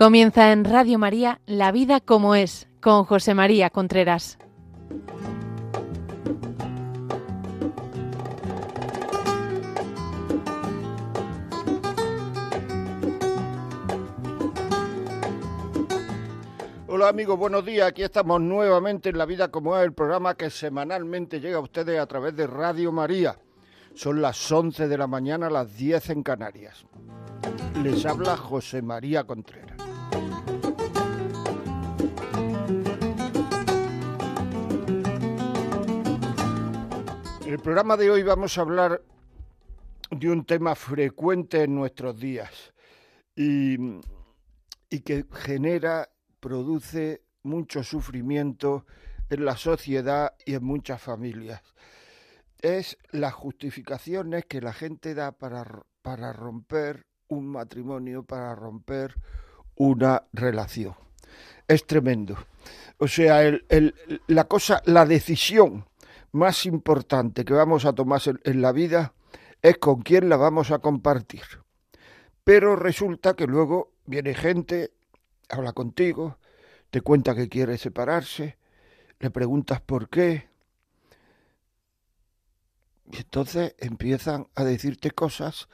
Comienza 0.00 0.50
en 0.50 0.64
Radio 0.64 0.98
María 0.98 1.42
La 1.44 1.72
vida 1.72 2.00
como 2.00 2.34
es, 2.34 2.70
con 2.80 3.04
José 3.04 3.34
María 3.34 3.68
Contreras. 3.68 4.38
Hola 16.88 17.08
amigos, 17.08 17.38
buenos 17.38 17.66
días. 17.66 17.86
Aquí 17.86 18.02
estamos 18.02 18.40
nuevamente 18.40 19.10
en 19.10 19.18
La 19.18 19.26
Vida 19.26 19.50
como 19.50 19.76
es, 19.76 19.84
el 19.84 19.92
programa 19.92 20.34
que 20.34 20.48
semanalmente 20.48 21.40
llega 21.40 21.58
a 21.58 21.60
ustedes 21.60 22.00
a 22.00 22.06
través 22.06 22.34
de 22.34 22.46
Radio 22.46 22.90
María. 22.90 23.36
Son 23.94 24.22
las 24.22 24.50
11 24.50 24.88
de 24.88 24.96
la 24.96 25.06
mañana, 25.06 25.50
las 25.50 25.76
10 25.76 26.08
en 26.08 26.22
Canarias. 26.22 26.86
Les 27.82 28.06
habla 28.06 28.38
José 28.38 28.80
María 28.80 29.24
Contreras. 29.24 29.89
En 37.50 37.54
el 37.54 37.62
programa 37.62 37.96
de 37.96 38.08
hoy 38.08 38.22
vamos 38.22 38.56
a 38.56 38.60
hablar 38.60 39.02
de 40.12 40.30
un 40.30 40.44
tema 40.44 40.76
frecuente 40.76 41.64
en 41.64 41.74
nuestros 41.74 42.16
días 42.16 42.72
y, 43.34 43.76
que 45.04 45.24
genera, 45.32 46.08
produce 46.38 47.22
mucho 47.42 47.82
sufrimiento 47.82 48.86
en 49.28 49.44
la 49.44 49.56
sociedad 49.56 50.34
y 50.46 50.54
en 50.54 50.62
muchas 50.62 51.02
familias. 51.02 51.60
Es 52.60 52.96
las 53.10 53.34
justificaciones 53.34 54.44
que 54.46 54.60
la 54.60 54.72
gente 54.72 55.12
da 55.16 55.32
para, 55.32 55.64
para 56.02 56.32
romper 56.32 57.04
un 57.26 57.48
matrimonio, 57.48 58.22
para 58.22 58.54
romper 58.54 59.16
una 59.74 60.22
relación. 60.32 60.94
Es 61.66 61.84
tremendo. 61.84 62.36
O 62.98 63.08
sea, 63.08 63.42
la 64.28 64.44
cosa, 64.44 64.82
la 64.84 65.04
decisión 65.04 65.89
más 66.32 66.66
importante 66.66 67.44
que 67.44 67.52
vamos 67.52 67.84
a 67.84 67.92
tomar 67.92 68.20
en 68.44 68.62
la 68.62 68.72
vida 68.72 69.14
es 69.62 69.78
con 69.78 70.02
quién 70.02 70.28
la 70.28 70.36
vamos 70.36 70.70
a 70.70 70.78
compartir. 70.78 71.42
Pero 72.44 72.76
resulta 72.76 73.34
que 73.34 73.46
luego 73.46 73.92
viene 74.06 74.34
gente, 74.34 74.92
habla 75.48 75.72
contigo, 75.72 76.38
te 76.90 77.00
cuenta 77.00 77.34
que 77.34 77.48
quiere 77.48 77.78
separarse, 77.78 78.56
le 79.18 79.30
preguntas 79.30 79.80
por 79.80 80.08
qué, 80.08 80.50
y 83.12 83.18
entonces 83.18 83.74
empiezan 83.78 84.46
a 84.54 84.64
decirte 84.64 85.10
cosas 85.10 85.68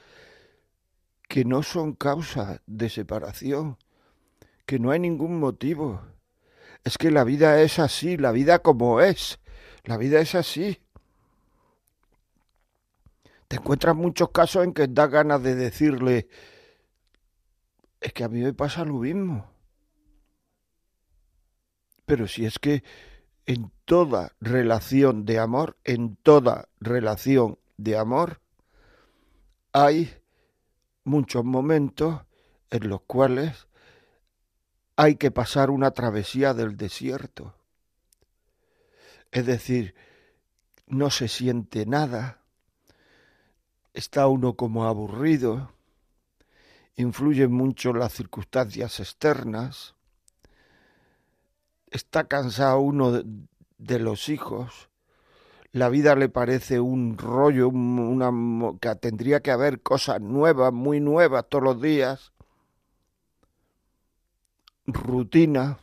que 1.28 1.44
no 1.44 1.62
son 1.62 1.92
causa 1.92 2.62
de 2.66 2.88
separación, 2.88 3.76
que 4.64 4.78
no 4.78 4.90
hay 4.90 5.00
ningún 5.00 5.38
motivo. 5.38 6.00
Es 6.84 6.98
que 6.98 7.10
la 7.10 7.24
vida 7.24 7.60
es 7.60 7.78
así, 7.78 8.16
la 8.16 8.32
vida 8.32 8.60
como 8.60 9.00
es. 9.00 9.38
La 9.86 9.96
vida 9.96 10.20
es 10.20 10.34
así. 10.34 10.78
Te 13.46 13.56
encuentras 13.56 13.94
muchos 13.94 14.30
casos 14.30 14.64
en 14.64 14.72
que 14.72 14.88
da 14.88 15.06
ganas 15.06 15.42
de 15.44 15.54
decirle, 15.54 16.28
es 18.00 18.12
que 18.12 18.24
a 18.24 18.28
mí 18.28 18.40
me 18.40 18.52
pasa 18.52 18.84
lo 18.84 18.94
mismo. 18.94 19.48
Pero 22.04 22.26
si 22.26 22.44
es 22.44 22.58
que 22.58 22.82
en 23.46 23.70
toda 23.84 24.32
relación 24.40 25.24
de 25.24 25.38
amor, 25.38 25.76
en 25.84 26.16
toda 26.16 26.68
relación 26.80 27.58
de 27.76 27.96
amor, 27.96 28.40
hay 29.72 30.12
muchos 31.04 31.44
momentos 31.44 32.22
en 32.70 32.88
los 32.88 33.02
cuales 33.02 33.68
hay 34.96 35.14
que 35.14 35.30
pasar 35.30 35.70
una 35.70 35.92
travesía 35.92 36.54
del 36.54 36.76
desierto. 36.76 37.55
Es 39.36 39.44
decir, 39.44 39.94
no 40.86 41.10
se 41.10 41.28
siente 41.28 41.84
nada, 41.84 42.40
está 43.92 44.28
uno 44.28 44.54
como 44.56 44.86
aburrido, 44.86 45.72
influyen 46.94 47.52
mucho 47.52 47.92
las 47.92 48.14
circunstancias 48.14 48.98
externas, 48.98 49.94
está 51.90 52.28
cansado 52.28 52.80
uno 52.80 53.12
de, 53.12 53.26
de 53.76 53.98
los 53.98 54.30
hijos, 54.30 54.88
la 55.70 55.90
vida 55.90 56.14
le 56.14 56.30
parece 56.30 56.80
un 56.80 57.18
rollo, 57.18 57.68
una, 57.68 58.32
que 58.80 58.94
tendría 58.94 59.40
que 59.40 59.50
haber 59.50 59.82
cosas 59.82 60.18
nuevas, 60.18 60.72
muy 60.72 60.98
nuevas 60.98 61.44
todos 61.50 61.62
los 61.62 61.82
días, 61.82 62.32
rutina, 64.86 65.76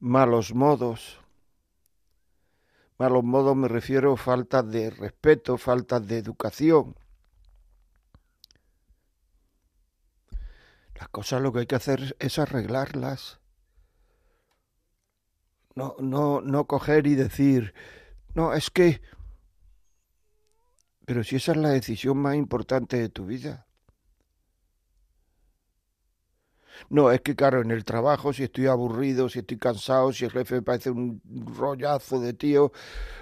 malos 0.00 0.54
modos, 0.54 1.22
Malos 2.98 3.24
modos 3.24 3.54
me 3.54 3.68
refiero 3.68 4.14
a 4.14 4.16
falta 4.16 4.62
de 4.62 4.90
respeto, 4.90 5.58
falta 5.58 6.00
de 6.00 6.18
educación. 6.18 6.96
Las 10.94 11.08
cosas 11.10 11.42
lo 11.42 11.52
que 11.52 11.60
hay 11.60 11.66
que 11.66 11.74
hacer 11.74 12.16
es 12.18 12.38
arreglarlas. 12.38 13.38
No, 15.74 15.94
no, 16.00 16.40
no 16.40 16.66
coger 16.66 17.06
y 17.06 17.14
decir, 17.14 17.74
no, 18.34 18.54
es 18.54 18.70
que... 18.70 19.02
Pero 21.04 21.22
si 21.22 21.36
esa 21.36 21.52
es 21.52 21.58
la 21.58 21.68
decisión 21.68 22.16
más 22.16 22.34
importante 22.34 22.96
de 22.96 23.10
tu 23.10 23.26
vida. 23.26 23.65
No, 26.90 27.10
es 27.10 27.20
que 27.20 27.34
claro, 27.36 27.62
en 27.62 27.70
el 27.70 27.84
trabajo, 27.84 28.32
si 28.32 28.44
estoy 28.44 28.66
aburrido, 28.66 29.28
si 29.28 29.40
estoy 29.40 29.58
cansado, 29.58 30.12
si 30.12 30.24
el 30.24 30.30
jefe 30.30 30.56
me 30.56 30.62
parece 30.62 30.90
un 30.90 31.20
rollazo 31.56 32.20
de 32.20 32.32
tío 32.34 32.72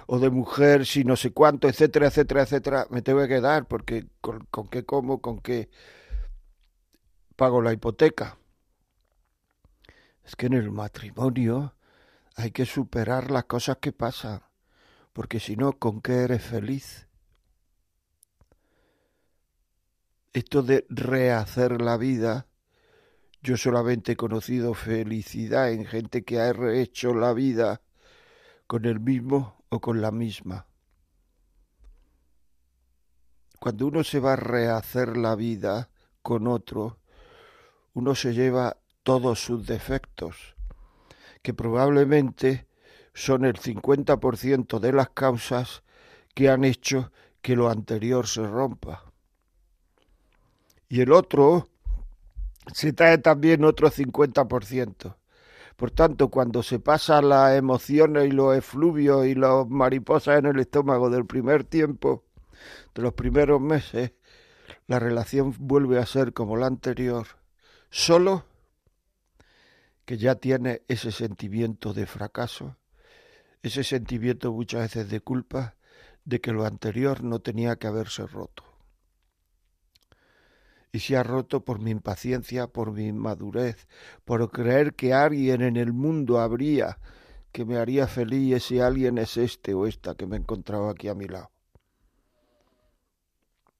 o 0.07 0.19
de 0.19 0.29
mujer, 0.29 0.85
si 0.85 1.03
no 1.03 1.15
sé 1.15 1.31
cuánto, 1.31 1.67
etcétera, 1.67 2.07
etcétera, 2.07 2.43
etcétera, 2.43 2.87
me 2.89 3.01
tengo 3.01 3.21
que 3.21 3.27
quedar 3.29 3.67
porque 3.67 4.07
con, 4.21 4.45
con 4.51 4.67
qué 4.67 4.85
como, 4.85 5.21
con 5.21 5.39
qué 5.39 5.69
pago 7.35 7.61
la 7.61 7.73
hipoteca. 7.73 8.37
Es 10.23 10.35
que 10.35 10.47
en 10.47 10.53
el 10.53 10.71
matrimonio 10.71 11.75
hay 12.35 12.51
que 12.51 12.65
superar 12.65 13.31
las 13.31 13.45
cosas 13.45 13.77
que 13.77 13.91
pasan, 13.91 14.41
porque 15.13 15.39
si 15.39 15.55
no, 15.55 15.73
¿con 15.73 16.01
qué 16.01 16.23
eres 16.23 16.43
feliz? 16.43 17.07
Esto 20.33 20.63
de 20.63 20.85
rehacer 20.89 21.81
la 21.81 21.97
vida 21.97 22.47
yo 23.45 23.57
solamente 23.57 24.13
he 24.13 24.15
conocido 24.15 24.73
felicidad 24.73 25.71
en 25.71 25.85
gente 25.85 26.23
que 26.23 26.39
ha 26.39 26.51
hecho 26.73 27.13
la 27.13 27.31
vida 27.31 27.79
con 28.65 28.85
el 28.85 28.99
mismo 28.99 29.63
o 29.69 29.79
con 29.79 30.01
la 30.01 30.09
misma. 30.09 30.65
Cuando 33.59 33.85
uno 33.85 34.03
se 34.03 34.19
va 34.19 34.33
a 34.33 34.35
rehacer 34.35 35.15
la 35.15 35.35
vida 35.35 35.91
con 36.23 36.47
otro, 36.47 36.97
uno 37.93 38.15
se 38.15 38.33
lleva 38.33 38.77
todos 39.03 39.39
sus 39.39 39.67
defectos, 39.67 40.55
que 41.43 41.53
probablemente 41.53 42.65
son 43.13 43.45
el 43.45 43.59
50% 43.59 44.79
de 44.79 44.91
las 44.91 45.09
causas 45.09 45.83
que 46.33 46.49
han 46.49 46.63
hecho 46.63 47.11
que 47.43 47.55
lo 47.55 47.69
anterior 47.69 48.25
se 48.25 48.47
rompa. 48.47 49.03
Y 50.89 51.01
el 51.01 51.11
otro 51.11 51.67
se 52.73 52.93
trae 52.93 53.17
también 53.17 53.63
otro 53.63 53.89
50%. 53.89 55.15
Por 55.75 55.91
tanto, 55.91 56.29
cuando 56.29 56.63
se 56.63 56.79
pasa 56.79 57.21
las 57.21 57.57
emociones 57.57 58.27
y 58.27 58.31
los 58.31 58.55
efluvios 58.55 59.25
y 59.25 59.35
las 59.35 59.67
mariposas 59.67 60.39
en 60.39 60.45
el 60.45 60.59
estómago 60.59 61.09
del 61.09 61.25
primer 61.25 61.65
tiempo, 61.65 62.23
de 62.93 63.01
los 63.01 63.13
primeros 63.13 63.59
meses, 63.59 64.13
la 64.87 64.99
relación 64.99 65.53
vuelve 65.59 65.99
a 65.99 66.05
ser 66.05 66.33
como 66.33 66.55
la 66.55 66.67
anterior, 66.67 67.27
solo 67.89 68.45
que 70.05 70.17
ya 70.17 70.35
tiene 70.35 70.83
ese 70.87 71.11
sentimiento 71.11 71.93
de 71.93 72.05
fracaso, 72.05 72.77
ese 73.61 73.83
sentimiento 73.83 74.53
muchas 74.53 74.81
veces 74.81 75.09
de 75.09 75.19
culpa, 75.19 75.75
de 76.23 76.39
que 76.39 76.53
lo 76.53 76.65
anterior 76.65 77.23
no 77.23 77.39
tenía 77.39 77.75
que 77.75 77.87
haberse 77.87 78.25
roto 78.25 78.74
y 80.95 80.99
se 80.99 81.17
ha 81.17 81.23
roto 81.23 81.65
por 81.65 81.79
mi 81.79 81.91
impaciencia, 81.91 82.67
por 82.67 82.93
mi 82.93 83.07
inmadurez, 83.07 83.85
por 84.23 84.49
creer 84.49 84.93
que 84.93 85.13
alguien 85.13 85.61
en 85.61 85.75
el 85.75 85.91
mundo 85.91 86.39
habría 86.39 86.99
que 87.51 87.65
me 87.65 87.75
haría 87.75 88.07
feliz 88.07 88.41
y 88.41 88.53
ese 88.53 88.81
alguien 88.81 89.17
es 89.17 89.35
este 89.35 89.73
o 89.73 89.87
esta 89.87 90.15
que 90.15 90.25
me 90.25 90.37
encontraba 90.37 90.91
aquí 90.91 91.09
a 91.09 91.13
mi 91.13 91.27
lado. 91.27 91.51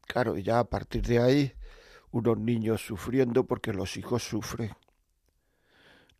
Claro, 0.01 0.37
ya 0.37 0.59
a 0.59 0.65
partir 0.65 1.03
de 1.03 1.19
ahí, 1.19 1.53
unos 2.11 2.37
niños 2.37 2.85
sufriendo 2.85 3.45
porque 3.45 3.71
los 3.71 3.95
hijos 3.95 4.21
sufren. 4.23 4.73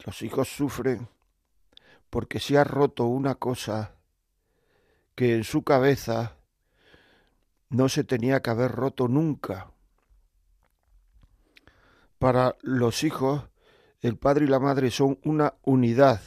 Los 0.06 0.22
hijos 0.22 0.48
sufren 0.48 1.10
porque 2.10 2.40
se 2.40 2.58
ha 2.58 2.64
roto 2.64 3.04
una 3.04 3.36
cosa 3.36 3.96
que 5.14 5.36
en 5.36 5.44
su 5.44 5.62
cabeza 5.64 6.38
no 7.70 7.90
se 7.90 8.06
tenía 8.06 8.42
que 8.42 8.50
haber 8.50 8.72
roto 8.72 9.10
nunca 9.10 9.75
para 12.20 12.56
los 12.62 13.04
hijos 13.04 13.50
el 14.02 14.18
padre 14.18 14.46
y 14.46 14.48
la 14.48 14.60
madre 14.60 14.92
son 14.92 15.20
una 15.24 15.56
unidad. 15.64 16.22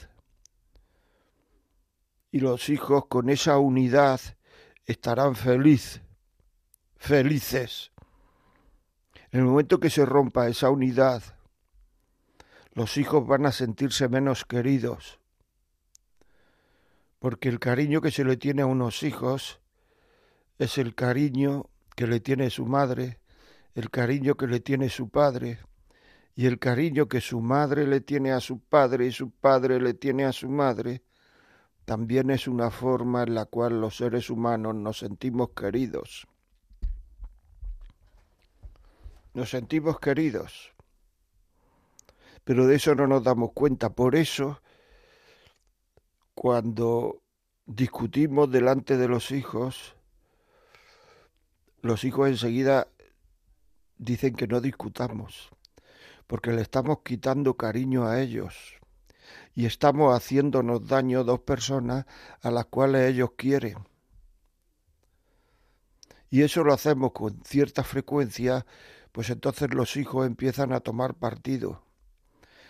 Y 2.30 2.40
los 2.40 2.68
hijos 2.68 3.06
con 3.06 3.30
esa 3.30 3.58
unidad 3.58 4.20
estarán 4.84 5.36
feliz, 5.36 6.02
felices. 6.96 7.92
En 9.30 9.40
el 9.40 9.46
momento 9.46 9.78
que 9.78 9.90
se 9.90 10.04
rompa 10.04 10.48
esa 10.48 10.70
unidad, 10.70 11.22
los 12.72 12.96
hijos 12.96 13.26
van 13.26 13.46
a 13.46 13.52
sentirse 13.52 14.08
menos 14.08 14.44
queridos, 14.44 15.20
porque 17.18 17.48
el 17.48 17.58
cariño 17.58 18.00
que 18.00 18.10
se 18.10 18.24
le 18.24 18.36
tiene 18.36 18.62
a 18.62 18.66
unos 18.66 19.02
hijos 19.02 19.60
es 20.58 20.78
el 20.78 20.94
cariño 20.94 21.70
que 21.94 22.06
le 22.06 22.20
tiene 22.20 22.50
su 22.50 22.66
madre, 22.66 23.20
el 23.74 23.90
cariño 23.90 24.36
que 24.36 24.46
le 24.46 24.60
tiene 24.60 24.88
su 24.88 25.08
padre, 25.08 25.58
y 26.38 26.46
el 26.46 26.60
cariño 26.60 27.08
que 27.08 27.20
su 27.20 27.40
madre 27.40 27.84
le 27.84 28.00
tiene 28.00 28.30
a 28.30 28.38
su 28.38 28.60
padre 28.60 29.06
y 29.06 29.10
su 29.10 29.32
padre 29.32 29.80
le 29.80 29.92
tiene 29.92 30.24
a 30.24 30.32
su 30.32 30.48
madre, 30.48 31.02
también 31.84 32.30
es 32.30 32.46
una 32.46 32.70
forma 32.70 33.24
en 33.24 33.34
la 33.34 33.46
cual 33.46 33.80
los 33.80 33.96
seres 33.96 34.30
humanos 34.30 34.76
nos 34.76 35.00
sentimos 35.00 35.50
queridos. 35.50 36.28
Nos 39.34 39.50
sentimos 39.50 39.98
queridos. 39.98 40.72
Pero 42.44 42.68
de 42.68 42.76
eso 42.76 42.94
no 42.94 43.08
nos 43.08 43.24
damos 43.24 43.50
cuenta. 43.52 43.90
Por 43.90 44.14
eso, 44.14 44.62
cuando 46.36 47.20
discutimos 47.66 48.48
delante 48.48 48.96
de 48.96 49.08
los 49.08 49.32
hijos, 49.32 49.96
los 51.82 52.04
hijos 52.04 52.28
enseguida 52.28 52.86
dicen 53.96 54.36
que 54.36 54.46
no 54.46 54.60
discutamos, 54.60 55.50
porque 56.28 56.52
le 56.52 56.62
estamos 56.62 56.98
quitando 57.02 57.56
cariño 57.56 58.06
a 58.06 58.20
ellos 58.20 58.78
y 59.54 59.66
estamos 59.66 60.14
haciéndonos 60.14 60.86
daño 60.86 61.24
dos 61.24 61.40
personas 61.40 62.06
a 62.42 62.50
las 62.52 62.66
cuales 62.66 63.10
ellos 63.10 63.30
quieren. 63.36 63.78
Y 66.30 66.42
eso 66.42 66.62
lo 66.62 66.74
hacemos 66.74 67.12
con 67.12 67.42
cierta 67.44 67.82
frecuencia, 67.82 68.66
pues 69.10 69.30
entonces 69.30 69.72
los 69.72 69.96
hijos 69.96 70.26
empiezan 70.26 70.72
a 70.72 70.80
tomar 70.80 71.14
partido. 71.14 71.82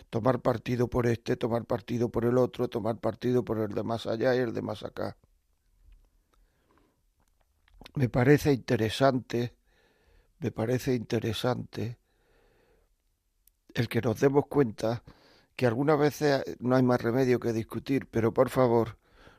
Tomar 0.09 0.41
partido 0.41 0.89
por 0.89 1.07
este, 1.07 1.37
tomar 1.37 1.65
partido 1.67 2.09
por 2.09 2.25
el 2.25 2.39
otro, 2.39 2.69
tomar 2.69 2.99
partido 2.99 3.45
por 3.45 3.59
el 3.59 3.75
de 3.75 3.83
más 3.83 4.07
allá 4.07 4.35
y 4.37 4.39
el 4.39 4.55
de 4.55 4.63
más 4.63 4.85
acá. 4.85 5.17
Me 7.95 8.09
parece 8.09 8.53
interesante, 8.53 9.57
me 10.39 10.53
parece 10.53 10.95
interesante 10.95 11.99
el 13.75 13.89
que 13.89 14.01
nos 14.01 14.21
demos 14.21 14.47
cuenta 14.47 15.03
que 15.57 15.67
algunas 15.67 15.99
veces 15.99 16.45
no 16.61 16.77
hay 16.77 16.83
más 16.83 17.03
remedio 17.03 17.41
que 17.41 17.53
discutir, 17.53 18.07
pero 18.07 18.33
por 18.33 18.49
favor 18.49 18.99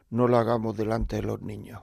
no 0.09 0.27
lo 0.27 0.37
hagamos 0.37 0.75
delante 0.75 1.17
de 1.17 1.21
los 1.23 1.41
niños. 1.41 1.81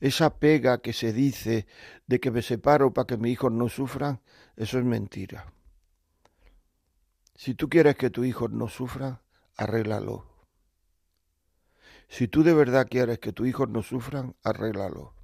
Esa 0.00 0.38
pega 0.38 0.78
que 0.78 0.92
se 0.92 1.12
dice 1.12 1.66
de 2.06 2.20
que 2.20 2.30
me 2.30 2.42
separo 2.42 2.92
para 2.92 3.06
que 3.06 3.16
mis 3.16 3.32
hijos 3.32 3.52
no 3.52 3.68
sufran, 3.68 4.20
eso 4.56 4.78
es 4.78 4.84
mentira. 4.84 5.52
Si 7.34 7.54
tú 7.54 7.68
quieres 7.68 7.96
que 7.96 8.10
tus 8.10 8.26
hijos 8.26 8.50
no 8.50 8.68
sufran, 8.68 9.20
arréglalo. 9.56 10.26
Si 12.08 12.26
tú 12.26 12.42
de 12.42 12.54
verdad 12.54 12.88
quieres 12.88 13.18
que 13.18 13.32
tus 13.32 13.46
hijos 13.46 13.68
no 13.68 13.82
sufran, 13.82 14.34
arréglalo. 14.42 15.14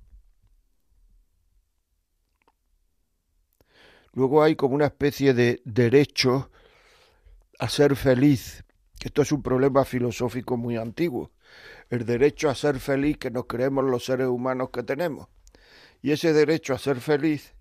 Luego 4.14 4.42
hay 4.42 4.56
como 4.56 4.74
una 4.74 4.86
especie 4.86 5.34
de 5.34 5.60
derecho 5.64 6.50
a 7.58 7.68
ser 7.68 7.96
feliz, 7.96 8.64
esto 9.02 9.22
es 9.22 9.32
un 9.32 9.42
problema 9.42 9.84
filosófico 9.84 10.56
muy 10.56 10.76
antiguo, 10.76 11.30
el 11.90 12.06
derecho 12.06 12.48
a 12.48 12.54
ser 12.54 12.80
feliz 12.80 13.18
que 13.18 13.30
nos 13.30 13.46
creemos 13.46 13.84
los 13.84 14.04
seres 14.04 14.28
humanos 14.28 14.70
que 14.70 14.82
tenemos. 14.82 15.28
Y 16.00 16.12
ese 16.12 16.32
derecho 16.32 16.74
a 16.74 16.78
ser 16.78 17.00
feliz 17.00 17.54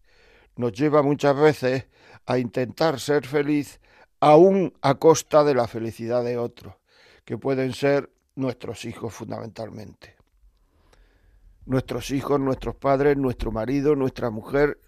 nos 0.55 0.73
lleva 0.73 1.01
muchas 1.01 1.35
veces 1.35 1.85
a 2.25 2.38
intentar 2.38 2.99
ser 2.99 3.25
feliz 3.25 3.79
aún 4.19 4.73
a 4.81 4.95
costa 4.95 5.44
de 5.44 5.56
la 5.56 5.67
felicidad 5.67 6.23
de 6.23 6.38
otros, 6.38 6.75
que 7.25 7.38
pueden 7.38 7.73
ser 7.73 8.09
nuestros 8.35 8.85
hijos 8.85 9.13
fundamentalmente. 9.13 10.15
Nuestros 11.65 12.11
hijos, 12.11 12.39
nuestros 12.39 12.75
padres, 12.75 13.17
nuestro 13.17 13.51
marido, 13.51 13.95
nuestra 13.95 14.29
mujer. 14.29 14.79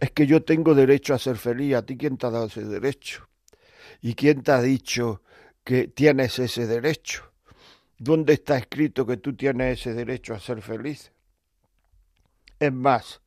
Es 0.00 0.10
que 0.12 0.26
yo 0.26 0.42
tengo 0.42 0.74
derecho 0.74 1.14
a 1.14 1.18
ser 1.18 1.36
feliz. 1.36 1.74
¿A 1.74 1.84
ti 1.84 1.96
quién 1.96 2.16
te 2.16 2.26
ha 2.26 2.30
dado 2.30 2.46
ese 2.46 2.64
derecho? 2.64 3.28
¿Y 4.00 4.14
quién 4.14 4.42
te 4.42 4.52
ha 4.52 4.62
dicho 4.62 5.22
que 5.62 5.88
tienes 5.88 6.38
ese 6.38 6.66
derecho? 6.66 7.30
¿Dónde 7.98 8.32
está 8.32 8.56
escrito 8.56 9.06
que 9.06 9.18
tú 9.18 9.36
tienes 9.36 9.80
ese 9.80 9.92
derecho 9.92 10.34
a 10.34 10.40
ser 10.40 10.62
feliz? 10.62 11.12
Es 12.58 12.72
más, 12.72 13.20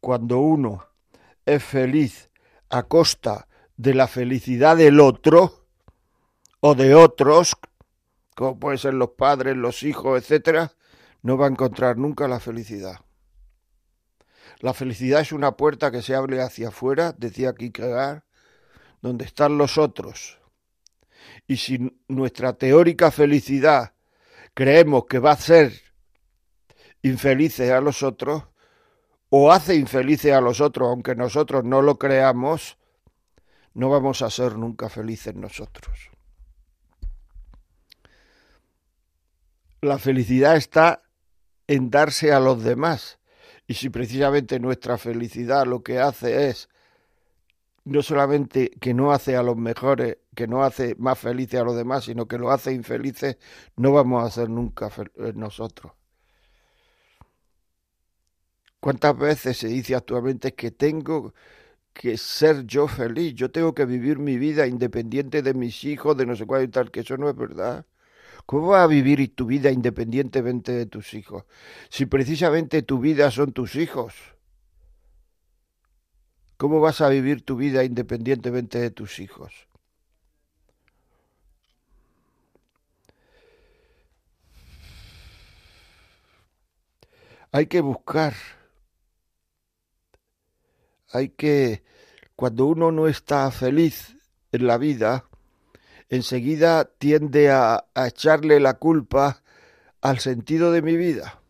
cuando 0.00 0.38
uno 0.38 0.86
es 1.44 1.62
feliz 1.62 2.30
a 2.70 2.84
costa 2.84 3.46
de 3.76 3.92
la 3.92 4.06
felicidad 4.06 4.78
del 4.78 5.00
otro 5.00 5.66
o 6.60 6.74
de 6.74 6.94
otros, 6.94 7.56
como 8.34 8.58
pueden 8.58 8.78
ser 8.78 8.94
los 8.94 9.10
padres, 9.10 9.54
los 9.54 9.82
hijos, 9.82 10.18
etcétera, 10.18 10.72
no 11.22 11.36
va 11.36 11.46
a 11.46 11.50
encontrar 11.50 11.98
nunca 11.98 12.26
la 12.26 12.40
felicidad. 12.40 13.05
La 14.60 14.72
felicidad 14.72 15.20
es 15.20 15.32
una 15.32 15.56
puerta 15.56 15.90
que 15.90 16.02
se 16.02 16.14
abre 16.14 16.40
hacia 16.40 16.68
afuera, 16.68 17.14
decía 17.16 17.54
Kierkegaard, 17.54 18.22
donde 19.02 19.24
están 19.24 19.58
los 19.58 19.78
otros. 19.78 20.38
Y 21.46 21.58
si 21.58 22.00
nuestra 22.08 22.54
teórica 22.54 23.10
felicidad 23.10 23.94
creemos 24.54 25.06
que 25.06 25.18
va 25.18 25.30
a 25.30 25.34
hacer 25.34 25.72
infelices 27.02 27.70
a 27.70 27.80
los 27.80 28.02
otros, 28.02 28.44
o 29.28 29.52
hace 29.52 29.74
infelices 29.74 30.32
a 30.32 30.40
los 30.40 30.60
otros, 30.60 30.88
aunque 30.88 31.14
nosotros 31.14 31.64
no 31.64 31.82
lo 31.82 31.98
creamos, 31.98 32.78
no 33.74 33.90
vamos 33.90 34.22
a 34.22 34.30
ser 34.30 34.56
nunca 34.56 34.88
felices 34.88 35.34
nosotros. 35.34 36.10
La 39.82 39.98
felicidad 39.98 40.56
está 40.56 41.02
en 41.66 41.90
darse 41.90 42.32
a 42.32 42.40
los 42.40 42.64
demás. 42.64 43.18
Y 43.66 43.74
si 43.74 43.90
precisamente 43.90 44.58
nuestra 44.60 44.98
felicidad 44.98 45.66
lo 45.66 45.82
que 45.82 45.98
hace 45.98 46.48
es 46.48 46.68
no 47.84 48.02
solamente 48.02 48.70
que 48.80 48.92
no 48.94 49.12
hace 49.12 49.36
a 49.36 49.42
los 49.42 49.56
mejores, 49.56 50.18
que 50.34 50.46
no 50.48 50.62
hace 50.64 50.94
más 50.98 51.18
felices 51.18 51.60
a 51.60 51.64
los 51.64 51.76
demás, 51.76 52.04
sino 52.04 52.26
que 52.28 52.38
lo 52.38 52.50
hace 52.50 52.72
infelices, 52.72 53.38
no 53.76 53.92
vamos 53.92 54.24
a 54.24 54.30
ser 54.30 54.50
nunca 54.50 54.90
eh, 55.16 55.32
nosotros. 55.34 55.92
¿Cuántas 58.80 59.16
veces 59.18 59.58
se 59.58 59.68
dice 59.68 59.94
actualmente 59.94 60.54
que 60.54 60.70
tengo 60.70 61.34
que 61.94 62.18
ser 62.18 62.66
yo 62.66 62.88
feliz? 62.88 63.34
Yo 63.34 63.50
tengo 63.50 63.74
que 63.74 63.84
vivir 63.86 64.18
mi 64.18 64.38
vida 64.38 64.66
independiente 64.66 65.42
de 65.42 65.54
mis 65.54 65.84
hijos, 65.84 66.16
de 66.16 66.26
no 66.26 66.36
sé 66.36 66.46
cuál 66.46 66.64
y 66.64 66.68
tal, 66.68 66.90
que 66.90 67.00
eso 67.00 67.16
no 67.18 67.28
es 67.30 67.36
verdad. 67.36 67.86
¿Cómo 68.46 68.68
vas 68.68 68.84
a 68.84 68.86
vivir 68.86 69.34
tu 69.34 69.46
vida 69.46 69.72
independientemente 69.72 70.70
de 70.70 70.86
tus 70.86 71.14
hijos? 71.14 71.44
Si 71.88 72.06
precisamente 72.06 72.82
tu 72.82 73.00
vida 73.00 73.32
son 73.32 73.52
tus 73.52 73.74
hijos. 73.74 74.14
¿Cómo 76.56 76.80
vas 76.80 77.00
a 77.00 77.08
vivir 77.08 77.44
tu 77.44 77.56
vida 77.56 77.82
independientemente 77.82 78.78
de 78.78 78.90
tus 78.90 79.18
hijos? 79.18 79.52
Hay 87.50 87.66
que 87.66 87.80
buscar, 87.80 88.34
hay 91.10 91.30
que, 91.30 91.82
cuando 92.36 92.66
uno 92.66 92.92
no 92.92 93.08
está 93.08 93.50
feliz 93.50 94.16
en 94.52 94.66
la 94.66 94.78
vida, 94.78 95.24
enseguida 96.08 96.84
tiende 96.84 97.50
a, 97.50 97.86
a 97.94 98.06
echarle 98.06 98.60
la 98.60 98.74
culpa 98.74 99.42
al 100.00 100.18
sentido 100.18 100.72
de 100.72 100.82
mi 100.82 100.96
vida 100.96 101.40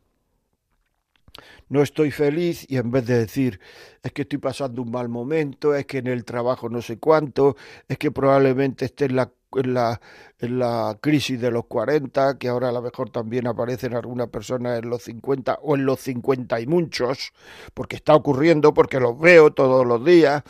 no 1.69 1.83
estoy 1.83 2.11
feliz 2.11 2.65
y 2.69 2.77
en 2.77 2.91
vez 2.91 3.07
de 3.07 3.19
decir 3.19 3.61
es 4.03 4.13
que 4.13 4.23
estoy 4.23 4.39
pasando 4.39 4.83
un 4.83 4.91
mal 4.91 5.09
momento, 5.09 5.75
es 5.75 5.87
que 5.87 5.99
en 5.99 6.07
el 6.07 6.25
trabajo 6.25 6.69
no 6.69 6.81
sé 6.83 6.99
cuánto, 6.99 7.57
es 7.89 7.99
que 7.99 8.11
probablemente 8.11 8.85
esté 8.85 9.07
en 9.07 9.17
la, 9.17 9.33
en 9.55 9.75
la, 9.75 10.01
en 10.39 10.59
la 10.59 10.97
crisis 11.01 11.41
de 11.41 11.51
los 11.51 11.67
40, 11.67 12.39
que 12.39 12.49
ahora 12.49 12.69
a 12.69 12.73
lo 12.73 12.83
mejor 12.83 13.11
también 13.11 13.47
aparecen 13.47 13.95
algunas 13.95 14.29
personas 14.29 14.79
en 14.79 14.91
los 14.91 15.03
50 15.03 15.59
o 15.63 15.75
en 15.75 15.87
los 15.87 16.01
50 16.01 16.61
y 16.61 16.67
muchos, 16.67 17.33
porque 17.75 17.97
está 17.97 18.15
ocurriendo, 18.15 18.73
porque 18.75 19.01
los 19.01 19.19
veo 19.19 19.53
todos 19.53 19.87
los 19.87 20.05
días. 20.05 20.43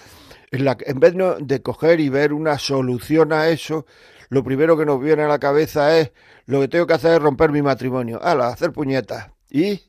En, 0.53 0.65
la, 0.65 0.77
en 0.81 1.01
vez 1.01 1.15
de 1.41 1.63
coger 1.63 1.99
y 2.01 2.09
ver 2.09 2.33
una 2.33 2.59
solución 2.59 3.33
a 3.33 3.49
eso, 3.49 3.85
lo 4.29 4.45
primero 4.45 4.77
que 4.77 4.87
nos 4.87 5.01
viene 5.01 5.23
a 5.23 5.29
la 5.29 5.39
cabeza 5.39 5.99
es 5.99 6.13
lo 6.47 6.61
que 6.61 6.69
tengo 6.69 6.87
que 6.87 6.95
hacer 6.95 7.15
es 7.15 7.23
romper 7.23 7.51
mi 7.51 7.63
matrimonio. 7.63 8.21
¡Hala! 8.23 8.49
Hacer 8.49 8.73
puñetas. 8.73 9.31
¿Y? 9.51 9.81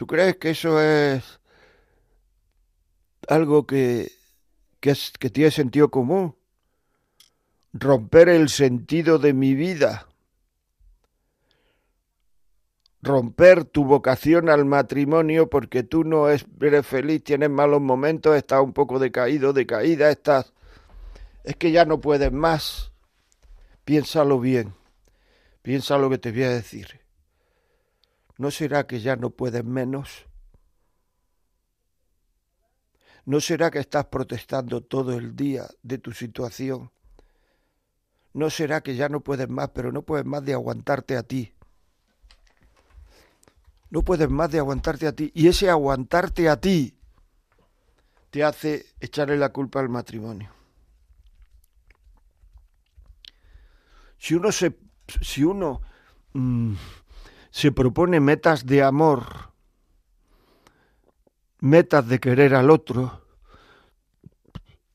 ¿Tú 0.00 0.06
crees 0.06 0.38
que 0.38 0.48
eso 0.48 0.80
es 0.80 1.40
algo 3.28 3.66
que, 3.66 4.10
que, 4.80 4.92
es, 4.92 5.12
que 5.18 5.28
tiene 5.28 5.50
sentido 5.50 5.90
común? 5.90 6.36
romper 7.74 8.30
el 8.30 8.48
sentido 8.48 9.18
de 9.18 9.34
mi 9.34 9.54
vida, 9.54 10.08
romper 13.02 13.66
tu 13.66 13.84
vocación 13.84 14.48
al 14.48 14.64
matrimonio 14.64 15.50
porque 15.50 15.82
tú 15.82 16.02
no 16.04 16.30
eres 16.30 16.86
feliz, 16.86 17.22
tienes 17.22 17.50
malos 17.50 17.82
momentos, 17.82 18.34
estás 18.34 18.62
un 18.62 18.72
poco 18.72 18.98
decaído, 18.98 19.52
decaída, 19.52 20.10
estás... 20.10 20.54
Es 21.44 21.56
que 21.56 21.72
ya 21.72 21.84
no 21.84 22.00
puedes 22.00 22.32
más. 22.32 22.90
Piénsalo 23.84 24.40
bien, 24.40 24.72
piensa 25.60 25.98
lo 25.98 26.08
que 26.08 26.16
te 26.16 26.32
voy 26.32 26.44
a 26.44 26.50
decir. 26.52 26.99
¿No 28.40 28.50
será 28.50 28.86
que 28.86 29.00
ya 29.00 29.16
no 29.16 29.28
puedes 29.28 29.62
menos? 29.62 30.24
¿No 33.26 33.38
será 33.38 33.70
que 33.70 33.80
estás 33.80 34.06
protestando 34.06 34.80
todo 34.80 35.12
el 35.18 35.36
día 35.36 35.68
de 35.82 35.98
tu 35.98 36.12
situación? 36.12 36.90
¿No 38.32 38.48
será 38.48 38.80
que 38.80 38.96
ya 38.96 39.10
no 39.10 39.20
puedes 39.20 39.46
más, 39.50 39.68
pero 39.74 39.92
no 39.92 40.00
puedes 40.00 40.24
más 40.24 40.42
de 40.42 40.54
aguantarte 40.54 41.18
a 41.18 41.22
ti? 41.22 41.52
No 43.90 44.00
puedes 44.00 44.30
más 44.30 44.50
de 44.50 44.60
aguantarte 44.60 45.06
a 45.06 45.12
ti. 45.12 45.30
Y 45.34 45.46
ese 45.46 45.68
aguantarte 45.68 46.48
a 46.48 46.58
ti 46.58 46.96
te 48.30 48.42
hace 48.42 48.86
echarle 49.00 49.36
la 49.36 49.50
culpa 49.50 49.80
al 49.80 49.90
matrimonio. 49.90 50.50
Si 54.16 54.34
uno 54.34 54.50
se, 54.50 54.78
si 55.20 55.44
uno, 55.44 55.82
mm, 56.32 56.74
se 57.50 57.72
propone 57.72 58.20
metas 58.20 58.66
de 58.66 58.82
amor, 58.82 59.52
metas 61.60 62.06
de 62.08 62.20
querer 62.20 62.54
al 62.54 62.70
otro, 62.70 63.20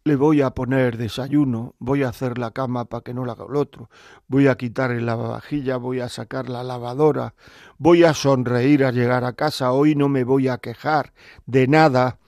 le 0.08 0.16
voy 0.16 0.42
a 0.42 0.52
poner 0.52 0.98
desayuno, 0.98 1.74
voy 1.80 2.04
a 2.04 2.10
hacer 2.10 2.38
la 2.38 2.52
cama 2.52 2.86
para 2.86 3.02
que 3.02 3.14
no 3.14 3.26
la 3.26 3.34
haga 3.34 3.46
el 3.50 3.56
otro, 3.56 3.90
voy 4.28 4.48
a 4.48 4.56
quitar 4.56 4.92
el 4.92 5.08
lavavajilla, 5.08 5.78
voy 5.78 6.00
a 6.00 6.10
sacar 6.10 6.48
la 6.48 6.64
lavadora, 6.64 7.34
voy 7.80 8.04
a 8.04 8.14
sonreír 8.14 8.86
a 8.86 8.92
llegar 8.92 9.24
a 9.24 9.34
casa, 9.34 9.72
hoy 9.72 9.96
no 9.96 10.08
me 10.08 10.24
voy 10.24 10.48
a 10.48 10.60
quejar 10.60 11.14
de 11.48 11.68
nada, 11.68 12.20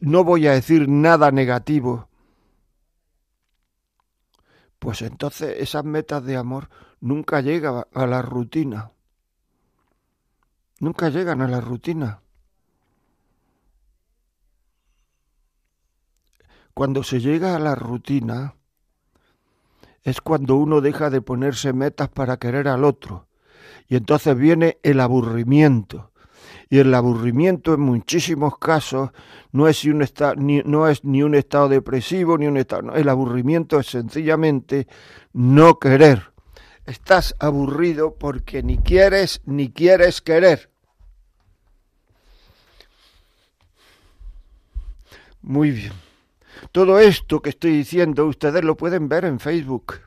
no 0.00 0.22
voy 0.22 0.46
a 0.46 0.52
decir 0.52 0.88
nada 0.88 1.32
negativo. 1.32 2.08
Pues 4.78 5.02
entonces 5.02 5.56
esas 5.58 5.84
metas 5.84 6.24
de 6.24 6.36
amor 6.36 6.68
nunca 7.00 7.40
llegan 7.40 7.84
a 7.92 8.06
la 8.06 8.22
rutina. 8.22 8.93
Nunca 10.84 11.08
llegan 11.08 11.40
a 11.40 11.48
la 11.48 11.62
rutina. 11.62 12.20
Cuando 16.74 17.02
se 17.02 17.20
llega 17.20 17.56
a 17.56 17.58
la 17.58 17.74
rutina, 17.74 18.56
es 20.02 20.20
cuando 20.20 20.56
uno 20.56 20.82
deja 20.82 21.08
de 21.08 21.22
ponerse 21.22 21.72
metas 21.72 22.10
para 22.10 22.36
querer 22.36 22.68
al 22.68 22.84
otro. 22.84 23.28
Y 23.88 23.96
entonces 23.96 24.36
viene 24.36 24.76
el 24.82 25.00
aburrimiento. 25.00 26.12
Y 26.68 26.80
el 26.80 26.92
aburrimiento 26.92 27.72
en 27.72 27.80
muchísimos 27.80 28.58
casos 28.58 29.08
no 29.52 29.68
es, 29.68 29.86
un 29.86 30.04
ni, 30.36 30.60
no 30.66 30.86
es 30.86 31.02
ni 31.02 31.22
un 31.22 31.34
estado 31.34 31.70
depresivo, 31.70 32.36
ni 32.36 32.46
un 32.46 32.58
estado... 32.58 32.94
el 32.94 33.08
aburrimiento 33.08 33.80
es 33.80 33.86
sencillamente 33.86 34.86
no 35.32 35.78
querer. 35.78 36.34
Estás 36.84 37.34
aburrido 37.38 38.16
porque 38.16 38.62
ni 38.62 38.76
quieres 38.76 39.40
ni 39.46 39.72
quieres 39.72 40.20
querer. 40.20 40.73
Muy 45.46 45.72
bien. 45.72 45.92
Todo 46.72 46.98
esto 46.98 47.42
que 47.42 47.50
estoy 47.50 47.72
diciendo 47.72 48.24
ustedes 48.24 48.64
lo 48.64 48.78
pueden 48.78 49.10
ver 49.10 49.26
en 49.26 49.38
Facebook. 49.38 50.00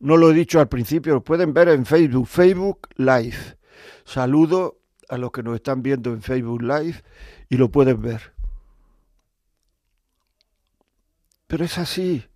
No 0.00 0.18
lo 0.18 0.30
he 0.30 0.34
dicho 0.34 0.60
al 0.60 0.68
principio, 0.68 1.14
lo 1.14 1.24
pueden 1.24 1.54
ver 1.54 1.68
en 1.68 1.86
Facebook, 1.86 2.26
Facebook 2.26 2.88
Live. 2.96 3.56
Saludo 4.04 4.80
a 5.08 5.16
los 5.16 5.32
que 5.32 5.42
nos 5.42 5.54
están 5.54 5.82
viendo 5.82 6.12
en 6.12 6.20
Facebook 6.20 6.60
Live 6.60 7.02
y 7.48 7.56
lo 7.56 7.70
pueden 7.70 8.02
ver. 8.02 8.34
Pero 11.46 11.64
es 11.64 11.78
así. 11.78 12.26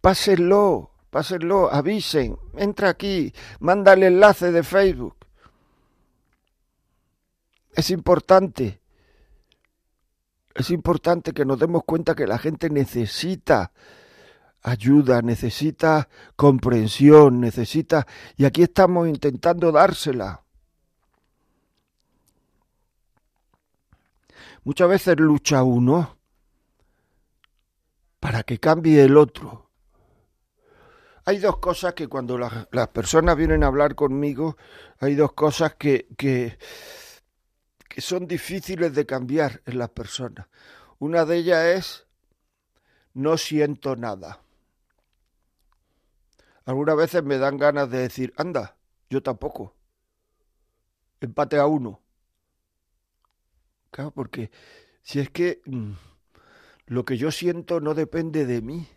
Pásenlo, 0.00 0.92
pásenlo, 1.10 1.72
avisen, 1.72 2.38
entra 2.56 2.90
aquí, 2.90 3.32
manda 3.58 3.94
el 3.94 4.04
enlace 4.04 4.52
de 4.52 4.62
Facebook. 4.62 5.16
Es 7.72 7.90
importante. 7.90 8.83
Es 10.54 10.70
importante 10.70 11.32
que 11.32 11.44
nos 11.44 11.58
demos 11.58 11.82
cuenta 11.84 12.14
que 12.14 12.26
la 12.26 12.38
gente 12.38 12.70
necesita 12.70 13.72
ayuda, 14.62 15.20
necesita 15.20 16.08
comprensión, 16.36 17.40
necesita... 17.40 18.06
Y 18.36 18.44
aquí 18.44 18.62
estamos 18.62 19.08
intentando 19.08 19.72
dársela. 19.72 20.42
Muchas 24.64 24.88
veces 24.88 25.18
lucha 25.18 25.62
uno 25.62 26.16
para 28.18 28.42
que 28.42 28.58
cambie 28.58 29.04
el 29.04 29.18
otro. 29.18 29.70
Hay 31.26 31.38
dos 31.38 31.58
cosas 31.58 31.92
que 31.94 32.08
cuando 32.08 32.38
las, 32.38 32.88
personas 32.88 33.36
vienen 33.36 33.64
a 33.64 33.66
hablar 33.66 33.94
conmigo, 33.94 34.56
hay 34.98 35.14
dos 35.14 35.32
cosas 35.32 35.74
que, 35.74 36.06
que 36.16 36.58
que 37.94 38.00
son 38.00 38.26
difíciles 38.26 38.92
de 38.92 39.06
cambiar 39.06 39.62
en 39.66 39.78
las 39.78 39.90
personas. 39.90 40.48
Una 40.98 41.24
de 41.24 41.36
ellas 41.36 41.64
es 41.64 42.06
no 43.12 43.38
siento 43.38 43.94
nada. 43.94 44.42
Algunas 46.64 46.96
veces 46.96 47.22
me 47.22 47.38
dan 47.38 47.56
ganas 47.56 47.88
de 47.88 47.98
decir, 47.98 48.34
anda, 48.36 48.76
yo 49.08 49.22
tampoco. 49.22 49.76
Empate 51.20 51.56
a 51.56 51.66
uno. 51.66 52.02
Claro, 53.92 54.10
porque 54.10 54.50
si 55.04 55.20
es 55.20 55.30
que 55.30 55.62
mm, 55.64 55.92
lo 56.86 57.04
que 57.04 57.16
yo 57.16 57.30
siento 57.30 57.78
no 57.78 57.94
depende 57.94 58.44
de 58.44 58.60
mí. 58.60 58.88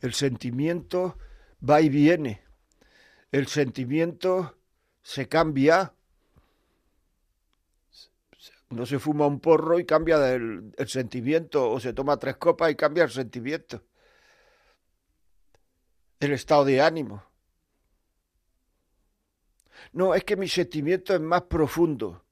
El 0.00 0.12
sentimiento 0.12 1.16
va 1.62 1.80
y 1.82 1.88
viene. 1.88 2.42
El 3.30 3.46
sentimiento 3.46 4.58
se 5.02 5.28
cambia 5.28 5.94
no 8.70 8.84
se 8.84 8.98
fuma 8.98 9.26
un 9.26 9.40
porro 9.40 9.78
y 9.78 9.86
cambia 9.86 10.34
el, 10.34 10.74
sentimiento, 10.86 11.70
o 11.70 11.80
se 11.80 11.92
toma 11.92 12.18
tres 12.18 12.36
copas 12.36 12.70
y 12.70 12.74
cambia 12.74 13.04
el 13.04 13.10
sentimiento. 13.10 13.82
El 16.20 16.32
estado 16.32 16.64
de 16.64 16.80
ánimo. 16.80 17.24
No, 19.92 20.14
es 20.14 20.24
que 20.24 20.36
mi 20.36 20.48
sentimiento 20.48 21.14
es 21.14 21.20
más 21.20 21.42
profundo. 21.42 22.24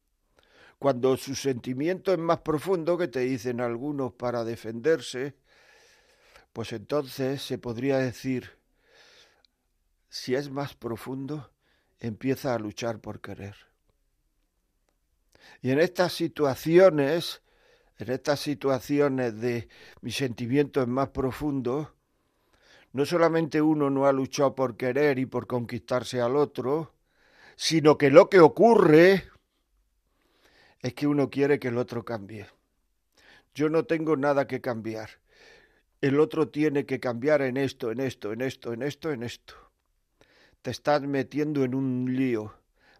Cuando 0.79 1.17
su 1.17 1.35
sentimiento 1.35 2.13
es 2.13 2.19
más 2.19 2.41
profundo, 2.41 2.99
que 2.99 3.09
te 3.09 3.21
dicen 3.21 3.61
algunos 3.61 4.13
para 4.13 4.45
defenderse, 4.45 5.37
pues 6.53 6.73
entonces 6.73 7.41
se 7.41 7.57
podría 7.57 7.97
decir, 7.99 8.59
si 10.11 10.35
es 10.35 10.51
más 10.51 10.75
profundo, 10.75 11.51
empieza 11.99 12.55
a 12.55 12.59
luchar 12.59 13.01
por 13.01 13.21
querer. 13.21 13.57
Y 15.63 15.71
en 15.71 15.81
estas 15.81 16.13
situaciones, 16.13 17.43
en 17.99 18.11
estas 18.11 18.41
situaciones 18.41 19.41
de 19.41 19.69
mi 20.01 20.13
sentimiento 20.13 20.83
es 20.83 20.89
más 20.89 21.09
profundo, 21.09 21.95
no 22.93 23.05
solamente 23.05 23.61
uno 23.61 23.91
no 23.91 24.07
ha 24.07 24.13
luchado 24.13 24.55
por 24.55 24.77
querer 24.77 25.19
y 25.19 25.27
por 25.27 25.47
conquistarse 25.47 26.21
al 26.21 26.37
otro, 26.37 26.95
sino 27.57 27.99
que 27.99 28.11
lo 28.11 28.29
que 28.29 28.41
ocurre 28.41 29.25
es 30.81 30.95
que 30.95 31.07
uno 31.07 31.31
quiere 31.31 31.59
que 31.59 31.69
el 31.69 31.79
otro 31.79 32.05
cambie. 32.05 32.47
Yo 33.55 33.69
no 33.71 33.85
tengo 33.85 34.17
nada 34.17 34.47
que 34.47 34.61
cambiar. 34.61 35.11
El 36.01 36.21
otro 36.21 36.49
tiene 36.49 36.85
que 36.85 37.01
cambiar 37.01 37.43
en 37.43 37.57
esto, 37.57 37.91
en 37.91 38.01
esto, 38.01 38.33
en 38.33 38.43
esto, 38.43 38.73
en 38.73 38.83
esto, 38.83 39.13
en 39.13 39.23
esto. 39.23 39.55
Te 40.61 40.71
estás 40.71 41.03
metiendo 41.03 41.65
en 41.65 41.75
un 41.75 42.15
lío. 42.15 42.55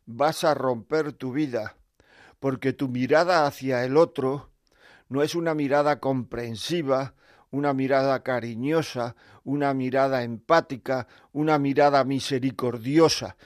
Vas 0.07 0.45
a 0.45 0.55
romper 0.55 1.13
tu 1.13 1.33
vida 1.33 1.77
porque 2.39 2.73
tu 2.73 2.89
mirada 2.89 3.47
hacia 3.47 3.85
el 3.85 3.97
otro 3.97 4.51
no 5.09 5.23
es 5.23 5.35
una 5.35 5.55
mirada 5.55 6.01
comprensiva, 6.01 7.15
una 7.51 7.73
mirada 7.73 8.23
cariñosa, 8.23 9.17
una 9.45 9.73
mirada 9.75 10.23
empática, 10.23 11.07
una 11.33 11.59
mirada 11.59 12.05
misericordiosa. 12.05 13.37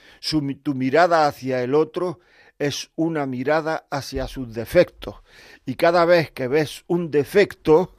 tu 0.62 0.74
mirada 0.74 1.26
hacia 1.26 1.62
el 1.62 1.74
otro 1.74 2.20
es 2.58 2.90
una 2.96 3.26
mirada 3.26 3.86
hacia 3.90 4.26
sus 4.26 4.52
defectos. 4.52 5.16
Y 5.64 5.74
cada 5.74 6.04
vez 6.04 6.30
que 6.30 6.48
ves 6.48 6.84
un 6.86 7.10
defecto, 7.10 7.96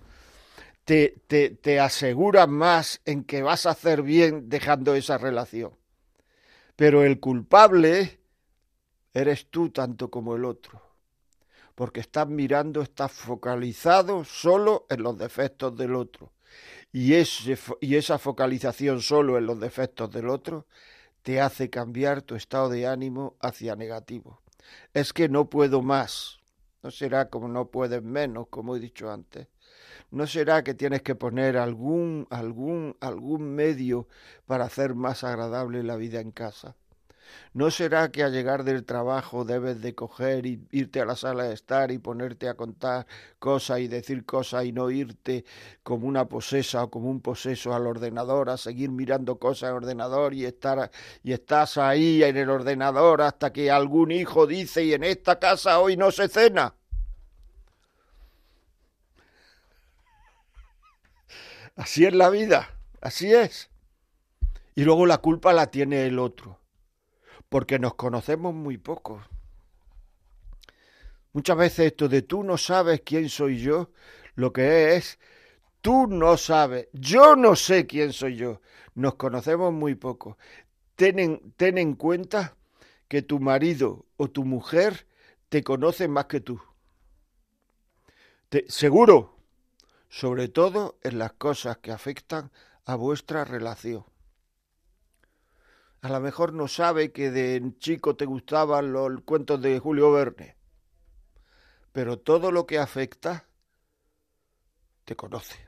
te, 0.86 1.16
te, 1.28 1.52
te 1.52 1.80
aseguras 1.80 2.48
más 2.48 3.02
en 3.06 3.24
que 3.24 3.42
vas 3.42 3.66
a 3.66 3.72
hacer 3.72 4.02
bien 4.02 4.50
dejando 4.50 4.96
esa 4.96 5.18
relación. 5.18 5.74
Pero 6.76 7.04
el 7.04 7.20
culpable 7.20 8.21
eres 9.14 9.48
tú 9.50 9.70
tanto 9.70 10.10
como 10.10 10.36
el 10.36 10.46
otro, 10.46 10.82
porque 11.76 12.00
estás 12.00 12.28
mirando, 12.28 12.82
estás 12.82 13.12
focalizado 13.12 14.24
solo 14.24 14.86
en 14.90 15.04
los 15.04 15.18
defectos 15.18 15.76
del 15.78 15.96
otro. 15.96 16.32
y, 16.94 17.14
y 17.82 17.96
esa 17.96 18.20
focalización 18.20 19.02
solo 19.02 19.38
en 19.38 19.46
los 19.46 19.60
defectos 19.60 20.12
del 20.12 20.30
otro 20.30 20.66
te 21.24 21.40
hace 21.42 21.70
cambiar 21.70 22.22
tu 22.24 22.36
estado 22.36 22.70
de 22.70 22.88
ánimo 22.88 23.36
hacia 23.42 23.76
negativo. 23.76 24.42
Es 24.94 25.14
que 25.14 25.30
no 25.30 25.50
puedo 25.50 25.82
más. 25.82 26.40
No 26.84 26.92
será 26.92 27.30
como 27.30 27.48
no 27.48 27.68
puedes 27.70 28.02
menos, 28.04 28.48
como 28.50 28.76
he 28.76 28.80
dicho 28.80 29.12
antes. 29.12 29.48
¿No 30.12 30.28
será 30.28 30.64
que 30.64 30.74
tienes 30.74 31.02
que 31.04 31.16
poner 31.16 31.58
algún, 31.58 32.28
algún, 32.32 32.98
algún 33.02 33.56
medio 33.56 34.08
para 34.46 34.66
hacer 34.66 34.96
más 34.96 35.24
agradable 35.24 35.84
la 35.84 35.96
vida 35.96 36.20
en 36.22 36.32
casa? 36.32 36.76
¿No 37.54 37.70
será 37.72 38.12
que 38.12 38.24
al 38.24 38.32
llegar 38.32 38.64
del 38.64 38.86
trabajo 38.86 39.46
debes 39.46 39.82
de 39.82 39.94
coger 39.94 40.46
y 40.46 40.62
irte 40.72 41.02
a 41.02 41.06
la 41.06 41.16
sala 41.16 41.44
de 41.44 41.54
estar 41.54 41.92
y 41.92 41.98
ponerte 41.98 42.48
a 42.48 42.56
contar 42.56 43.06
cosas 43.40 43.80
y 43.80 43.88
decir 43.88 44.26
cosas 44.26 44.66
y 44.66 44.72
no 44.72 44.90
irte 44.90 45.46
como 45.84 46.08
una 46.08 46.26
posesa 46.26 46.84
o 46.84 46.90
como 46.90 47.10
un 47.10 47.22
poseso 47.22 47.74
al 47.74 47.88
ordenador 47.88 48.50
a 48.50 48.58
seguir 48.58 48.90
mirando 48.90 49.38
cosas 49.38 49.70
en 49.70 49.76
ordenador 49.76 50.34
y 50.34 50.46
estar 50.46 50.92
y 51.24 51.34
estás 51.34 51.78
ahí 51.78 52.24
en 52.24 52.38
el 52.38 52.50
ordenador 52.50 53.22
hasta 53.22 53.52
que 53.52 53.70
algún 53.70 54.12
hijo 54.12 54.48
dice 54.48 54.84
y 54.84 54.94
en 54.94 55.04
esta 55.04 55.40
casa 55.40 55.80
hoy 55.80 55.98
no 55.98 56.12
se 56.12 56.28
cena? 56.28 56.74
Así 61.76 62.06
es 62.06 62.14
la 62.14 62.30
vida, 62.30 62.70
así 63.02 63.34
es. 63.34 63.70
Y 64.76 64.84
luego 64.84 65.06
la 65.06 65.18
culpa 65.18 65.54
la 65.54 65.68
tiene 65.68 66.06
el 66.06 66.20
otro, 66.20 66.60
porque 67.52 67.80
nos 67.80 67.96
conocemos 67.96 68.54
muy 68.54 68.78
poco. 68.78 69.22
Muchas 71.34 71.58
veces 71.58 71.88
esto 71.88 72.08
de 72.08 72.22
tú 72.22 72.44
no 72.44 72.58
sabes 72.58 73.02
quién 73.02 73.28
soy 73.28 73.60
yo, 73.60 73.92
lo 74.36 74.54
que 74.54 74.96
es, 74.96 75.20
tú 75.82 76.08
no 76.08 76.38
sabes, 76.38 76.88
yo 76.94 77.36
no 77.36 77.58
sé 77.58 77.88
quién 77.88 78.14
soy 78.14 78.38
yo. 78.38 78.62
Nos 78.96 79.16
conocemos 79.16 79.74
muy 79.74 79.96
poco. 79.96 80.38
Ten 80.96 81.20
en, 81.20 81.52
ten 81.58 81.78
en 81.78 81.96
cuenta 81.96 82.56
que 83.10 83.22
tu 83.22 83.42
marido 83.42 84.06
o 84.16 84.30
tu 84.30 84.46
mujer 84.46 85.06
te 85.50 85.62
conocen 85.62 86.10
más 86.10 86.28
que 86.28 86.40
tú. 86.40 86.62
Seguro, 88.70 89.36
sobre 90.08 90.48
todo 90.48 91.00
en 91.04 91.20
las 91.20 91.34
cosas 91.34 91.80
que 91.80 91.92
afectan 91.92 92.50
a 92.86 92.96
vuestra 92.96 93.44
relación. 93.44 94.06
A 96.02 96.10
lo 96.10 96.20
mejor 96.20 96.54
no 96.54 96.68
sabe 96.68 97.12
que 97.12 97.30
de 97.30 97.62
chico 97.78 98.16
te 98.16 98.26
gustaban 98.26 98.92
los 98.92 99.22
cuentos 99.22 99.62
de 99.62 99.78
Julio 99.78 100.12
Verne, 100.12 100.58
pero 101.92 102.18
todo 102.18 102.52
lo 102.52 102.66
que 102.66 102.80
afecta 102.80 103.48
te 105.06 105.16
conoce. 105.16 105.68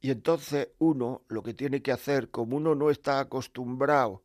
Y 0.00 0.10
entonces 0.10 0.68
uno 0.78 1.24
lo 1.28 1.42
que 1.42 1.54
tiene 1.54 1.82
que 1.82 1.92
hacer, 1.92 2.30
como 2.30 2.56
uno 2.56 2.74
no 2.74 2.90
está 2.90 3.18
acostumbrado 3.20 4.22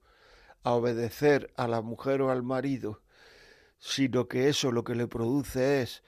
a 0.63 0.73
obedecer 0.73 1.53
a 1.55 1.67
la 1.67 1.81
mujer 1.81 2.21
o 2.21 2.29
al 2.31 2.43
marido, 2.43 3.03
sino 3.77 4.27
que 4.27 4.49
eso 4.49 4.71
lo 4.71 4.83
que 4.83 4.95
le 4.95 5.07
produce 5.07 5.81
es 5.81 6.03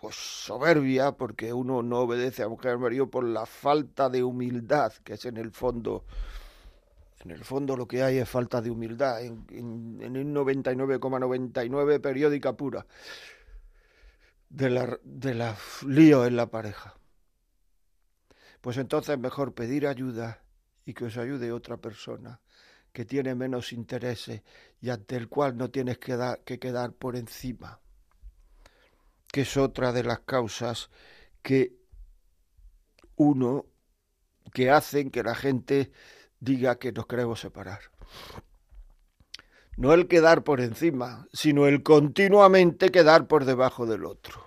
pues 0.00 0.16
soberbia, 0.16 1.12
porque 1.12 1.52
uno 1.52 1.82
no 1.82 2.00
obedece 2.00 2.42
a 2.42 2.48
mujer 2.48 2.78
marido 2.78 3.08
por 3.08 3.24
la 3.24 3.46
falta 3.46 4.08
de 4.08 4.22
humildad, 4.22 4.92
que 5.04 5.14
es 5.14 5.24
en 5.24 5.36
el 5.36 5.52
fondo, 5.52 6.04
en 7.24 7.30
el 7.30 7.44
fondo 7.44 7.76
lo 7.76 7.86
que 7.86 8.02
hay 8.02 8.18
es 8.18 8.28
falta 8.28 8.60
de 8.60 8.70
humildad, 8.70 9.22
en, 9.22 9.46
en, 9.50 10.16
un 10.16 10.34
99,99 10.34 12.00
periódica 12.00 12.54
pura 12.54 12.84
de 14.48 14.70
la, 14.70 14.98
de 15.02 15.34
la 15.34 15.56
lío 15.86 16.26
en 16.26 16.36
la 16.36 16.50
pareja. 16.50 16.94
Pues 18.60 18.76
entonces 18.78 19.18
mejor 19.18 19.54
pedir 19.54 19.86
ayuda 19.86 20.42
y 20.84 20.94
que 20.94 21.04
os 21.04 21.16
ayude 21.16 21.52
otra 21.52 21.76
persona 21.76 22.40
que 22.92 23.04
tiene 23.04 23.34
menos 23.34 23.72
intereses 23.72 24.42
y 24.80 24.90
ante 24.90 25.16
el 25.16 25.28
cual 25.28 25.56
no 25.56 25.70
tienes 25.70 25.98
que, 25.98 26.16
que 26.44 26.58
quedar 26.58 26.92
por 26.92 27.16
encima 27.16 27.80
que 29.34 29.40
es 29.40 29.56
otra 29.56 29.90
de 29.90 30.04
las 30.04 30.20
causas 30.20 30.90
que 31.42 31.74
uno 33.16 33.66
que 34.52 34.70
hacen 34.70 35.10
que 35.10 35.24
la 35.24 35.34
gente 35.34 35.90
diga 36.38 36.78
que 36.78 36.92
nos 36.92 37.08
queremos 37.08 37.40
separar. 37.40 37.80
No 39.76 39.92
el 39.92 40.06
quedar 40.06 40.44
por 40.44 40.60
encima, 40.60 41.26
sino 41.32 41.66
el 41.66 41.82
continuamente 41.82 42.92
quedar 42.92 43.26
por 43.26 43.44
debajo 43.44 43.86
del 43.86 44.04
otro. 44.04 44.46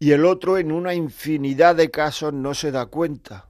Y 0.00 0.10
el 0.10 0.24
otro 0.24 0.58
en 0.58 0.72
una 0.72 0.94
infinidad 0.94 1.76
de 1.76 1.92
casos 1.92 2.32
no 2.32 2.52
se 2.52 2.72
da 2.72 2.86
cuenta 2.86 3.48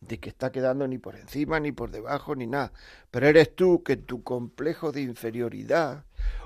de 0.00 0.20
que 0.20 0.28
está 0.28 0.52
quedando 0.52 0.86
ni 0.86 0.98
por 0.98 1.16
encima, 1.16 1.58
ni 1.58 1.72
por 1.72 1.90
debajo, 1.90 2.36
ni 2.36 2.46
nada. 2.46 2.72
Pero 3.10 3.26
eres 3.26 3.56
tú 3.56 3.82
que 3.82 3.96
tu 3.96 4.22
complejo 4.22 4.92
de 4.92 5.00
inferioridad 5.00 6.04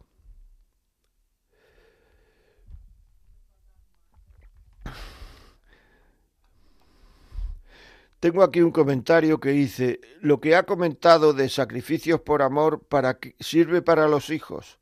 Tengo 8.21 8.43
aquí 8.43 8.61
un 8.63 8.73
comentario 8.73 9.39
que 9.39 9.51
dice, 9.51 10.01
lo 10.21 10.41
que 10.41 10.57
ha 10.57 10.65
comentado 10.65 11.35
de 11.35 11.49
sacrificios 11.49 12.21
por 12.21 12.43
amor 12.43 12.85
para 12.89 13.19
que, 13.19 13.37
sirve 13.39 13.81
para 13.81 14.09
los 14.09 14.31
hijos. 14.31 14.81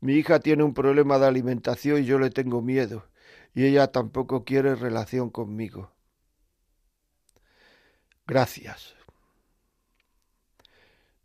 Mi 0.00 0.14
hija 0.14 0.40
tiene 0.40 0.64
un 0.64 0.74
problema 0.74 1.18
de 1.18 1.26
alimentación 1.26 2.02
y 2.02 2.06
yo 2.06 2.18
le 2.18 2.30
tengo 2.30 2.62
miedo, 2.62 3.06
y 3.54 3.66
ella 3.66 3.92
tampoco 3.92 4.44
quiere 4.44 4.74
relación 4.74 5.30
conmigo. 5.30 5.95
Gracias. 8.26 8.94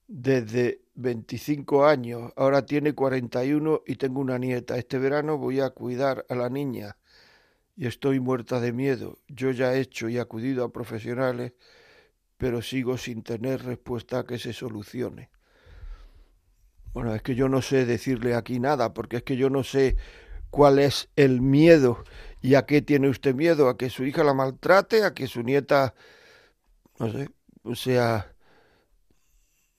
Desde 0.08 0.82
25 0.96 1.86
años, 1.86 2.34
ahora 2.36 2.66
tiene 2.66 2.94
41 2.94 3.82
y 3.88 3.96
tengo 3.96 4.20
una 4.20 4.38
nieta. 4.38 4.78
Este 4.78 5.00
verano 5.00 5.38
voy 5.38 5.62
a 5.62 5.70
cuidar 5.70 6.26
a 6.30 6.36
la 6.36 6.50
niña 6.50 6.98
y 7.76 7.88
estoy 7.88 8.20
muerta 8.20 8.60
de 8.60 8.74
miedo. 8.74 9.20
Yo 9.28 9.52
ya 9.52 9.74
he 9.74 9.80
hecho 9.80 10.10
y 10.10 10.20
acudido 10.20 10.66
a 10.66 10.72
profesionales, 10.72 11.54
pero 12.38 12.62
sigo 12.62 12.98
sin 12.98 13.24
tener 13.24 13.64
respuesta 13.64 14.20
a 14.20 14.26
que 14.26 14.38
se 14.38 14.54
solucione. 14.54 15.30
Bueno, 16.94 17.16
es 17.16 17.22
que 17.22 17.36
yo 17.36 17.48
no 17.48 17.62
sé 17.62 17.86
decirle 17.86 18.36
aquí 18.36 18.60
nada, 18.60 18.94
porque 18.94 19.18
es 19.18 19.24
que 19.24 19.38
yo 19.38 19.50
no 19.50 19.64
sé 19.64 19.96
cuál 20.50 20.78
es 20.78 21.10
el 21.16 21.42
miedo 21.42 22.04
y 22.42 22.56
a 22.56 22.66
qué 22.66 22.82
tiene 22.82 23.08
usted 23.08 23.34
miedo, 23.34 23.70
a 23.70 23.78
que 23.78 23.90
su 23.90 24.04
hija 24.04 24.26
la 24.26 24.34
maltrate, 24.34 25.06
a 25.06 25.14
que 25.14 25.28
su 25.28 25.42
nieta 25.42 25.94
no 27.02 27.12
sé, 27.12 27.30
o 27.64 27.74
sea, 27.74 28.32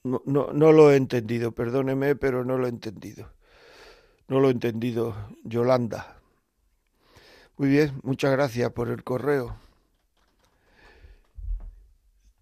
no, 0.03 0.21
no, 0.25 0.51
no 0.51 0.73
lo 0.73 0.91
he 0.91 0.97
entendido, 0.97 1.53
perdóneme, 1.53 2.17
pero 2.17 2.43
no 2.43 2.57
lo 2.57 2.65
he 2.65 2.69
entendido. 2.69 3.31
No 4.27 4.41
lo 4.41 4.49
he 4.49 4.51
entendido, 4.51 5.15
Yolanda. 5.45 6.17
Muy 7.55 7.69
bien, 7.69 7.97
muchas 8.03 8.33
gracias 8.33 8.71
por 8.71 8.89
el 8.89 9.05
correo. 9.05 9.55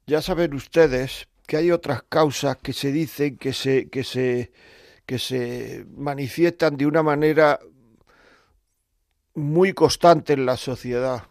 Ya 0.07 0.19
saben 0.23 0.55
ustedes 0.55 1.27
que 1.45 1.57
hay 1.57 1.69
otras 1.69 2.01
causas 2.01 2.57
que 2.57 2.73
se 2.73 2.91
dicen 2.91 3.37
que 3.37 3.53
se, 3.53 3.87
que 3.87 4.03
se, 4.03 4.51
que 5.05 5.19
se 5.19 5.85
manifiestan 5.95 6.75
de 6.75 6.87
una 6.87 7.03
manera 7.03 7.59
muy 9.35 9.73
constantes 9.73 10.35
en 10.35 10.47
la 10.47 10.57
sociedad. 10.57 11.25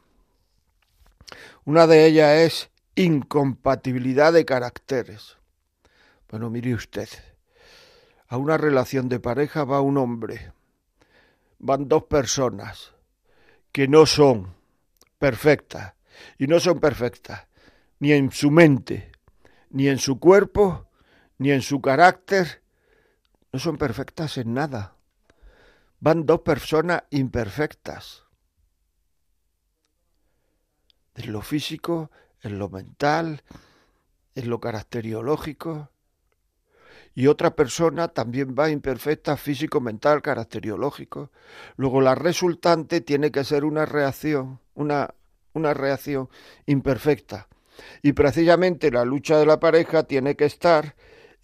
Una 1.64 1.88
de 1.88 2.06
ellas 2.06 2.36
es 2.38 2.69
incompatibilidad 3.00 4.32
de 4.32 4.44
caracteres. 4.44 5.38
Bueno, 6.28 6.50
mire 6.50 6.74
usted, 6.74 7.08
a 8.28 8.36
una 8.36 8.56
relación 8.56 9.08
de 9.08 9.20
pareja 9.20 9.64
va 9.64 9.80
un 9.80 9.98
hombre, 9.98 10.52
van 11.58 11.88
dos 11.88 12.04
personas 12.04 12.92
que 13.72 13.88
no 13.88 14.06
son 14.06 14.54
perfectas, 15.18 15.94
y 16.38 16.46
no 16.46 16.60
son 16.60 16.80
perfectas, 16.80 17.46
ni 17.98 18.12
en 18.12 18.30
su 18.30 18.50
mente, 18.50 19.12
ni 19.70 19.88
en 19.88 19.98
su 19.98 20.18
cuerpo, 20.18 20.88
ni 21.38 21.50
en 21.50 21.62
su 21.62 21.80
carácter, 21.80 22.62
no 23.52 23.58
son 23.58 23.76
perfectas 23.76 24.38
en 24.38 24.54
nada. 24.54 24.96
Van 25.98 26.24
dos 26.24 26.40
personas 26.40 27.02
imperfectas. 27.10 28.24
En 31.14 31.32
lo 31.32 31.42
físico, 31.42 32.10
en 32.42 32.58
lo 32.58 32.68
mental, 32.68 33.42
en 34.34 34.50
lo 34.50 34.60
caracteriológico. 34.60 35.90
Y 37.14 37.26
otra 37.26 37.56
persona 37.56 38.08
también 38.08 38.54
va 38.58 38.70
imperfecta 38.70 39.36
físico, 39.36 39.80
mental, 39.80 40.22
caracteriológico. 40.22 41.30
Luego 41.76 42.00
la 42.00 42.14
resultante 42.14 43.00
tiene 43.00 43.30
que 43.30 43.44
ser 43.44 43.64
una 43.64 43.84
reacción, 43.84 44.60
una, 44.74 45.14
una 45.52 45.74
reacción 45.74 46.28
imperfecta. 46.66 47.48
Y 48.02 48.12
precisamente 48.12 48.90
la 48.90 49.04
lucha 49.04 49.38
de 49.38 49.46
la 49.46 49.58
pareja 49.58 50.04
tiene 50.04 50.36
que 50.36 50.44
estar 50.44 50.94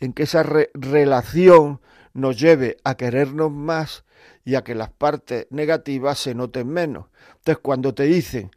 en 0.01 0.13
que 0.13 0.25
esa 0.25 0.43
relación 0.43 1.81
nos 2.13 2.39
lleve 2.39 2.77
a 2.85 2.97
querernos 2.97 3.51
más 3.51 4.05
y 4.45 4.55
a 4.55 4.63
que 4.63 4.75
las 4.75 4.91
partes 4.91 5.47
negativas 5.51 6.19
se 6.19 6.35
noten 6.35 6.69
menos. 6.69 7.07
Entonces, 7.39 7.59
cuando 7.63 7.95
te 7.95 8.05
dicen, 8.05 8.51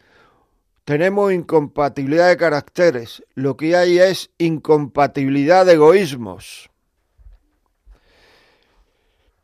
tenemos 0.90 1.32
incompatibilidad 1.32 2.30
de 2.30 2.38
caracteres, 2.38 3.24
lo 3.36 3.56
que 3.56 3.76
hay 3.76 4.00
es 4.00 4.32
incompatibilidad 4.40 5.64
de 5.64 5.74
egoísmos. 5.74 6.72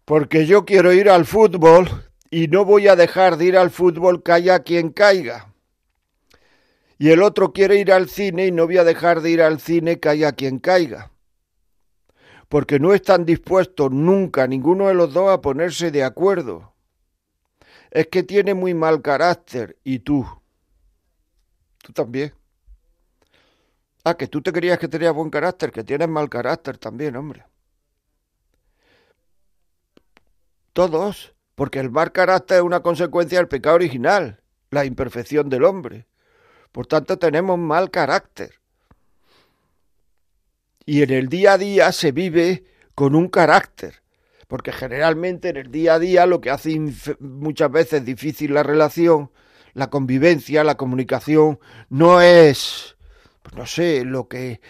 Porque 0.05 0.47
yo 0.47 0.65
quiero 0.65 0.91
ir 0.91 1.07
al 1.07 1.27
fútbol 1.27 1.87
y 2.31 2.47
no 2.47 2.65
voy 2.65 2.87
a 2.87 2.95
dejar 2.95 3.37
de 3.37 3.45
ir 3.45 3.57
al 3.59 3.69
fútbol 3.69 4.23
haya 4.25 4.63
quien 4.63 4.89
caiga. 4.89 5.53
Y 6.97 7.11
el 7.11 7.21
otro 7.21 7.53
quiere 7.53 7.75
ir 7.75 7.91
al 7.91 8.09
cine 8.09 8.47
y 8.47 8.51
no 8.51 8.65
voy 8.65 8.79
a 8.79 8.83
dejar 8.83 9.21
de 9.21 9.29
ir 9.29 9.43
al 9.43 9.59
cine 9.59 9.99
haya 10.03 10.31
quien 10.31 10.57
caiga 10.57 11.11
porque 12.49 12.79
no 12.79 12.91
están 12.95 13.23
dispuestos 13.23 13.91
nunca 13.91 14.47
ninguno 14.47 14.87
de 14.87 14.95
los 14.95 15.13
dos 15.13 15.29
a 15.29 15.41
ponerse 15.41 15.91
de 15.91 16.03
acuerdo. 16.03 16.73
Es 17.91 18.07
que 18.07 18.23
tiene 18.23 18.55
muy 18.55 18.73
mal 18.73 19.03
carácter 19.03 19.77
y 19.83 19.99
tú. 19.99 20.25
Tú 21.85 21.93
también. 21.93 22.33
Ah, 24.03 24.17
que 24.17 24.27
tú 24.27 24.41
te 24.41 24.51
querías 24.51 24.79
que 24.79 24.87
tenías 24.87 25.13
buen 25.13 25.29
carácter, 25.29 25.71
que 25.71 25.83
tienes 25.83 26.09
mal 26.09 26.29
carácter 26.29 26.79
también, 26.79 27.15
hombre. 27.15 27.45
Todos, 30.73 31.35
porque 31.53 31.79
el 31.79 31.91
mal 31.91 32.11
carácter 32.11 32.57
es 32.57 32.63
una 32.63 32.81
consecuencia 32.81 33.37
del 33.37 33.47
pecado 33.47 33.75
original, 33.75 34.41
la 34.71 34.83
imperfección 34.85 35.47
del 35.47 35.63
hombre. 35.63 36.07
Por 36.71 36.87
tanto, 36.87 37.19
tenemos 37.19 37.59
mal 37.59 37.91
carácter 37.91 38.59
y 40.87 41.03
en 41.03 41.11
el 41.11 41.29
día 41.29 41.53
a 41.53 41.57
día 41.59 41.91
se 41.91 42.11
vive 42.11 42.65
con 42.95 43.13
un 43.13 43.27
carácter, 43.27 44.01
porque 44.47 44.71
generalmente 44.71 45.49
en 45.49 45.57
el 45.57 45.71
día 45.71 45.95
a 45.95 45.99
día 45.99 46.25
lo 46.25 46.41
que 46.41 46.49
hace 46.49 46.79
muchas 47.19 47.71
veces 47.71 48.03
difícil 48.05 48.55
la 48.55 48.63
relación, 48.63 49.29
la 49.75 49.91
convivencia, 49.91 50.63
la 50.63 50.77
comunicación, 50.77 51.59
no 51.89 52.21
es, 52.21 52.97
pues 53.43 53.55
no 53.55 53.67
sé, 53.67 54.03
lo 54.03 54.27
que 54.27 54.61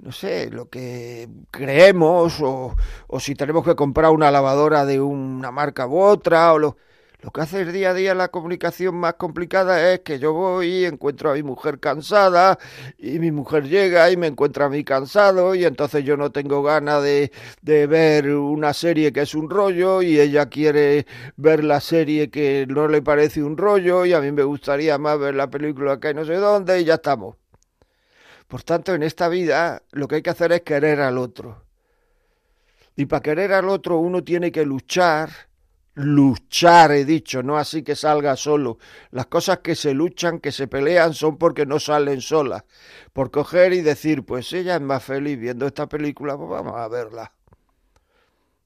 no 0.00 0.12
sé, 0.12 0.50
lo 0.50 0.68
que 0.68 1.28
creemos 1.50 2.40
o, 2.40 2.76
o 3.08 3.20
si 3.20 3.34
tenemos 3.34 3.64
que 3.64 3.74
comprar 3.74 4.12
una 4.12 4.30
lavadora 4.30 4.84
de 4.84 5.00
una 5.00 5.50
marca 5.50 5.88
u 5.88 5.98
otra 5.98 6.52
o 6.52 6.58
lo, 6.58 6.76
lo 7.20 7.32
que 7.32 7.40
hace 7.40 7.62
el 7.62 7.72
día 7.72 7.90
a 7.90 7.94
día 7.94 8.14
la 8.14 8.28
comunicación 8.28 8.94
más 8.94 9.14
complicada 9.14 9.92
es 9.92 10.00
que 10.00 10.20
yo 10.20 10.32
voy 10.32 10.68
y 10.68 10.84
encuentro 10.84 11.32
a 11.32 11.34
mi 11.34 11.42
mujer 11.42 11.80
cansada 11.80 12.58
y 12.96 13.18
mi 13.18 13.32
mujer 13.32 13.64
llega 13.68 14.08
y 14.10 14.16
me 14.16 14.28
encuentra 14.28 14.66
a 14.66 14.68
mí 14.68 14.84
cansado 14.84 15.56
y 15.56 15.64
entonces 15.64 16.04
yo 16.04 16.16
no 16.16 16.30
tengo 16.30 16.62
ganas 16.62 17.02
de, 17.02 17.32
de 17.60 17.88
ver 17.88 18.30
una 18.30 18.72
serie 18.72 19.12
que 19.12 19.22
es 19.22 19.34
un 19.34 19.50
rollo 19.50 20.00
y 20.00 20.20
ella 20.20 20.46
quiere 20.46 21.06
ver 21.36 21.64
la 21.64 21.80
serie 21.80 22.30
que 22.30 22.66
no 22.68 22.86
le 22.86 23.02
parece 23.02 23.42
un 23.42 23.56
rollo 23.56 24.06
y 24.06 24.12
a 24.12 24.20
mí 24.20 24.30
me 24.30 24.44
gustaría 24.44 24.96
más 24.98 25.18
ver 25.18 25.34
la 25.34 25.50
película 25.50 25.98
que 25.98 26.14
no 26.14 26.24
sé 26.24 26.34
dónde 26.34 26.80
y 26.80 26.84
ya 26.84 26.94
estamos. 26.94 27.36
Por 28.46 28.62
tanto, 28.62 28.94
en 28.94 29.02
esta 29.02 29.28
vida 29.28 29.82
lo 29.90 30.06
que 30.06 30.16
hay 30.16 30.22
que 30.22 30.30
hacer 30.30 30.52
es 30.52 30.62
querer 30.62 31.00
al 31.00 31.18
otro. 31.18 31.64
Y 32.96 33.06
para 33.06 33.22
querer 33.22 33.52
al 33.52 33.68
otro 33.68 33.98
uno 33.98 34.22
tiene 34.22 34.52
que 34.52 34.64
luchar 34.64 35.47
luchar, 35.98 36.92
he 36.92 37.04
dicho, 37.04 37.42
no 37.42 37.58
así 37.58 37.82
que 37.82 37.96
salga 37.96 38.36
solo. 38.36 38.78
Las 39.10 39.26
cosas 39.26 39.58
que 39.58 39.74
se 39.74 39.94
luchan, 39.94 40.38
que 40.38 40.52
se 40.52 40.68
pelean, 40.68 41.12
son 41.12 41.38
porque 41.38 41.66
no 41.66 41.80
salen 41.80 42.20
solas. 42.20 42.64
Por 43.12 43.30
coger 43.30 43.72
y 43.72 43.80
decir, 43.80 44.24
pues 44.24 44.52
ella 44.52 44.76
es 44.76 44.80
más 44.80 45.02
feliz 45.02 45.38
viendo 45.38 45.66
esta 45.66 45.88
película, 45.88 46.36
pues 46.36 46.48
vamos 46.48 46.76
a 46.76 46.88
verla. 46.88 47.32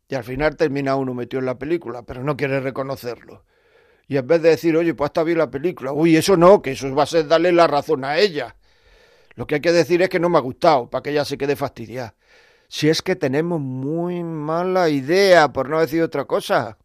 Y 0.08 0.14
al 0.14 0.24
final 0.24 0.56
termina 0.56 0.94
uno 0.96 1.14
metido 1.14 1.40
en 1.40 1.46
la 1.46 1.58
película, 1.58 2.02
pero 2.02 2.22
no 2.22 2.36
quiere 2.36 2.60
reconocerlo. 2.60 3.44
Y 4.08 4.18
en 4.18 4.26
vez 4.26 4.42
de 4.42 4.50
decir, 4.50 4.76
oye, 4.76 4.92
pues 4.92 5.08
está 5.08 5.22
bien 5.22 5.38
la 5.38 5.50
película, 5.50 5.92
uy, 5.92 6.16
eso 6.16 6.36
no, 6.36 6.60
que 6.60 6.72
eso 6.72 6.94
va 6.94 7.04
a 7.04 7.06
ser 7.06 7.26
darle 7.28 7.50
la 7.50 7.66
razón 7.66 8.04
a 8.04 8.18
ella. 8.18 8.56
Lo 9.36 9.46
que 9.46 9.54
hay 9.54 9.60
que 9.62 9.72
decir 9.72 10.02
es 10.02 10.10
que 10.10 10.20
no 10.20 10.28
me 10.28 10.36
ha 10.36 10.42
gustado, 10.42 10.90
para 10.90 11.02
que 11.02 11.10
ella 11.10 11.24
se 11.24 11.38
quede 11.38 11.56
fastidiada. 11.56 12.14
Si 12.68 12.90
es 12.90 13.00
que 13.00 13.16
tenemos 13.16 13.58
muy 13.60 14.22
mala 14.22 14.90
idea, 14.90 15.50
por 15.52 15.70
no 15.70 15.80
decir 15.80 16.02
otra 16.02 16.26
cosa. 16.26 16.76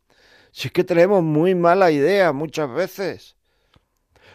Si 0.58 0.70
es 0.70 0.74
que 0.74 0.84
tenemos 0.84 1.22
muy 1.22 1.54
mala 1.54 1.92
idea 1.92 2.34
muchas 2.34 2.68
veces. 2.74 3.36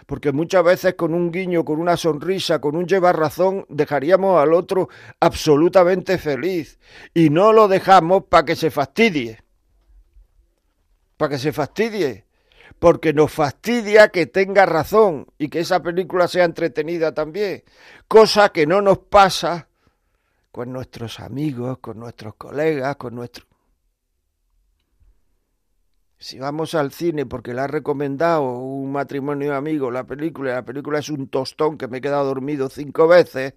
Porque 0.06 0.30
muchas 0.30 0.62
veces 0.62 0.94
con 0.94 1.14
un 1.14 1.32
guiño, 1.32 1.64
con 1.64 1.80
una 1.80 1.96
sonrisa, 1.96 2.60
con 2.60 2.76
un 2.76 2.86
llevar 2.86 3.18
razón, 3.18 3.66
dejaríamos 3.68 4.40
al 4.40 4.54
otro 4.54 4.88
absolutamente 5.18 6.18
feliz. 6.18 6.78
Y 7.12 7.30
no 7.30 7.52
lo 7.52 7.66
dejamos 7.66 8.22
para 8.26 8.44
que 8.44 8.54
se 8.54 8.70
fastidie. 8.70 9.40
Para 11.16 11.30
que 11.30 11.38
se 11.38 11.52
fastidie. 11.52 12.24
Porque 12.78 13.12
nos 13.12 13.32
fastidia 13.32 14.10
que 14.10 14.26
tenga 14.26 14.64
razón 14.64 15.26
y 15.38 15.48
que 15.48 15.58
esa 15.58 15.82
película 15.82 16.28
sea 16.28 16.44
entretenida 16.44 17.12
también. 17.12 17.64
Cosa 18.06 18.50
que 18.50 18.64
no 18.64 18.80
nos 18.80 18.98
pasa 18.98 19.66
con 20.52 20.72
nuestros 20.72 21.18
amigos, 21.18 21.78
con 21.78 21.98
nuestros 21.98 22.36
colegas, 22.36 22.94
con 22.94 23.16
nuestros 23.16 23.51
si 26.22 26.38
vamos 26.38 26.74
al 26.76 26.92
cine 26.92 27.26
porque 27.26 27.52
le 27.52 27.62
ha 27.62 27.66
recomendado 27.66 28.42
un 28.42 28.92
matrimonio 28.92 29.56
amigo 29.56 29.90
la 29.90 30.04
película 30.04 30.54
la 30.54 30.64
película 30.64 31.00
es 31.00 31.08
un 31.08 31.26
tostón 31.26 31.76
que 31.76 31.88
me 31.88 31.98
he 31.98 32.00
quedado 32.00 32.24
dormido 32.26 32.68
cinco 32.68 33.08
veces, 33.08 33.54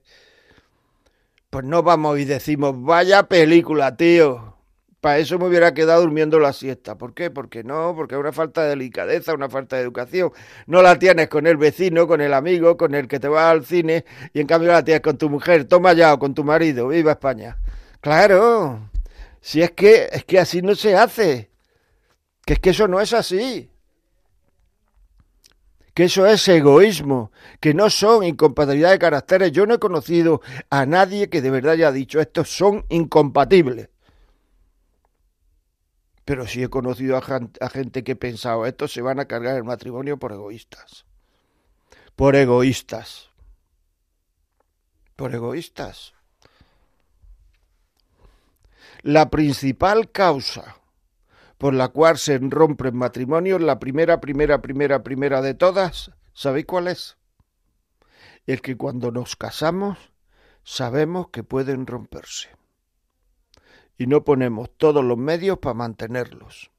pues 1.52 1.64
no 1.64 1.84
vamos 1.84 2.20
y 2.20 2.26
decimos, 2.26 2.76
vaya 2.78 3.30
película, 3.30 3.96
tío. 3.96 4.56
Para 5.00 5.20
eso 5.20 5.38
me 5.40 5.48
hubiera 5.48 5.74
quedado 5.74 6.02
durmiendo 6.02 6.40
la 6.40 6.52
siesta. 6.52 6.98
¿Por 6.98 7.14
qué? 7.14 7.30
Porque 7.30 7.64
no, 7.64 7.94
porque 7.96 8.16
es 8.16 8.20
una 8.20 8.34
falta 8.34 8.64
de 8.64 8.70
delicadeza, 8.70 9.34
una 9.34 9.50
falta 9.50 9.76
de 9.76 9.84
educación. 9.84 10.32
No 10.66 10.82
la 10.82 10.98
tienes 11.00 11.30
con 11.30 11.48
el 11.48 11.58
vecino, 11.58 12.08
con 12.08 12.22
el 12.22 12.34
amigo, 12.34 12.76
con 12.76 12.96
el 12.96 13.08
que 13.08 13.20
te 13.20 13.28
va 13.28 13.52
al 13.52 13.64
cine 13.66 14.04
y 14.34 14.42
en 14.42 14.48
cambio 14.48 14.72
la 14.72 14.84
tienes 14.84 15.02
con 15.02 15.18
tu 15.18 15.30
mujer. 15.30 15.66
Toma 15.66 15.94
ya 15.94 16.14
o 16.14 16.20
con 16.20 16.34
tu 16.34 16.44
marido. 16.44 16.88
Viva 16.88 17.12
España. 17.14 17.58
Claro. 18.02 18.90
Si 19.40 19.62
es 19.62 19.72
que 19.72 20.10
es 20.12 20.26
que 20.26 20.40
así 20.40 20.62
no 20.62 20.76
se 20.76 20.96
hace. 20.96 21.55
Que 22.46 22.54
es 22.54 22.60
que 22.60 22.70
eso 22.70 22.88
no 22.88 23.02
es 23.02 23.12
así. 23.14 23.70
Que 25.94 26.04
eso 26.06 26.28
es 26.28 26.48
egoísmo, 26.48 27.32
que 27.60 27.74
no 27.74 27.90
son 27.90 28.24
incompatibilidad 28.26 28.92
de 28.92 29.00
caracteres. 29.00 29.52
Yo 29.52 29.66
no 29.66 29.76
he 29.76 29.80
conocido 29.80 30.42
a 30.70 30.86
nadie 30.86 31.30
que 31.30 31.42
de 31.42 31.50
verdad 31.50 31.74
haya 31.74 31.92
dicho 31.92 32.20
estos 32.20 32.50
son 32.50 32.86
incompatibles. 32.90 33.90
Pero 36.26 36.48
sí 36.48 36.62
he 36.64 36.68
conocido 36.70 37.18
a 37.18 37.70
gente 37.70 38.04
que 38.04 38.12
ha 38.14 38.16
pensado, 38.16 38.66
estos 38.66 38.92
se 38.92 39.02
van 39.02 39.20
a 39.20 39.26
cargar 39.26 39.56
el 39.56 39.64
matrimonio 39.64 40.18
por 40.18 40.34
egoístas. 40.34 41.06
Por 42.16 42.36
egoístas. 42.36 43.30
Por 45.16 45.34
egoístas. 45.34 46.14
La 49.02 49.30
principal 49.30 50.12
causa 50.12 50.76
por 51.58 51.74
la 51.74 51.90
cual 51.90 52.18
se 52.18 52.38
rompen 52.38 52.96
matrimonios, 52.96 53.62
la 53.62 53.80
primera, 53.80 54.20
primera, 54.20 54.62
primera, 54.62 55.04
primera 55.04 55.42
de 55.42 55.54
todas, 55.54 56.12
¿sabéis 56.34 56.66
cuál 56.66 56.88
es? 56.88 57.18
El 58.46 58.62
que 58.62 58.76
cuando 58.78 59.12
nos 59.12 59.36
casamos 59.36 59.98
sabemos 60.64 61.30
que 61.30 61.44
pueden 61.44 61.88
romperse 61.88 62.50
y 63.98 64.08
no 64.08 64.24
ponemos 64.24 64.70
todos 64.78 65.04
los 65.04 65.18
medios 65.18 65.60
para 65.60 65.76
mantenerlos. 65.76 66.72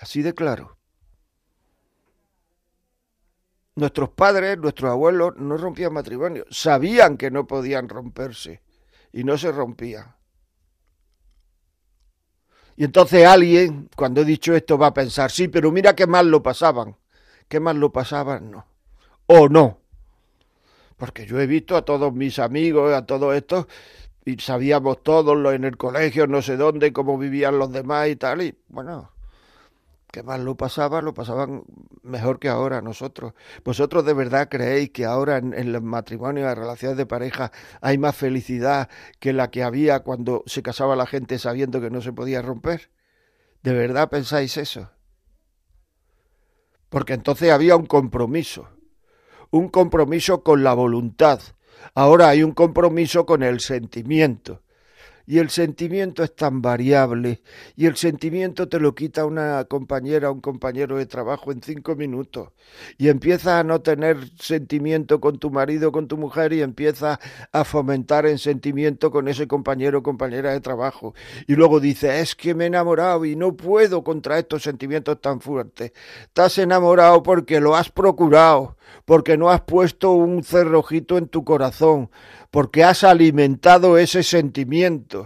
Así 0.00 0.22
de 0.22 0.34
claro. 0.34 0.76
Nuestros 3.74 4.10
padres, 4.10 4.58
nuestros 4.58 4.90
abuelos 4.90 5.36
no 5.36 5.56
rompían 5.56 5.92
matrimonio, 5.92 6.44
sabían 6.50 7.16
que 7.16 7.30
no 7.30 7.46
podían 7.46 7.88
romperse 7.88 8.60
y 9.12 9.24
no 9.24 9.38
se 9.38 9.52
rompían. 9.52 10.17
Y 12.78 12.84
entonces 12.84 13.26
alguien, 13.26 13.90
cuando 13.96 14.20
he 14.20 14.24
dicho 14.24 14.54
esto, 14.54 14.78
va 14.78 14.86
a 14.86 14.94
pensar, 14.94 15.32
sí, 15.32 15.48
pero 15.48 15.72
mira 15.72 15.96
qué 15.96 16.06
mal 16.06 16.30
lo 16.30 16.44
pasaban. 16.44 16.94
¿Qué 17.48 17.58
mal 17.58 17.80
lo 17.80 17.90
pasaban? 17.90 18.52
No. 18.52 18.66
O 19.26 19.48
no. 19.48 19.80
Porque 20.96 21.26
yo 21.26 21.40
he 21.40 21.48
visto 21.48 21.76
a 21.76 21.84
todos 21.84 22.14
mis 22.14 22.38
amigos, 22.38 22.94
a 22.94 23.04
todos 23.04 23.34
estos, 23.34 23.66
y 24.24 24.38
sabíamos 24.38 25.02
todos 25.02 25.36
en 25.52 25.64
el 25.64 25.76
colegio, 25.76 26.28
no 26.28 26.40
sé 26.40 26.56
dónde, 26.56 26.92
cómo 26.92 27.18
vivían 27.18 27.58
los 27.58 27.72
demás 27.72 28.10
y 28.10 28.14
tal, 28.14 28.42
y 28.42 28.56
bueno, 28.68 29.10
que 30.10 30.22
más 30.22 30.40
lo 30.40 30.56
pasaban, 30.56 31.04
lo 31.04 31.14
pasaban 31.14 31.64
mejor 32.02 32.38
que 32.38 32.48
ahora 32.48 32.80
nosotros. 32.80 33.34
¿Vosotros 33.64 34.04
de 34.04 34.14
verdad 34.14 34.48
creéis 34.48 34.90
que 34.90 35.04
ahora 35.04 35.36
en, 35.36 35.52
en 35.54 35.72
los 35.72 35.82
matrimonios, 35.82 36.44
en 36.44 36.48
las 36.48 36.58
relaciones 36.58 36.96
de 36.96 37.06
pareja, 37.06 37.52
hay 37.80 37.98
más 37.98 38.16
felicidad 38.16 38.88
que 39.20 39.32
la 39.32 39.50
que 39.50 39.62
había 39.62 40.00
cuando 40.00 40.42
se 40.46 40.62
casaba 40.62 40.96
la 40.96 41.06
gente 41.06 41.38
sabiendo 41.38 41.80
que 41.80 41.90
no 41.90 42.00
se 42.00 42.12
podía 42.12 42.42
romper? 42.42 42.90
¿De 43.62 43.72
verdad 43.72 44.08
pensáis 44.08 44.56
eso? 44.56 44.90
Porque 46.88 47.12
entonces 47.12 47.50
había 47.50 47.76
un 47.76 47.86
compromiso, 47.86 48.68
un 49.50 49.68
compromiso 49.68 50.42
con 50.42 50.64
la 50.64 50.72
voluntad. 50.72 51.40
Ahora 51.94 52.28
hay 52.28 52.42
un 52.42 52.52
compromiso 52.52 53.26
con 53.26 53.42
el 53.42 53.60
sentimiento. 53.60 54.62
Y 55.30 55.40
el 55.40 55.50
sentimiento 55.50 56.24
es 56.24 56.34
tan 56.34 56.62
variable 56.62 57.42
y 57.76 57.84
el 57.84 57.96
sentimiento 57.96 58.66
te 58.66 58.80
lo 58.80 58.94
quita 58.94 59.26
una 59.26 59.62
compañera 59.66 60.30
o 60.30 60.32
un 60.32 60.40
compañero 60.40 60.96
de 60.96 61.04
trabajo 61.04 61.52
en 61.52 61.62
cinco 61.62 61.96
minutos. 61.96 62.48
Y 62.96 63.08
empiezas 63.08 63.60
a 63.60 63.62
no 63.62 63.82
tener 63.82 64.16
sentimiento 64.40 65.20
con 65.20 65.38
tu 65.38 65.50
marido 65.50 65.92
con 65.92 66.08
tu 66.08 66.16
mujer 66.16 66.54
y 66.54 66.62
empiezas 66.62 67.18
a 67.52 67.64
fomentar 67.64 68.24
el 68.24 68.38
sentimiento 68.38 69.10
con 69.10 69.28
ese 69.28 69.46
compañero 69.46 69.98
o 69.98 70.02
compañera 70.02 70.52
de 70.52 70.62
trabajo. 70.62 71.14
Y 71.46 71.56
luego 71.56 71.78
dices, 71.78 72.22
es 72.22 72.34
que 72.34 72.54
me 72.54 72.64
he 72.64 72.68
enamorado 72.68 73.26
y 73.26 73.36
no 73.36 73.54
puedo 73.54 74.02
contra 74.02 74.38
estos 74.38 74.62
sentimientos 74.62 75.20
tan 75.20 75.42
fuertes. 75.42 75.92
Estás 76.22 76.56
enamorado 76.56 77.22
porque 77.22 77.60
lo 77.60 77.76
has 77.76 77.90
procurado, 77.90 78.78
porque 79.04 79.36
no 79.36 79.50
has 79.50 79.60
puesto 79.60 80.12
un 80.12 80.42
cerrojito 80.42 81.18
en 81.18 81.28
tu 81.28 81.44
corazón, 81.44 82.10
porque 82.50 82.82
has 82.82 83.04
alimentado 83.04 83.98
ese 83.98 84.22
sentimiento. 84.22 85.17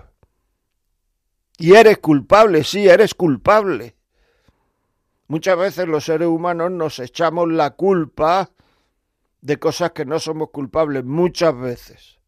Y 1.63 1.77
eres 1.77 1.99
culpable, 1.99 2.65
sí, 2.65 2.89
eres 2.89 3.15
culpable. 3.15 3.95
Muchas 5.29 5.57
veces 5.57 5.87
los 5.87 6.07
seres 6.07 6.27
humanos 6.27 6.73
nos 6.73 6.99
echamos 6.99 7.53
la 7.53 7.71
culpa 7.71 8.51
de 9.41 9.61
cosas 9.61 9.93
que 9.93 10.05
no 10.05 10.19
somos 10.19 10.51
culpables, 10.51 11.05
muchas 11.05 11.57
veces. 11.57 12.19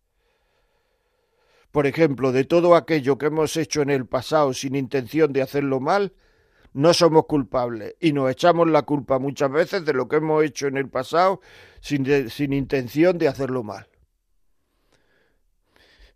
Por 1.73 1.89
ejemplo, 1.89 2.31
de 2.31 2.45
todo 2.45 2.77
aquello 2.77 3.19
que 3.19 3.27
hemos 3.27 3.57
hecho 3.57 3.83
en 3.83 3.91
el 3.91 4.07
pasado 4.07 4.55
sin 4.55 4.77
intención 4.77 5.33
de 5.33 5.43
hacerlo 5.43 5.81
mal, 5.81 6.13
no 6.73 6.95
somos 6.95 7.27
culpables 7.27 7.97
y 7.99 8.13
nos 8.13 8.31
echamos 8.31 8.71
la 8.71 8.83
culpa 8.83 9.19
muchas 9.19 9.51
veces 9.51 9.85
de 9.85 9.95
lo 9.95 10.07
que 10.07 10.19
hemos 10.19 10.45
hecho 10.45 10.69
en 10.69 10.77
el 10.77 10.89
pasado 10.89 11.41
sin, 11.81 12.31
sin 12.31 12.53
intención 12.53 13.19
de 13.19 13.27
hacerlo 13.27 13.65
mal 13.65 13.89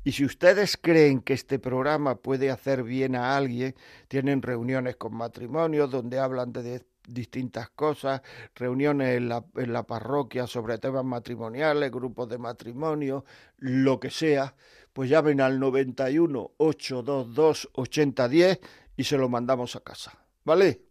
y 0.03 0.13
si 0.13 0.25
ustedes 0.25 0.77
creen 0.77 1.21
que 1.21 1.35
este 1.35 1.59
programa 1.59 2.17
puede 2.17 2.51
hacer 2.51 2.83
bien 2.83 3.15
a 3.17 3.37
alguien, 3.37 3.75
tienen 4.09 4.43
reuniones 4.43 4.97
con 4.97 5.15
matrimonios 5.15 5.91
donde 5.91 6.19
hablan 6.19 6.53
de 6.53 6.63
distintas 7.07 7.71
cosas, 7.71 8.23
reuniones 8.55 9.17
en 9.17 9.29
la, 9.29 9.45
en 9.57 9.73
la 9.73 9.83
parroquia 9.85 10.47
sobre 10.47 10.79
temas 10.79 11.05
matrimoniales, 11.05 11.91
grupos 11.91 12.29
de 12.29 12.39
matrimonio, 12.39 13.25
lo 13.59 13.99
que 14.01 14.11
sea, 14.11 14.55
pues 14.93 15.11
llamen 15.11 15.41
al 15.41 15.59
91 15.59 16.53
822 16.57 17.71
8010 17.73 18.61
y 18.97 19.05
se 19.05 19.17
lo 19.17 19.29
mandamos 19.29 19.77
a 19.77 19.81
casa. 19.81 20.13
¿Vale? 20.45 20.83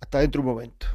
Hasta 0.00 0.18
dentro 0.20 0.40
un 0.40 0.46
momento. 0.48 0.86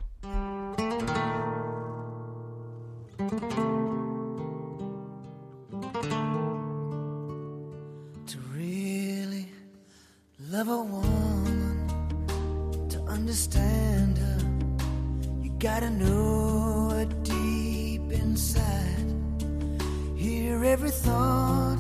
Gotta 15.60 15.90
know 15.90 16.92
it 16.92 17.24
deep 17.24 18.12
inside. 18.12 19.12
Hear 20.16 20.64
every 20.64 20.92
thought, 20.92 21.80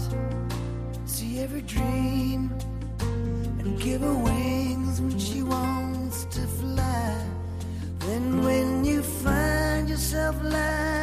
see 1.05 1.39
every 1.41 1.61
dream, 1.61 2.51
and 2.99 3.79
give 3.79 4.01
her 4.01 4.15
wings 4.15 4.99
when 4.99 5.19
she 5.19 5.43
wants 5.43 6.25
to 6.25 6.41
fly. 6.47 7.23
Then, 7.99 8.43
when 8.43 8.83
you 8.83 9.03
find 9.03 9.87
yourself 9.87 10.35
lying 10.41 10.96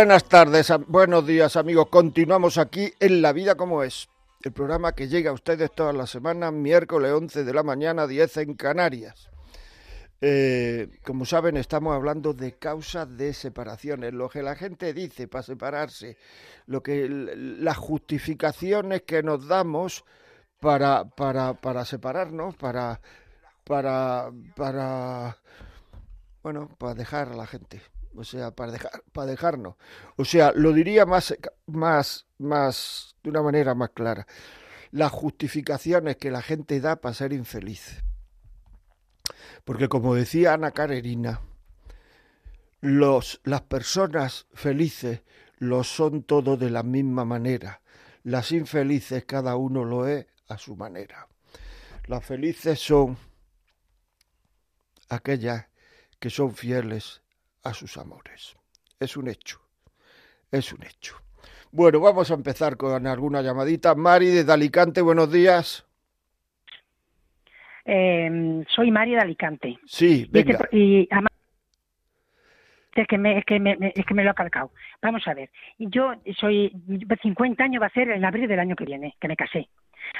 Buenas 0.00 0.24
tardes, 0.24 0.72
buenos 0.86 1.26
días 1.26 1.56
amigos. 1.56 1.88
Continuamos 1.90 2.56
aquí 2.56 2.90
en 3.00 3.20
La 3.20 3.34
Vida 3.34 3.54
como 3.54 3.82
es, 3.82 4.08
el 4.42 4.50
programa 4.50 4.94
que 4.94 5.08
llega 5.08 5.28
a 5.28 5.34
ustedes 5.34 5.70
todas 5.72 5.94
las 5.94 6.08
semanas, 6.08 6.54
miércoles 6.54 7.12
11 7.12 7.44
de 7.44 7.52
la 7.52 7.62
mañana, 7.62 8.06
10 8.06 8.38
en 8.38 8.54
Canarias. 8.54 9.28
Eh, 10.22 10.88
como 11.04 11.26
saben, 11.26 11.58
estamos 11.58 11.94
hablando 11.94 12.32
de 12.32 12.54
causas 12.54 13.14
de 13.14 13.34
separaciones, 13.34 14.14
lo 14.14 14.30
que 14.30 14.42
la 14.42 14.56
gente 14.56 14.94
dice 14.94 15.28
para 15.28 15.42
separarse, 15.42 16.16
lo 16.64 16.82
que 16.82 17.06
las 17.06 17.76
justificaciones 17.76 19.02
que 19.02 19.22
nos 19.22 19.48
damos 19.48 20.06
para, 20.60 21.04
para, 21.10 21.52
para 21.52 21.84
separarnos, 21.84 22.56
para, 22.56 23.02
para, 23.64 24.30
para, 24.56 25.36
bueno, 26.42 26.70
para 26.78 26.94
dejar 26.94 27.28
a 27.28 27.36
la 27.36 27.46
gente, 27.46 27.82
o 28.16 28.24
sea, 28.24 28.50
para 28.50 28.72
dejar, 28.72 29.02
para 29.12 29.30
dejarnos. 29.30 29.76
O 30.16 30.24
sea, 30.24 30.52
lo 30.54 30.72
diría 30.72 31.06
más, 31.06 31.36
más, 31.66 32.26
más, 32.38 33.16
de 33.22 33.30
una 33.30 33.42
manera 33.42 33.74
más 33.74 33.90
clara. 33.90 34.26
Las 34.90 35.12
justificaciones 35.12 36.16
que 36.16 36.30
la 36.30 36.42
gente 36.42 36.80
da 36.80 36.96
para 36.96 37.14
ser 37.14 37.32
infeliz. 37.32 38.02
Porque 39.64 39.88
como 39.88 40.14
decía 40.14 40.54
Ana 40.54 40.72
Karenina, 40.72 41.40
los, 42.80 43.40
las 43.44 43.62
personas 43.62 44.46
felices 44.54 45.22
lo 45.58 45.84
son 45.84 46.22
todo 46.22 46.56
de 46.56 46.70
la 46.70 46.82
misma 46.82 47.24
manera. 47.24 47.82
Las 48.22 48.52
infelices 48.52 49.24
cada 49.24 49.56
uno 49.56 49.84
lo 49.84 50.08
es 50.08 50.26
a 50.48 50.58
su 50.58 50.76
manera. 50.76 51.28
Las 52.06 52.24
felices 52.24 52.80
son 52.80 53.16
aquellas 55.08 55.66
que 56.18 56.30
son 56.30 56.54
fieles 56.54 57.19
a 57.62 57.74
sus 57.74 57.96
amores. 57.96 58.56
Es 58.98 59.16
un 59.16 59.28
hecho, 59.28 59.60
es 60.50 60.72
un 60.72 60.82
hecho. 60.84 61.16
Bueno, 61.72 62.00
vamos 62.00 62.30
a 62.30 62.34
empezar 62.34 62.76
con 62.76 63.06
alguna 63.06 63.42
llamadita. 63.42 63.94
Mari 63.94 64.26
desde 64.26 64.52
Alicante, 64.52 65.00
buenos 65.00 65.30
días. 65.32 65.86
Eh, 67.84 68.64
soy 68.74 68.90
María 68.90 69.16
de 69.18 69.22
Alicante. 69.22 69.78
Sí, 69.86 70.28
Y, 70.32 70.38
este 70.38 70.42
venga. 70.52 70.68
y 70.72 71.08
además- 71.10 71.28
es 72.94 73.06
que, 73.06 73.18
me, 73.18 73.38
es, 73.38 73.44
que 73.44 73.60
me, 73.60 73.76
me- 73.76 73.92
es 73.94 74.04
que 74.04 74.14
me 74.14 74.24
lo 74.24 74.30
ha 74.30 74.34
calcado. 74.34 74.72
Vamos 75.00 75.26
a 75.26 75.32
ver. 75.34 75.50
Yo 75.78 76.12
soy 76.38 76.72
50 77.22 77.64
años 77.64 77.80
va 77.80 77.86
a 77.86 77.90
ser 77.90 78.10
en 78.10 78.24
abril 78.24 78.48
del 78.48 78.58
año 78.58 78.76
que 78.76 78.84
viene, 78.84 79.16
que 79.20 79.28
me 79.28 79.36
casé. 79.36 79.68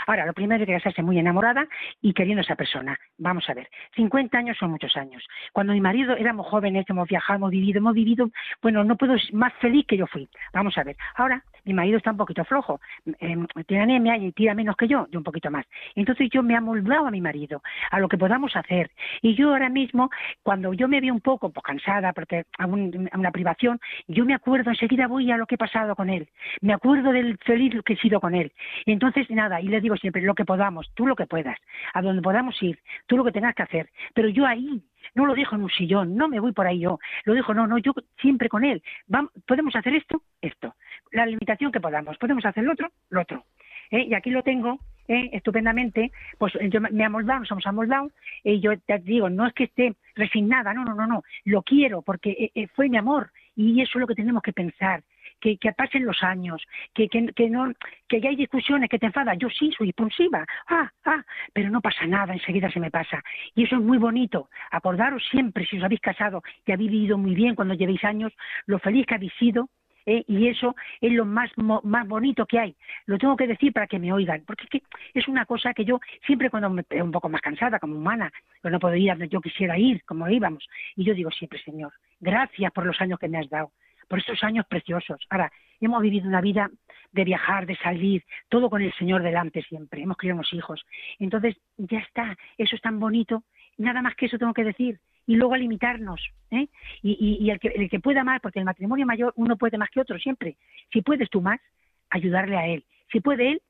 Ahora, 0.07 0.27
lo 0.27 0.33
primero 0.33 0.61
hay 0.61 0.67
que 0.67 0.75
casarse 0.75 1.03
muy 1.03 1.19
enamorada 1.19 1.67
y 2.01 2.13
queriendo 2.13 2.41
a 2.41 2.45
esa 2.45 2.57
persona. 2.57 2.99
Vamos 3.19 3.49
a 3.49 3.55
ver, 3.55 3.69
50 3.97 4.37
años 4.37 4.57
son 4.59 4.71
muchos 4.71 4.97
años. 4.97 5.27
Cuando 5.53 5.73
mi 5.73 5.81
marido 5.81 6.17
éramos 6.17 6.47
jóvenes, 6.47 6.85
hemos 6.89 7.09
viajado, 7.09 7.37
hemos 7.37 7.51
vivido, 7.51 7.79
hemos 7.79 7.95
vivido, 7.95 8.31
bueno, 8.63 8.85
no 8.85 8.97
puedo 8.97 9.15
más 9.33 9.53
feliz 9.55 9.87
que 9.87 9.97
yo 9.97 10.07
fui. 10.07 10.29
Vamos 10.53 10.77
a 10.79 10.85
ver, 10.85 10.97
ahora 11.17 11.43
mi 11.65 11.75
marido 11.75 11.99
está 11.99 12.11
un 12.11 12.17
poquito 12.17 12.45
flojo, 12.45 12.81
eh, 13.21 13.37
tiene 13.67 13.83
anemia 13.85 14.17
y 14.17 14.33
tira 14.33 14.55
menos 14.55 14.77
que 14.77 14.89
yo, 14.89 15.07
yo 15.11 15.19
un 15.19 15.25
poquito 15.25 15.51
más. 15.51 15.67
Entonces 15.95 16.29
yo 16.31 16.43
me 16.43 16.57
amoldado 16.57 17.07
a 17.07 17.11
mi 17.11 17.21
marido, 17.21 17.63
a 17.91 17.99
lo 18.01 18.09
que 18.09 18.19
podamos 18.19 18.55
hacer. 18.57 18.91
Y 19.23 19.35
yo 19.35 19.51
ahora 19.51 19.69
mismo, 19.69 20.11
cuando 20.43 20.73
yo 20.73 20.89
me 20.89 21.01
veo 21.01 21.15
un 21.15 21.21
poco 21.21 21.51
pues, 21.51 21.63
cansada, 21.65 22.13
porque 22.13 22.45
a, 22.59 22.67
un- 22.67 23.09
a 23.13 23.19
una 23.19 23.31
privación, 23.31 23.79
yo 24.09 24.25
me 24.25 24.35
acuerdo, 24.35 24.71
enseguida 24.71 25.07
voy 25.07 25.31
a 25.31 25.37
lo 25.37 25.47
que 25.47 25.55
he 25.57 25.59
pasado 25.59 25.95
con 25.95 26.11
él. 26.11 26.29
Me 26.61 26.73
acuerdo 26.73 27.13
del 27.13 27.39
feliz 27.39 27.75
que 27.85 27.95
he 27.95 27.97
sido 27.97 28.21
con 28.21 28.35
él. 28.35 28.53
Y 28.87 28.93
entonces, 28.93 29.29
nada, 29.31 29.61
y 29.61 29.69
le 29.69 29.81
digo 29.81 29.97
siempre, 29.97 30.23
lo 30.23 30.35
que 30.35 30.45
podamos, 30.45 30.91
tú 30.95 31.07
lo 31.07 31.17
que 31.17 31.27
puedas, 31.27 31.59
a 31.95 32.03
donde 32.03 32.23
podamos 32.23 32.61
ir, 32.63 32.79
tú 33.07 33.17
lo 33.17 33.25
que 33.25 33.33
tengas 33.33 33.55
que 33.55 33.63
hacer. 33.63 33.91
Pero 34.15 34.29
yo 34.29 34.47
ahí, 34.47 34.83
no 35.15 35.27
lo 35.27 35.35
dejo 35.35 35.57
en 35.57 35.63
un 35.63 35.71
sillón, 35.71 36.15
no 36.17 36.29
me 36.29 36.41
voy 36.41 36.53
por 36.53 36.67
ahí 36.67 36.81
yo, 36.81 36.99
lo 37.25 37.35
dejo, 37.35 37.55
no, 37.55 37.67
no, 37.67 37.79
yo 37.79 37.93
siempre 38.21 38.49
con 38.49 38.65
él. 38.65 38.83
Vam- 39.09 39.31
¿Podemos 39.47 39.75
hacer 39.77 39.95
esto? 39.95 40.23
Esto. 40.41 40.75
La 41.13 41.27
limitación 41.27 41.73
que 41.73 41.81
podamos. 41.81 42.17
¿Podemos 42.19 42.45
hacer 42.45 42.65
lo 42.65 42.73
otro? 42.73 42.91
Lo 43.11 43.23
otro. 43.23 43.45
¿Eh? 43.91 44.07
Y 44.09 44.15
aquí 44.15 44.31
lo 44.31 44.43
tengo 44.45 44.79
¿eh? 45.09 45.31
estupendamente, 45.33 46.13
pues 46.39 46.53
yo 46.71 46.81
me 46.81 47.05
amoldado, 47.05 47.41
nos 47.41 47.51
hemos 47.51 47.67
amoldado, 47.67 48.13
y 48.45 48.61
yo 48.61 48.79
te 48.79 48.99
digo, 49.01 49.29
no 49.29 49.47
es 49.47 49.53
que 49.53 49.65
esté 49.65 49.95
resignada, 50.15 50.73
no, 50.73 50.85
no, 50.85 50.95
no, 50.95 51.07
no, 51.09 51.23
lo 51.45 51.63
quiero 51.63 52.01
porque 52.03 52.31
eh, 52.31 52.51
eh, 52.55 52.69
fue 52.69 52.89
mi 52.89 52.97
amor 52.97 53.33
y 53.57 53.81
eso 53.83 53.99
es 53.99 54.01
lo 54.01 54.07
que 54.07 54.15
tenemos 54.15 54.43
que 54.43 54.53
pensar, 54.53 55.03
que, 55.41 55.57
que 55.57 55.73
pasen 55.73 56.05
los 56.05 56.23
años, 56.23 56.63
que, 56.95 57.09
que, 57.09 57.33
que 57.35 57.51
no, 57.51 57.73
que 58.09 58.21
ya 58.21 58.29
hay 58.31 58.37
discusiones, 58.37 58.89
que 58.89 58.99
te 58.99 59.07
enfadas, 59.07 59.37
yo 59.39 59.49
sí 59.51 59.73
soy 59.77 59.89
impulsiva, 59.89 60.45
ah, 60.69 60.91
ah, 61.05 61.25
pero 61.53 61.71
no 61.71 61.81
pasa 61.81 62.07
nada, 62.07 62.33
enseguida 62.33 62.71
se 62.71 62.81
me 62.81 62.91
pasa. 62.91 63.23
Y 63.55 63.65
eso 63.65 63.77
es 63.77 63.83
muy 63.83 63.99
bonito, 63.99 64.49
acordaros 64.71 65.25
siempre, 65.31 65.67
si 65.67 65.79
os 65.79 65.85
habéis 65.85 66.01
casado 66.01 66.43
y 66.67 66.73
habéis 66.73 66.91
vivido 66.91 67.19
muy 67.19 67.35
bien 67.35 67.55
cuando 67.55 67.75
llevéis 67.75 68.05
años, 68.05 68.33
lo 68.67 68.79
feliz 68.79 69.07
que 69.07 69.15
habéis 69.15 69.33
sido, 69.35 69.69
¿eh? 70.07 70.25
y 70.27 70.49
eso 70.49 70.75
es 71.01 71.13
lo 71.13 71.25
más 71.25 71.51
mo- 71.57 71.81
más 71.85 72.07
bonito 72.07 72.47
que 72.47 72.59
hay. 72.59 72.77
Lo 73.07 73.19
tengo 73.19 73.37
que 73.37 73.47
decir 73.47 73.73
para 73.73 73.87
que 73.87 73.99
me 73.99 74.13
oigan, 74.13 74.43
porque 74.47 74.65
es 74.65 74.71
que 74.71 74.83
es 75.15 75.29
una 75.29 75.45
cosa 75.47 75.75
que 75.75 75.85
yo 75.85 76.01
siempre 76.27 76.51
cuando 76.51 76.71
me 76.71 76.85
un 77.03 77.13
poco 77.13 77.29
más 77.29 77.41
cansada 77.41 77.79
como 77.79 77.97
humana, 77.97 78.31
no 78.63 78.79
puedo 78.79 78.95
ir 78.97 79.11
donde 79.11 79.29
yo 79.29 79.41
quisiera 79.41 79.79
ir, 79.79 80.03
como 80.05 80.29
íbamos, 80.29 80.67
y 80.97 81.05
yo 81.05 81.15
digo 81.15 81.31
siempre, 81.31 81.63
Señor, 81.63 81.93
gracias 82.19 82.73
por 82.73 82.87
los 82.87 83.01
años 83.01 83.19
que 83.19 83.29
me 83.29 83.39
has 83.39 83.49
dado, 83.49 83.73
por 84.11 84.19
estos 84.19 84.43
años 84.43 84.67
preciosos. 84.67 85.25
Ahora, 85.31 85.53
hemos 85.81 86.03
vivido 86.03 86.27
una 86.27 86.41
vida 86.41 86.69
de 87.13 87.25
viajar, 87.25 87.65
de 87.65 87.77
salir, 87.77 88.25
todo 88.49 88.69
con 88.69 88.83
el 88.83 88.93
Señor 88.95 89.23
delante 89.23 89.63
siempre, 89.63 90.03
hemos 90.03 90.17
criado 90.17 90.41
unos 90.41 90.53
hijos. 90.53 90.85
Entonces, 91.21 91.57
ya 91.79 92.01
está, 92.01 92.37
eso 92.59 92.75
es 92.75 92.83
tan 92.83 92.99
bonito, 92.99 93.45
nada 93.79 94.03
más 94.03 94.17
que 94.17 94.27
eso 94.27 94.37
tengo 94.37 94.53
que 94.53 94.65
decir. 94.65 94.99
Y 95.29 95.37
luego 95.37 95.55
limitarnos, 95.55 96.21
¿eh? 96.51 96.67
Y, 97.03 97.49
el, 97.51 97.61
que, 97.61 97.69
el 97.69 97.89
que 97.89 98.01
pueda 98.01 98.25
más, 98.25 98.41
porque 98.41 98.59
el 98.59 98.65
matrimonio 98.65 99.07
mayor 99.07 99.33
uno 99.37 99.57
puede 99.57 99.79
más 99.79 99.91
que 99.91 100.01
otro 100.01 100.19
siempre. 100.19 100.57
Si 100.93 101.03
puedes 101.03 101.31
tú 101.31 101.41
más, 101.41 101.61
ayudarle 102.09 102.57
a 102.57 102.67
él. 102.67 102.85
Si 103.13 103.21
puede 103.21 103.53
él, 103.53 103.63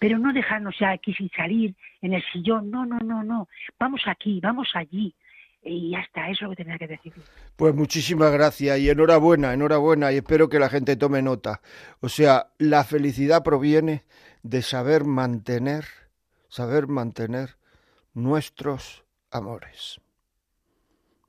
pero 0.00 0.18
no 0.18 0.32
dejarnos 0.32 0.76
ya 0.76 0.90
aquí 0.90 1.14
sin 1.14 1.30
salir 1.30 1.76
en 2.02 2.14
el 2.14 2.24
sillón. 2.32 2.68
No, 2.68 2.84
no, 2.84 2.98
no, 2.98 3.22
no. 3.22 3.48
Vamos 3.78 4.02
aquí, 4.06 4.40
vamos 4.40 4.70
allí. 4.74 5.14
Y 5.64 5.90
ya 5.90 6.00
está, 6.00 6.28
eso 6.28 6.48
que 6.50 6.56
tenía 6.56 6.76
que 6.76 6.86
decir. 6.86 7.14
Pues 7.56 7.74
muchísimas 7.74 8.30
gracias 8.32 8.78
y 8.78 8.90
enhorabuena, 8.90 9.54
enhorabuena 9.54 10.12
y 10.12 10.16
espero 10.16 10.48
que 10.50 10.58
la 10.58 10.68
gente 10.68 10.96
tome 10.96 11.22
nota. 11.22 11.62
O 12.00 12.10
sea, 12.10 12.50
la 12.58 12.84
felicidad 12.84 13.42
proviene 13.42 14.04
de 14.42 14.60
saber 14.60 15.04
mantener, 15.04 15.86
saber 16.48 16.86
mantener 16.86 17.56
nuestros 18.12 19.04
amores. 19.30 20.00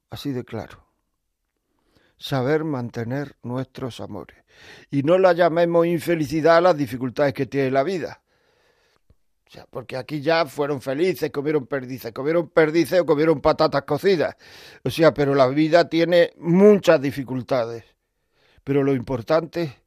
Así 0.10 0.34
de 0.34 0.44
claro. 0.44 0.86
Saber 2.18 2.66
mantener 2.66 3.38
nuestros 3.42 4.02
amores. 4.02 4.38
Y 4.92 5.04
no 5.04 5.18
la 5.18 5.32
llamemos 5.32 5.86
infelicidad 5.86 6.58
a 6.58 6.62
las 6.62 6.78
dificultades 6.78 7.34
que 7.34 7.46
tiene 7.46 7.72
la 7.72 7.84
vida. 7.84 8.22
O 9.48 9.52
sea, 9.52 9.68
porque 9.70 9.96
aquí 9.96 10.22
ya 10.22 10.46
fueron 10.46 10.82
felices, 10.82 11.30
comieron 11.32 11.68
perdices, 11.68 12.12
comieron 12.12 12.50
perdices 12.50 13.00
o 13.02 13.06
comieron 13.06 13.42
patatas 13.42 13.84
cocidas. 13.84 14.36
O 14.84 14.90
sea, 14.90 15.14
pero 15.14 15.36
la 15.36 15.48
vida 15.48 15.88
tiene 15.88 16.32
muchas 16.38 17.00
dificultades. 17.00 17.84
Pero 18.64 18.84
lo 18.84 18.94
importante 18.94 19.84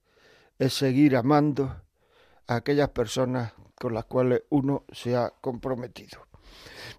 es 0.59 0.73
seguir 0.73 1.17
amando 1.17 1.83
a 2.47 2.55
aquellas 2.57 2.91
personas 2.91 3.53
con 3.75 3.95
las 3.95 4.05
cuales 4.05 4.43
uno 4.51 4.85
se 4.93 5.17
ha 5.17 5.31
comprometido. 5.41 6.29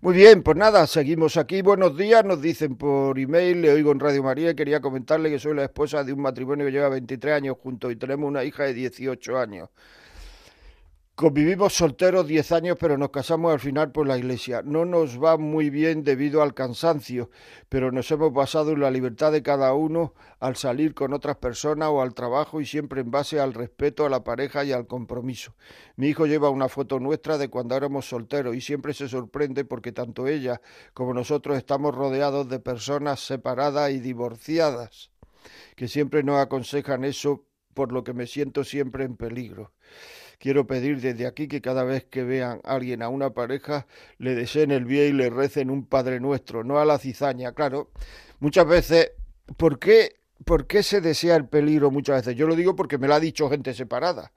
Muy 0.01 0.15
bien, 0.15 0.43
pues 0.43 0.55
nada, 0.55 0.87
seguimos 0.87 1.35
aquí. 1.37 1.61
Buenos 1.61 1.97
días, 1.97 2.23
nos 2.23 2.41
dicen 2.41 2.75
por 2.75 3.19
email, 3.19 3.61
le 3.61 3.71
oigo 3.71 3.91
en 3.91 3.99
Radio 3.99 4.23
María. 4.23 4.53
Quería 4.53 4.79
comentarle 4.79 5.29
que 5.29 5.39
soy 5.39 5.55
la 5.55 5.63
esposa 5.63 6.03
de 6.03 6.13
un 6.13 6.21
matrimonio 6.21 6.65
que 6.65 6.71
lleva 6.71 6.89
23 6.89 7.35
años 7.35 7.57
juntos 7.61 7.91
y 7.91 7.95
tenemos 7.97 8.27
una 8.27 8.43
hija 8.43 8.63
de 8.63 8.73
18 8.73 9.37
años. 9.37 9.69
Convivimos 11.19 11.73
solteros 11.73 12.27
10 12.27 12.53
años, 12.53 12.77
pero 12.79 12.97
nos 12.97 13.09
casamos 13.09 13.51
al 13.51 13.59
final 13.59 13.91
por 13.91 14.07
la 14.07 14.17
iglesia. 14.17 14.61
No 14.63 14.85
nos 14.85 15.21
va 15.21 15.35
muy 15.35 15.69
bien 15.69 16.05
debido 16.05 16.41
al 16.41 16.53
cansancio, 16.53 17.29
pero 17.67 17.91
nos 17.91 18.09
hemos 18.11 18.31
basado 18.31 18.71
en 18.71 18.79
la 18.79 18.89
libertad 18.89 19.33
de 19.33 19.43
cada 19.43 19.73
uno 19.73 20.13
al 20.39 20.55
salir 20.55 20.93
con 20.93 21.11
otras 21.11 21.35
personas 21.35 21.89
o 21.89 22.01
al 22.01 22.13
trabajo 22.13 22.61
y 22.61 22.65
siempre 22.65 23.01
en 23.01 23.11
base 23.11 23.37
al 23.37 23.53
respeto 23.53 24.05
a 24.05 24.09
la 24.09 24.23
pareja 24.23 24.63
y 24.63 24.71
al 24.71 24.87
compromiso. 24.87 25.57
Mi 25.97 26.07
hijo 26.07 26.25
lleva 26.25 26.51
una 26.51 26.69
foto 26.69 27.01
nuestra 27.01 27.37
de 27.37 27.49
cuando 27.49 27.75
éramos 27.75 28.07
solteros 28.07 28.55
y 28.55 28.61
siempre 28.61 28.93
se 28.93 29.09
sorprende 29.09 29.65
porque 29.65 29.91
tanto 29.91 30.25
ella 30.25 30.61
como 30.93 31.13
nosotros 31.13 31.57
estamos 31.57 31.93
rodeados 31.93 32.47
de 32.47 32.59
personas 32.59 33.19
separadas 33.19 33.91
y 33.91 33.99
divorciadas, 33.99 35.11
que 35.75 35.89
siempre 35.89 36.23
nos 36.23 36.39
aconsejan 36.39 37.03
eso, 37.03 37.43
por 37.73 37.91
lo 37.91 38.05
que 38.05 38.13
me 38.13 38.25
siento 38.25 38.63
siempre 38.63 39.03
en 39.03 39.17
peligro. 39.17 39.73
Quiero 40.39 40.65
pedir 40.65 41.01
desde 41.01 41.27
aquí 41.27 41.47
que 41.49 41.61
cada 41.61 41.83
vez 41.83 42.05
que 42.05 42.23
vean 42.23 42.61
a 42.63 42.73
alguien, 42.75 43.03
a 43.03 43.09
una 43.09 43.31
pareja, 43.31 43.87
le 44.17 44.35
deseen 44.35 44.71
el 44.71 44.85
bien 44.85 45.09
y 45.09 45.17
le 45.17 45.29
recen 45.29 45.69
un 45.69 45.85
Padre 45.85 46.19
Nuestro, 46.21 46.63
no 46.63 46.79
a 46.79 46.85
la 46.85 46.97
cizaña. 46.97 47.51
Claro, 47.51 47.91
muchas 48.39 48.65
veces, 48.65 49.11
¿por 49.57 49.79
qué, 49.79 50.15
¿por 50.45 50.65
qué 50.65 50.81
se 50.81 51.01
desea 51.01 51.35
el 51.35 51.47
peligro 51.47 51.91
muchas 51.91 52.25
veces? 52.25 52.37
Yo 52.37 52.47
lo 52.47 52.55
digo 52.55 52.75
porque 52.75 52.97
me 52.97 53.07
lo 53.07 53.15
ha 53.15 53.19
dicho 53.19 53.49
gente 53.49 53.73
separada. 53.73 54.31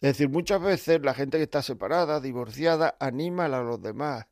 Es 0.00 0.16
decir, 0.16 0.30
muchas 0.30 0.62
veces 0.62 1.00
la 1.02 1.14
gente 1.14 1.36
que 1.36 1.44
está 1.44 1.62
separada, 1.62 2.20
divorciada, 2.20 2.96
anima 2.98 3.44
a 3.44 3.48
los 3.48 3.82
demás 3.82 4.26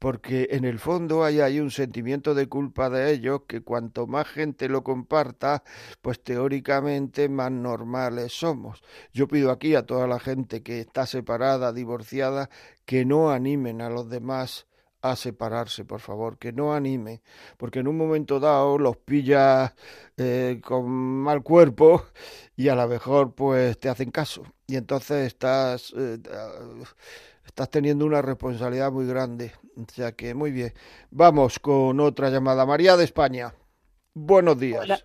porque 0.00 0.48
en 0.52 0.64
el 0.64 0.78
fondo 0.78 1.24
hay 1.24 1.40
ahí 1.40 1.60
un 1.60 1.70
sentimiento 1.70 2.34
de 2.34 2.48
culpa 2.48 2.88
de 2.88 3.12
ellos 3.12 3.42
que 3.46 3.60
cuanto 3.60 4.06
más 4.06 4.26
gente 4.26 4.68
lo 4.70 4.82
comparta, 4.82 5.62
pues 6.00 6.24
teóricamente 6.24 7.28
más 7.28 7.52
normales 7.52 8.32
somos. 8.32 8.82
Yo 9.12 9.28
pido 9.28 9.50
aquí 9.50 9.74
a 9.74 9.84
toda 9.84 10.06
la 10.06 10.18
gente 10.18 10.62
que 10.62 10.80
está 10.80 11.04
separada, 11.06 11.74
divorciada, 11.74 12.48
que 12.86 13.04
no 13.04 13.30
animen 13.30 13.82
a 13.82 13.90
los 13.90 14.08
demás 14.08 14.66
a 15.02 15.16
separarse, 15.16 15.84
por 15.84 16.00
favor, 16.00 16.38
que 16.38 16.52
no 16.52 16.74
animen, 16.74 17.20
porque 17.56 17.80
en 17.80 17.88
un 17.88 17.96
momento 17.96 18.40
dado 18.40 18.78
los 18.78 18.96
pillas 18.96 19.74
eh, 20.16 20.60
con 20.64 20.88
mal 20.90 21.42
cuerpo 21.42 22.04
y 22.56 22.68
a 22.68 22.74
lo 22.74 22.86
mejor 22.88 23.34
pues 23.34 23.78
te 23.78 23.88
hacen 23.88 24.10
caso 24.10 24.42
y 24.66 24.76
entonces 24.76 25.26
estás 25.26 25.94
eh, 25.96 26.18
estás 27.44 27.70
teniendo 27.70 28.06
una 28.06 28.22
responsabilidad 28.22 28.92
muy 28.92 29.06
grande. 29.06 29.52
O 29.76 29.84
sea 29.92 30.12
que 30.12 30.34
muy 30.34 30.50
bien. 30.50 30.72
Vamos 31.10 31.58
con 31.58 32.00
otra 32.00 32.30
llamada. 32.30 32.64
María 32.64 32.96
de 32.96 33.04
España. 33.04 33.52
Buenos 34.14 34.58
días. 34.58 35.04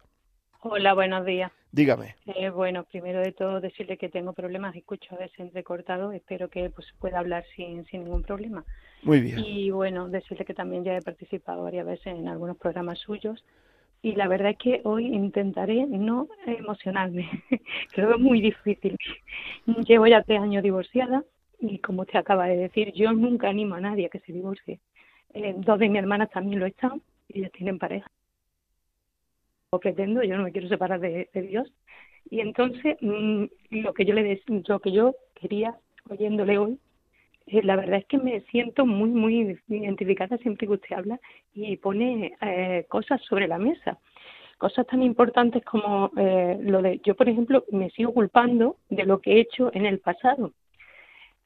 Hola 0.62 0.94
buenos 0.94 1.26
días. 1.26 1.52
Dígame. 1.76 2.16
Eh, 2.26 2.50
bueno, 2.52 2.86
primero 2.86 3.20
de 3.20 3.34
todo 3.34 3.60
decirle 3.60 3.98
que 3.98 4.08
tengo 4.08 4.32
problemas, 4.32 4.74
escucho 4.78 5.14
a 5.14 5.18
veces 5.18 5.38
entrecortado, 5.42 6.14
espero 6.14 6.48
que 6.48 6.70
pues 6.70 6.88
pueda 7.00 7.20
hablar 7.20 7.44
sin, 7.54 7.86
sin 7.88 8.06
ningún 8.06 8.24
problema. 8.24 8.64
Muy 9.04 9.20
bien. 9.20 9.40
Y 9.40 9.72
bueno, 9.72 10.08
decirle 10.08 10.46
que 10.46 10.54
también 10.54 10.86
ya 10.86 10.96
he 10.96 11.02
participado 11.02 11.64
varias 11.64 11.86
veces 11.86 12.08
en 12.08 12.30
algunos 12.30 12.56
programas 12.56 13.00
suyos 13.00 13.44
y 14.02 14.14
la 14.14 14.30
verdad 14.30 14.52
es 14.52 14.58
que 14.58 14.82
hoy 14.86 15.08
intentaré 15.08 15.86
no 15.86 16.30
emocionarme, 16.46 17.30
creo 17.92 18.08
que 18.08 18.16
es 18.16 18.22
muy 18.22 18.40
difícil. 18.40 18.98
Llevo 19.86 20.08
ya 20.08 20.24
tres 20.24 20.40
años 20.40 20.64
divorciada, 20.64 21.26
y 21.60 21.80
como 21.80 22.04
usted 22.04 22.20
acaba 22.20 22.48
de 22.48 22.56
decir, 22.56 22.94
yo 22.94 23.12
nunca 23.12 23.50
animo 23.50 23.76
a 23.76 23.82
nadie 23.82 24.06
a 24.06 24.10
que 24.10 24.20
se 24.20 24.32
divorcie. 24.32 24.80
Eh, 25.34 25.56
dos 25.58 25.78
de 25.80 25.90
mis 25.90 26.00
hermanas 26.00 26.30
también 26.30 26.62
lo 26.62 26.68
están, 26.68 27.02
y 27.28 27.40
ellas 27.40 27.52
tienen 27.52 27.80
pareja. 27.80 28.10
O 29.76 29.80
pretendo, 29.80 30.24
yo 30.24 30.38
no 30.38 30.44
me 30.44 30.54
quiero 30.54 30.70
separar 30.70 31.02
de, 31.02 31.28
Dios. 31.34 31.72
Y 32.30 32.40
entonces, 32.40 32.96
mm, 33.02 33.44
lo 33.72 33.94
que 33.94 34.06
yo 34.06 34.14
le 34.14 34.42
lo 34.68 34.80
que 34.80 34.92
yo 34.92 35.16
quería, 35.34 35.76
oyéndole 36.10 36.58
hoy, 36.58 36.80
eh, 37.48 37.62
la 37.62 37.76
verdad 37.76 38.00
es 38.00 38.06
que 38.06 38.18
me 38.18 38.40
siento 38.52 38.86
muy, 38.86 39.10
muy 39.10 39.60
identificada 39.68 40.38
siempre 40.38 40.66
que 40.66 40.74
usted 40.74 40.96
habla 40.96 41.20
y 41.54 41.76
pone 41.78 42.34
eh, 42.42 42.86
cosas 42.88 43.22
sobre 43.24 43.48
la 43.48 43.58
mesa. 43.58 44.00
Cosas 44.58 44.88
tan 44.88 45.04
importantes 45.04 45.64
como 45.66 46.12
eh, 46.18 46.58
lo 46.62 46.82
de, 46.82 47.02
yo 47.04 47.16
por 47.16 47.28
ejemplo, 47.28 47.66
me 47.72 47.90
sigo 47.90 48.14
culpando 48.14 48.78
de 48.90 49.04
lo 49.06 49.20
que 49.20 49.34
he 49.34 49.40
hecho 49.42 49.70
en 49.74 49.86
el 49.86 50.00
pasado 50.00 50.54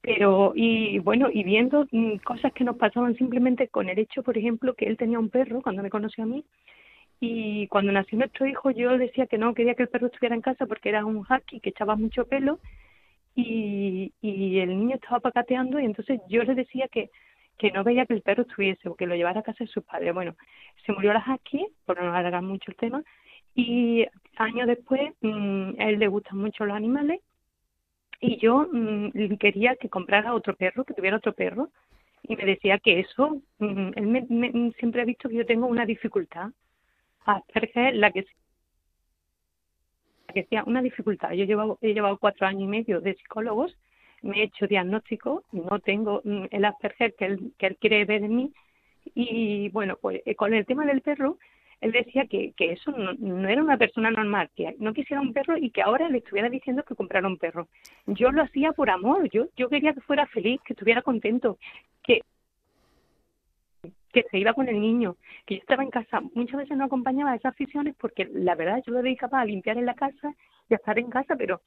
pero 0.01 0.53
y 0.55 0.99
bueno 0.99 1.27
y 1.32 1.43
viendo 1.43 1.86
mm, 1.91 2.17
cosas 2.23 2.53
que 2.53 2.63
nos 2.63 2.77
pasaban 2.77 3.15
simplemente 3.15 3.67
con 3.67 3.89
el 3.89 3.99
hecho 3.99 4.23
por 4.23 4.38
ejemplo 4.38 4.73
que 4.73 4.86
él 4.86 4.97
tenía 4.97 5.19
un 5.19 5.30
perro 5.30 5.61
cuando 5.61 5.84
me 5.84 5.89
conoció 5.89 6.23
a 6.23 6.27
mí 6.27 6.45
y 7.20 7.67
cuando 7.67 7.91
nació 7.91 8.17
nuestro 8.17 8.45
hijo 8.47 8.72
yo 8.72 8.97
decía 8.97 9.28
que 9.28 9.38
no 9.38 9.53
quería 9.53 9.76
que 9.76 9.84
el 9.84 9.89
perro 9.89 10.07
estuviera 10.07 10.36
en 10.36 10.41
casa 10.41 10.65
porque 10.65 10.89
era 10.89 11.05
un 11.05 11.17
husky 11.17 11.59
que 11.59 11.70
echaba 11.70 11.95
mucho 11.95 12.26
pelo 12.26 12.59
y, 13.36 14.11
el 14.22 14.70
niño 14.70 14.95
estaba 14.95 15.20
pacateando 15.20 15.80
y 15.80 15.86
entonces 15.86 16.20
yo 16.30 16.43
le 16.43 16.55
decía 16.55 16.88
que 16.88 17.09
que 17.57 17.72
no 17.72 17.84
veía 17.84 18.05
que 18.05 18.13
el 18.13 18.22
perro 18.22 18.43
estuviese 18.43 18.88
o 18.88 18.95
que 18.95 19.05
lo 19.05 19.15
llevara 19.15 19.41
a 19.41 19.43
casa 19.43 19.65
de 19.65 19.70
sus 19.70 19.84
padres. 19.84 20.13
Bueno 20.13 20.36
se 20.86 20.93
murió 20.93 21.13
la 21.13 21.26
husky 21.28 21.67
por 21.86 22.01
no 22.01 22.13
alargar 22.13 22.41
mucho 22.41 22.72
el 22.72 22.78
tema 22.78 23.03
y 23.55 24.05
años 24.38 24.67
después 24.67 25.11
mm, 25.22 25.72
a 25.80 25.89
él 25.89 25.99
le 25.99 26.07
gustan 26.07 26.38
mucho 26.38 26.65
los 26.65 26.76
animales 26.76 27.20
y 28.20 28.38
yo 28.38 28.67
mm, 28.72 29.36
quería 29.39 29.76
que 29.76 29.89
comprara 29.89 30.34
otro 30.34 30.55
perro, 30.55 30.84
que 30.84 30.93
tuviera 30.93 31.17
otro 31.17 31.34
perro, 31.34 31.70
y 32.24 32.36
me 32.36 32.45
decía 32.45 32.78
que 32.80 32.99
eso, 32.99 33.41
mm, 33.59 33.91
él 33.95 34.07
me, 34.07 34.72
siempre 34.74 35.01
ha 35.01 35.05
visto 35.05 35.30
que 35.30 35.36
yo 35.36 35.45
tengo 35.45 35.67
una 35.67 35.86
dificultad, 35.86 36.51
Asperger, 37.26 37.95
la 37.95 38.11
que 38.11 38.26
que 40.34 40.45
sea 40.45 40.63
una 40.65 40.82
dificultad. 40.82 41.32
Yo 41.32 41.43
he 41.43 41.47
llevado, 41.47 41.80
he 41.82 41.93
llevado 41.93 42.17
cuatro 42.17 42.45
años 42.45 42.63
y 42.63 42.67
medio 42.67 43.01
de 43.01 43.15
psicólogos, 43.15 43.76
me 44.22 44.39
he 44.39 44.43
hecho 44.43 44.67
diagnóstico, 44.67 45.43
no 45.51 45.80
tengo 45.80 46.22
mm, 46.24 46.45
el 46.51 46.65
Asperger 46.65 47.15
que 47.15 47.26
él, 47.26 47.53
que 47.57 47.76
quiere 47.76 48.05
ver 48.05 48.24
en 48.24 48.36
mí, 48.36 48.53
y 49.15 49.70
bueno, 49.70 49.97
pues 49.99 50.22
eh, 50.26 50.36
con 50.36 50.53
el 50.53 50.65
tema 50.65 50.86
del 50.86 51.01
perro, 51.01 51.38
él 51.82 51.93
decía 51.93 52.26
que, 52.28 52.51
que 52.57 52.74
eso 52.74 52.91
no, 52.91 53.47
era 53.47 53.63
una 53.63 53.78
persona 53.78 54.11
normal, 54.11 54.49
que 54.55 54.76
no 54.80 54.93
quisiera 54.93 55.22
un 55.22 55.34
perro 55.34 55.57
y 55.57 55.72
que 55.72 55.82
ahora 55.82 56.09
le 56.09 56.17
estuviera 56.17 56.49
diciendo 56.49 56.84
que 56.84 56.95
comprara 56.95 57.28
un 57.28 57.38
perro. 57.38 57.70
Yo 58.05 58.32
lo 58.32 58.43
hacía 58.43 58.74
por 58.74 58.89
amor, 58.89 59.30
yo, 59.30 59.47
yo 59.55 59.70
quería 59.70 59.93
que 59.93 60.01
fuera 60.01 60.28
feliz, 60.28 60.59
que 60.65 60.74
estuviera 60.74 61.01
contento, 61.01 61.57
que 62.03 62.22
que 64.12 64.24
se 64.32 64.39
iba 64.39 64.53
con 64.53 64.68
el 64.68 64.80
niño, 64.82 65.16
que 65.45 65.55
yo 65.55 65.62
estaba 65.62 65.84
en 65.84 65.91
casa, 65.91 66.22
muchas 66.34 66.57
veces 66.57 66.78
no 66.78 66.86
acompañaba 66.86 67.32
a 67.32 67.36
esas 67.36 67.53
aficiones 67.53 67.95
porque 67.99 68.28
la 68.34 68.55
verdad 68.55 68.82
yo 68.86 68.93
lo 68.93 69.01
dedicaba 69.01 69.41
a 69.41 69.45
limpiar 69.45 69.78
en 69.78 69.86
la 69.86 69.93
casa 69.93 70.34
y 70.68 70.74
a 70.74 70.78
estar 70.78 70.97
en 70.97 71.10
casa, 71.10 71.36
pero 71.36 71.62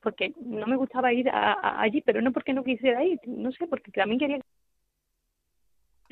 porque 0.00 0.32
no 0.40 0.66
me 0.66 0.76
gustaba 0.76 1.12
ir 1.12 1.30
allí, 1.32 2.00
pero 2.02 2.20
no 2.22 2.32
porque 2.32 2.52
no 2.52 2.64
quisiera 2.64 3.04
ir, 3.04 3.20
no 3.26 3.52
sé, 3.52 3.66
porque 3.66 3.92
también 3.92 4.18
quería 4.18 4.40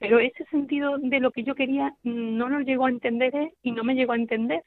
pero 0.00 0.18
ese 0.18 0.44
sentido 0.46 0.96
de 0.98 1.20
lo 1.20 1.30
que 1.30 1.44
yo 1.44 1.54
quería 1.54 1.94
mm, 2.02 2.36
no 2.36 2.48
lo 2.48 2.60
llegó 2.60 2.86
a 2.86 2.90
entender 2.90 3.36
él 3.36 3.52
y 3.62 3.72
no 3.72 3.84
me 3.84 3.94
llegó 3.94 4.12
a 4.12 4.16
entender. 4.16 4.64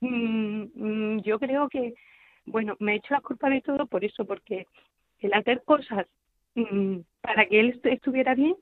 Mm, 0.00 0.64
mm, 0.74 1.22
yo 1.22 1.38
creo 1.38 1.68
que, 1.68 1.94
bueno, 2.44 2.76
me 2.80 2.92
he 2.92 2.96
hecho 2.96 3.14
la 3.14 3.20
culpa 3.20 3.48
de 3.48 3.60
todo 3.60 3.86
por 3.86 4.04
eso, 4.04 4.24
porque 4.26 4.66
el 5.20 5.32
hacer 5.32 5.62
cosas 5.64 6.06
para 7.20 7.46
que 7.46 7.60
él 7.60 7.80
estuviera 7.84 8.34
bien, 8.34 8.54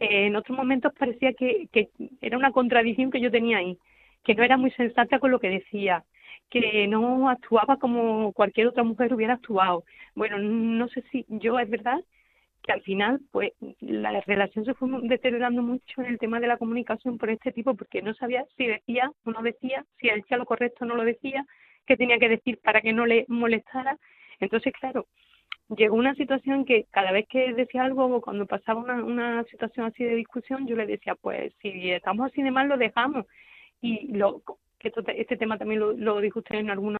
eh, 0.00 0.26
en 0.26 0.36
otros 0.36 0.56
momentos 0.56 0.92
parecía 0.98 1.32
que, 1.34 1.68
que 1.72 1.90
era 2.20 2.36
una 2.36 2.52
contradicción 2.52 3.10
que 3.10 3.20
yo 3.20 3.30
tenía 3.30 3.58
ahí, 3.58 3.78
que 4.24 4.34
no 4.34 4.42
era 4.42 4.56
muy 4.56 4.70
sensata 4.72 5.18
con 5.18 5.30
lo 5.30 5.40
que 5.40 5.50
decía, 5.50 6.04
que 6.50 6.86
no 6.88 7.28
actuaba 7.28 7.78
como 7.78 8.32
cualquier 8.32 8.68
otra 8.68 8.84
mujer 8.84 9.14
hubiera 9.14 9.34
actuado. 9.34 9.84
Bueno, 10.14 10.38
no 10.38 10.88
sé 10.88 11.02
si 11.10 11.24
yo 11.28 11.58
es 11.58 11.68
verdad 11.68 12.00
que 12.62 12.72
al 12.72 12.80
final 12.82 13.20
pues 13.30 13.52
la 13.80 14.20
relación 14.22 14.64
se 14.64 14.74
fue 14.74 14.88
deteriorando 15.02 15.62
mucho 15.62 16.00
en 16.00 16.06
el 16.06 16.18
tema 16.18 16.40
de 16.40 16.46
la 16.46 16.56
comunicación 16.56 17.18
por 17.18 17.28
este 17.28 17.52
tipo 17.52 17.74
porque 17.74 18.00
no 18.00 18.14
sabía 18.14 18.46
si 18.56 18.66
decía 18.66 19.12
o 19.24 19.30
no 19.30 19.42
decía, 19.42 19.84
si 20.00 20.08
decía 20.08 20.38
lo 20.38 20.46
correcto 20.46 20.84
o 20.84 20.88
no 20.88 20.94
lo 20.96 21.04
decía, 21.04 21.44
qué 21.86 21.96
tenía 21.96 22.18
que 22.18 22.30
decir 22.30 22.58
para 22.62 22.80
que 22.80 22.92
no 22.94 23.04
le 23.04 23.26
molestara. 23.28 23.98
Entonces, 24.40 24.72
claro, 24.72 25.06
llegó 25.68 25.96
una 25.96 26.14
situación 26.14 26.64
que 26.64 26.86
cada 26.90 27.12
vez 27.12 27.26
que 27.28 27.52
decía 27.54 27.84
algo 27.84 28.06
o 28.06 28.20
cuando 28.20 28.46
pasaba 28.46 28.80
una, 28.80 29.04
una 29.04 29.44
situación 29.44 29.86
así 29.86 30.04
de 30.04 30.14
discusión, 30.14 30.66
yo 30.66 30.76
le 30.76 30.86
decía, 30.86 31.14
pues 31.14 31.52
si 31.60 31.90
estamos 31.90 32.26
así 32.26 32.42
de 32.42 32.50
mal, 32.50 32.68
lo 32.68 32.76
dejamos. 32.76 33.26
Y 33.80 34.12
lo, 34.16 34.42
que 34.78 34.92
este 35.16 35.36
tema 35.36 35.58
también 35.58 35.80
lo, 35.80 35.92
lo 35.92 36.20
dijo 36.20 36.40
usted 36.40 36.56
en 36.56 36.70
alguna 36.70 36.98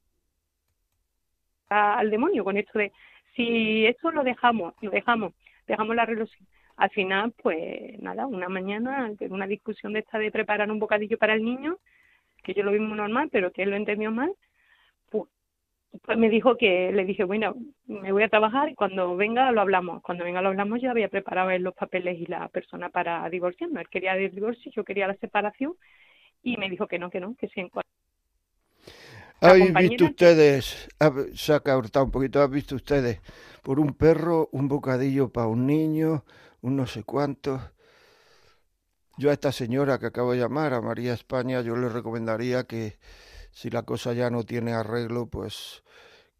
al 1.69 2.11
demonio 2.11 2.45
con 2.45 2.57
esto 2.57 2.79
de 2.79 2.93
si 3.35 3.87
esto 3.87 4.11
lo 4.13 4.23
dejamos, 4.23 4.75
lo 4.81 4.91
dejamos 4.91 5.33
dejamos 5.67 5.97
la 5.97 6.07
relación. 6.07 6.47
Al 6.77 6.91
final, 6.91 7.33
pues 7.43 8.01
nada, 8.01 8.27
una 8.27 8.49
mañana, 8.49 9.11
una 9.31 9.47
discusión 9.47 9.93
de 9.93 10.01
esta 10.01 10.19
de 10.19 10.33
preparar 10.33 10.71
un 10.71 10.81
bocadillo 10.81 11.19
para 11.19 11.35
el 11.35 11.45
niño, 11.45 11.79
que 12.43 12.55
yo 12.55 12.65
lo 12.65 12.73
vi 12.73 12.81
muy 12.81 12.97
normal, 12.97 13.29
pero 13.31 13.53
que 13.53 13.63
él 13.63 13.71
lo 13.71 13.77
entendió 13.77 14.11
mal, 14.11 14.33
pues 16.03 16.19
me 16.19 16.29
dijo 16.29 16.57
que 16.57 16.91
le 16.93 17.05
dije, 17.05 17.25
bueno, 17.25 17.55
me 17.87 18.13
voy 18.13 18.23
a 18.23 18.29
trabajar 18.29 18.69
y 18.69 18.75
cuando 18.75 19.17
venga 19.17 19.51
lo 19.53 19.61
hablamos. 19.61 20.03
Cuando 20.03 20.25
venga 20.25 20.43
lo 20.43 20.49
hablamos, 20.49 20.81
yo 20.83 20.91
había 20.91 21.09
preparado 21.09 21.51
él 21.51 21.63
los 21.63 21.75
papeles 21.75 22.19
y 22.19 22.27
la 22.27 22.49
persona 22.49 22.89
para 22.89 23.29
divorciarnos. 23.29 23.81
Él 23.81 23.89
quería 23.89 24.17
el 24.17 24.35
divorcio, 24.35 24.73
yo 24.75 24.85
quería 24.85 25.07
la 25.07 25.17
separación 25.17 25.75
y 26.43 26.57
me 26.57 26.69
dijo 26.69 26.87
que 26.87 26.99
no, 26.99 27.11
que 27.11 27.21
no, 27.21 27.37
que 27.37 27.49
sí. 27.49 27.61
En 27.61 27.71
¿Habéis 29.41 29.75
visto 29.75 30.05
ustedes, 30.07 30.89
se 31.35 31.53
ha 31.53 31.61
cortado 31.61 32.07
un 32.07 32.11
poquito, 32.11 32.41
¿habéis 32.41 32.65
visto 32.65 32.77
ustedes 32.77 33.21
por 33.63 33.79
un 33.79 33.95
perro, 33.95 34.49
un 34.53 34.69
bocadillo 34.69 35.29
para 35.29 35.49
un 35.49 35.67
niño, 35.67 36.25
un 36.63 36.77
no 36.77 36.87
sé 36.87 37.05
cuánto? 37.05 37.61
Yo 39.17 39.31
a 39.31 39.35
esta 39.35 39.53
señora 39.53 39.99
que 39.99 40.07
acabo 40.07 40.33
de 40.33 40.39
llamar, 40.39 40.73
a 40.73 40.81
María 40.81 41.13
España, 41.13 41.61
yo 41.61 41.77
le 41.77 41.89
recomendaría 41.89 42.65
que 42.65 42.99
si 43.55 43.71
la 43.71 43.85
cosa 43.85 44.13
ya 44.13 44.29
no 44.31 44.45
tiene 44.45 44.73
arreglo, 44.73 45.27
pues 45.27 45.83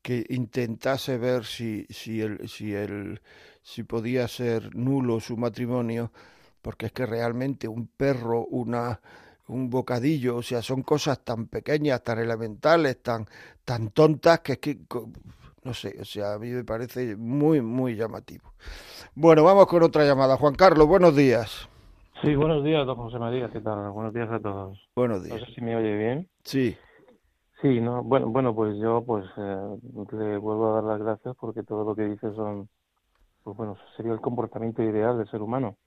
que 0.03 0.27
intentase 0.29 1.17
ver 1.17 1.47
si, 1.47 1.87
si, 1.89 2.21
el, 2.21 2.47
si, 2.47 2.75
el, 2.75 3.23
si 3.63 3.85
podía 3.85 4.29
ser 4.29 4.75
nulo 4.77 5.19
su 5.21 5.39
matrimonio, 5.39 6.13
porque 6.61 6.87
es 6.87 6.93
que 6.93 7.07
realmente 7.07 7.69
un 7.69 7.87
perro, 7.87 8.45
una, 8.45 9.01
un 9.49 9.71
bocadillo, 9.71 10.37
o 10.37 10.43
sea, 10.43 10.61
son 10.61 10.83
cosas 10.83 11.21
tan 11.25 11.47
pequeñas, 11.47 12.03
tan 12.03 12.19
elementales, 12.19 13.03
tan, 13.03 13.27
tan 13.65 13.91
tontas, 13.91 14.41
que 14.41 14.53
es 14.55 14.59
que, 14.59 14.79
no 15.63 15.73
sé, 15.73 15.97
o 16.01 16.05
sea, 16.05 16.35
a 16.35 16.39
mí 16.39 16.51
me 16.51 16.65
parece 16.65 17.17
muy, 17.17 17.63
muy 17.63 17.97
llamativo. 17.97 18.53
Bueno, 19.15 19.45
vamos 19.45 19.67
con 19.69 19.83
otra 19.85 20.05
llamada. 20.05 20.37
Juan 20.37 20.55
Carlos, 20.55 20.87
buenos 20.87 21.17
días. 21.17 21.69
Sí, 22.23 22.35
buenos 22.35 22.65
días, 22.65 22.85
don 22.87 22.97
José 22.97 23.19
María, 23.19 23.49
¿qué 23.51 23.61
tal? 23.61 23.91
Buenos 23.91 24.13
días 24.13 24.31
a 24.31 24.41
todos. 24.41 24.79
Buenos 24.97 25.25
días. 25.25 25.41
No 25.41 25.47
sé 25.47 25.55
si 25.55 25.61
me 25.63 25.77
oye 25.77 25.97
bien. 25.97 26.29
Sí. 26.43 26.77
Sí, 27.65 27.81
no, 27.81 28.03
bueno, 28.03 28.27
bueno, 28.29 28.55
pues 28.55 28.77
yo 28.77 29.03
pues 29.07 29.25
eh, 29.39 29.79
le 30.13 30.37
vuelvo 30.37 30.69
a 30.69 30.75
dar 30.75 30.85
las 30.85 31.01
gracias 31.01 31.35
porque 31.37 31.63
todo 31.63 31.83
lo 31.83 31.95
que 31.95 32.03
dice 32.03 32.31
son, 32.35 32.69
pues 33.43 33.57
bueno, 33.57 33.79
sería 33.97 34.13
el 34.13 34.21
comportamiento 34.21 34.83
ideal 34.83 35.17
del 35.17 35.31
ser 35.31 35.41
humano. 35.41 35.79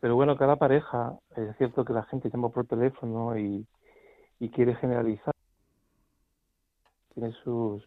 Pero 0.00 0.16
bueno, 0.16 0.36
cada 0.36 0.56
pareja, 0.56 1.18
es 1.34 1.56
cierto 1.56 1.86
que 1.86 1.94
la 1.94 2.02
gente 2.02 2.28
llama 2.28 2.50
por 2.50 2.66
teléfono 2.66 3.38
y, 3.38 3.66
y 4.38 4.50
quiere 4.50 4.74
generalizar, 4.74 5.32
tiene 7.14 7.32
sus, 7.42 7.82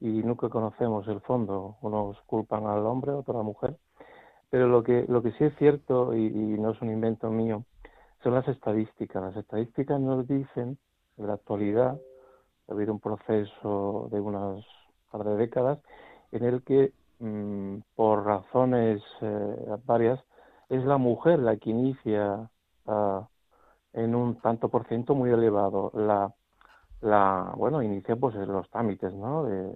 y 0.00 0.24
nunca 0.24 0.48
conocemos 0.48 1.06
el 1.06 1.20
fondo, 1.20 1.76
unos 1.80 2.20
culpan 2.26 2.66
al 2.66 2.84
hombre, 2.86 3.12
otros 3.12 3.36
a 3.36 3.38
la 3.38 3.44
mujer, 3.44 3.76
pero 4.50 4.66
lo 4.66 4.82
que, 4.82 5.04
lo 5.08 5.22
que 5.22 5.30
sí 5.34 5.44
es 5.44 5.56
cierto, 5.58 6.12
y, 6.12 6.26
y 6.26 6.58
no 6.58 6.72
es 6.72 6.82
un 6.82 6.90
invento 6.90 7.30
mío, 7.30 7.66
son 8.24 8.34
las 8.34 8.48
estadísticas. 8.48 9.22
Las 9.22 9.36
estadísticas 9.36 10.00
nos 10.00 10.26
dicen, 10.26 10.76
en 11.18 11.26
la 11.28 11.34
actualidad, 11.34 12.00
ha 12.68 12.72
habido 12.72 12.92
un 12.92 13.00
proceso 13.00 14.08
de 14.10 14.20
unas 14.20 14.64
par 15.10 15.24
de 15.24 15.36
décadas 15.36 15.78
en 16.32 16.44
el 16.44 16.62
que 16.62 16.92
mm, 17.20 17.78
por 17.94 18.24
razones 18.24 19.02
eh, 19.20 19.76
varias 19.84 20.20
es 20.68 20.84
la 20.84 20.98
mujer 20.98 21.38
la 21.38 21.56
que 21.56 21.70
inicia 21.70 22.48
uh, 22.86 23.22
en 23.92 24.14
un 24.14 24.40
tanto 24.40 24.68
por 24.68 24.86
ciento 24.88 25.14
muy 25.14 25.30
elevado. 25.30 25.90
La 25.94 26.32
la 27.00 27.52
bueno 27.56 27.82
inicia 27.82 28.16
pues 28.16 28.34
los 28.34 28.68
trámites 28.70 29.12
no 29.12 29.44
de 29.44 29.72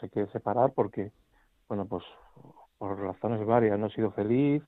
sé 0.00 0.10
qué 0.10 0.26
separar 0.28 0.72
porque 0.74 1.12
bueno 1.68 1.86
pues 1.86 2.04
por 2.78 2.98
razones 2.98 3.46
varias 3.46 3.78
no 3.78 3.86
he 3.86 3.90
sido 3.90 4.10
feliz 4.10 4.62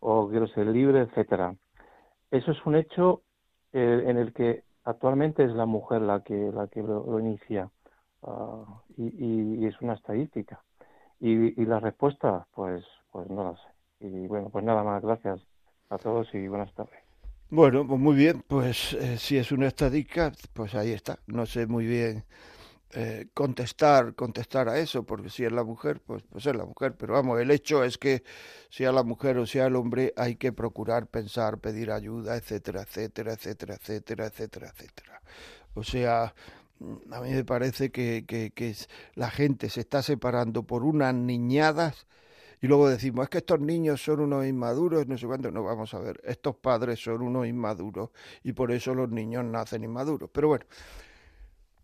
o 0.00 0.28
quiero 0.28 0.46
ser 0.48 0.66
libre 0.68 1.00
etcétera. 1.00 1.54
Eso 2.30 2.52
es 2.52 2.64
un 2.64 2.76
hecho 2.76 3.22
eh, 3.72 4.04
en 4.06 4.18
el 4.18 4.32
que 4.32 4.64
actualmente 4.84 5.44
es 5.44 5.52
la 5.52 5.66
mujer 5.66 6.02
la 6.02 6.22
que 6.22 6.50
la 6.52 6.66
que 6.68 6.82
lo, 6.82 7.18
inicia 7.18 7.70
uh, 8.22 8.64
y, 8.96 9.62
y, 9.62 9.66
es 9.66 9.80
una 9.80 9.94
estadística. 9.94 10.62
Y, 11.20 11.60
y 11.60 11.64
la 11.66 11.80
respuesta 11.80 12.46
pues 12.54 12.84
pues 13.10 13.28
no 13.30 13.44
la 13.44 13.56
sé. 13.56 14.06
Y 14.06 14.26
bueno 14.26 14.48
pues 14.50 14.64
nada 14.64 14.82
más 14.82 15.02
gracias 15.02 15.40
a 15.90 15.98
todos 15.98 16.32
y 16.34 16.48
buenas 16.48 16.72
tardes. 16.74 16.98
Bueno 17.50 17.86
pues 17.86 18.00
muy 18.00 18.16
bien 18.16 18.42
pues 18.46 18.94
eh, 18.94 19.18
si 19.18 19.36
es 19.36 19.52
una 19.52 19.68
estadística 19.68 20.32
pues 20.52 20.74
ahí 20.74 20.92
está. 20.92 21.18
No 21.26 21.46
sé 21.46 21.66
muy 21.66 21.86
bien 21.86 22.24
eh, 22.94 23.28
contestar 23.34 24.14
contestar 24.14 24.68
a 24.68 24.78
eso 24.78 25.04
porque 25.04 25.30
si 25.30 25.44
es 25.44 25.52
la 25.52 25.64
mujer 25.64 26.00
pues 26.04 26.22
pues 26.28 26.46
es 26.46 26.56
la 26.56 26.64
mujer. 26.64 26.94
Pero 26.96 27.14
vamos 27.14 27.40
el 27.40 27.50
hecho 27.50 27.84
es 27.84 27.98
que 27.98 28.22
sea 28.70 28.92
la 28.92 29.02
mujer 29.02 29.38
o 29.38 29.46
sea 29.46 29.66
el 29.66 29.76
hombre 29.76 30.12
hay 30.16 30.36
que 30.36 30.52
procurar 30.52 31.06
pensar 31.06 31.58
pedir 31.58 31.90
ayuda 31.90 32.36
etcétera 32.36 32.82
etcétera 32.82 33.34
etcétera 33.34 33.74
etcétera 33.76 34.26
etcétera 34.26 34.72
etcétera. 34.74 35.22
O 35.74 35.82
sea 35.82 36.34
a 37.12 37.20
mí 37.20 37.30
me 37.30 37.44
parece 37.44 37.90
que, 37.90 38.24
que, 38.26 38.50
que 38.50 38.74
la 39.14 39.30
gente 39.30 39.70
se 39.70 39.80
está 39.80 40.02
separando 40.02 40.64
por 40.64 40.84
unas 40.84 41.14
niñadas 41.14 42.06
y 42.62 42.68
luego 42.68 42.88
decimos, 42.88 43.24
es 43.24 43.28
que 43.28 43.38
estos 43.38 43.58
niños 43.58 44.00
son 44.00 44.20
unos 44.20 44.46
inmaduros, 44.46 45.08
no 45.08 45.18
sé 45.18 45.26
cuánto, 45.26 45.50
no 45.50 45.64
vamos 45.64 45.92
a 45.94 45.98
ver, 45.98 46.20
estos 46.24 46.54
padres 46.54 47.02
son 47.02 47.20
unos 47.22 47.48
inmaduros 47.48 48.10
y 48.44 48.52
por 48.52 48.70
eso 48.70 48.94
los 48.94 49.10
niños 49.10 49.44
nacen 49.44 49.82
inmaduros. 49.82 50.30
Pero 50.32 50.46
bueno, 50.46 50.64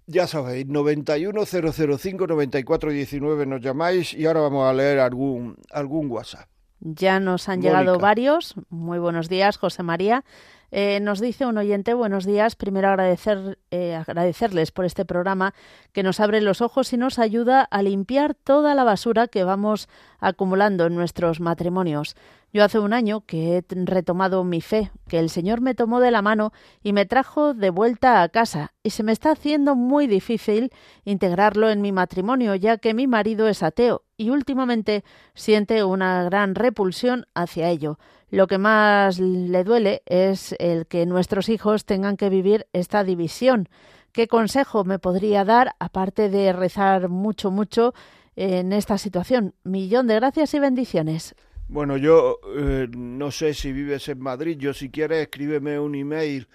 ya 0.08 0.26
sabéis, 0.26 0.66
910059419 0.66 3.46
nos 3.46 3.60
llamáis 3.60 4.12
y 4.14 4.26
ahora 4.26 4.40
vamos 4.40 4.68
a 4.68 4.72
leer 4.72 4.98
algún, 4.98 5.56
algún 5.70 6.10
WhatsApp. 6.10 6.48
Ya 6.80 7.20
nos 7.20 7.48
han 7.48 7.60
llegado 7.60 7.98
varios. 7.98 8.54
Muy 8.70 8.98
buenos 8.98 9.28
días, 9.28 9.58
José 9.58 9.82
María. 9.82 10.24
Eh, 10.70 11.00
nos 11.00 11.20
dice 11.20 11.46
un 11.46 11.56
oyente, 11.56 11.94
buenos 11.94 12.26
días. 12.26 12.54
Primero 12.54 12.88
agradecer, 12.88 13.58
eh, 13.70 13.94
agradecerles 13.94 14.70
por 14.70 14.84
este 14.84 15.06
programa 15.06 15.54
que 15.92 16.02
nos 16.02 16.20
abre 16.20 16.42
los 16.42 16.60
ojos 16.60 16.92
y 16.92 16.98
nos 16.98 17.18
ayuda 17.18 17.62
a 17.62 17.82
limpiar 17.82 18.34
toda 18.34 18.74
la 18.74 18.84
basura 18.84 19.28
que 19.28 19.44
vamos 19.44 19.88
acumulando 20.20 20.86
en 20.86 20.94
nuestros 20.94 21.40
matrimonios. 21.40 22.16
Yo 22.52 22.64
hace 22.64 22.78
un 22.78 22.92
año 22.92 23.22
que 23.22 23.58
he 23.58 23.64
retomado 23.84 24.44
mi 24.44 24.60
fe, 24.60 24.90
que 25.06 25.18
el 25.18 25.30
Señor 25.30 25.60
me 25.60 25.74
tomó 25.74 26.00
de 26.00 26.10
la 26.10 26.22
mano 26.22 26.52
y 26.82 26.92
me 26.92 27.06
trajo 27.06 27.54
de 27.54 27.70
vuelta 27.70 28.22
a 28.22 28.28
casa, 28.28 28.72
y 28.82 28.90
se 28.90 29.02
me 29.02 29.12
está 29.12 29.32
haciendo 29.32 29.74
muy 29.74 30.06
difícil 30.06 30.70
integrarlo 31.04 31.68
en 31.70 31.82
mi 31.82 31.92
matrimonio, 31.92 32.54
ya 32.54 32.78
que 32.78 32.94
mi 32.94 33.06
marido 33.06 33.48
es 33.48 33.62
ateo 33.62 34.02
y 34.16 34.30
últimamente 34.30 35.04
siente 35.34 35.84
una 35.84 36.24
gran 36.24 36.54
repulsión 36.54 37.26
hacia 37.34 37.68
ello. 37.68 37.98
Lo 38.30 38.46
que 38.46 38.58
más 38.58 39.18
le 39.18 39.64
duele 39.64 40.02
es 40.06 40.54
el 40.58 40.86
que 40.86 41.06
nuestros 41.06 41.48
hijos 41.48 41.86
tengan 41.86 42.16
que 42.16 42.28
vivir 42.28 42.66
esta 42.72 43.02
división. 43.02 43.68
¿Qué 44.12 44.28
consejo 44.28 44.84
me 44.84 44.98
podría 44.98 45.44
dar, 45.44 45.74
aparte 45.78 46.28
de 46.28 46.52
rezar 46.52 47.08
mucho, 47.08 47.50
mucho 47.50 47.94
en 48.36 48.72
esta 48.72 48.98
situación? 48.98 49.54
Millón 49.64 50.06
de 50.06 50.16
gracias 50.16 50.52
y 50.54 50.58
bendiciones. 50.58 51.34
Bueno, 51.68 51.96
yo 51.96 52.38
eh, 52.56 52.88
no 52.96 53.30
sé 53.30 53.54
si 53.54 53.72
vives 53.72 54.08
en 54.08 54.20
Madrid, 54.20 54.56
yo 54.58 54.72
si 54.72 54.90
quieres 54.90 55.22
escríbeme 55.22 55.78
un 55.78 55.94
email 55.94 56.48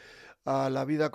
a 0.45 0.69
la 0.69 0.85
vida 0.85 1.09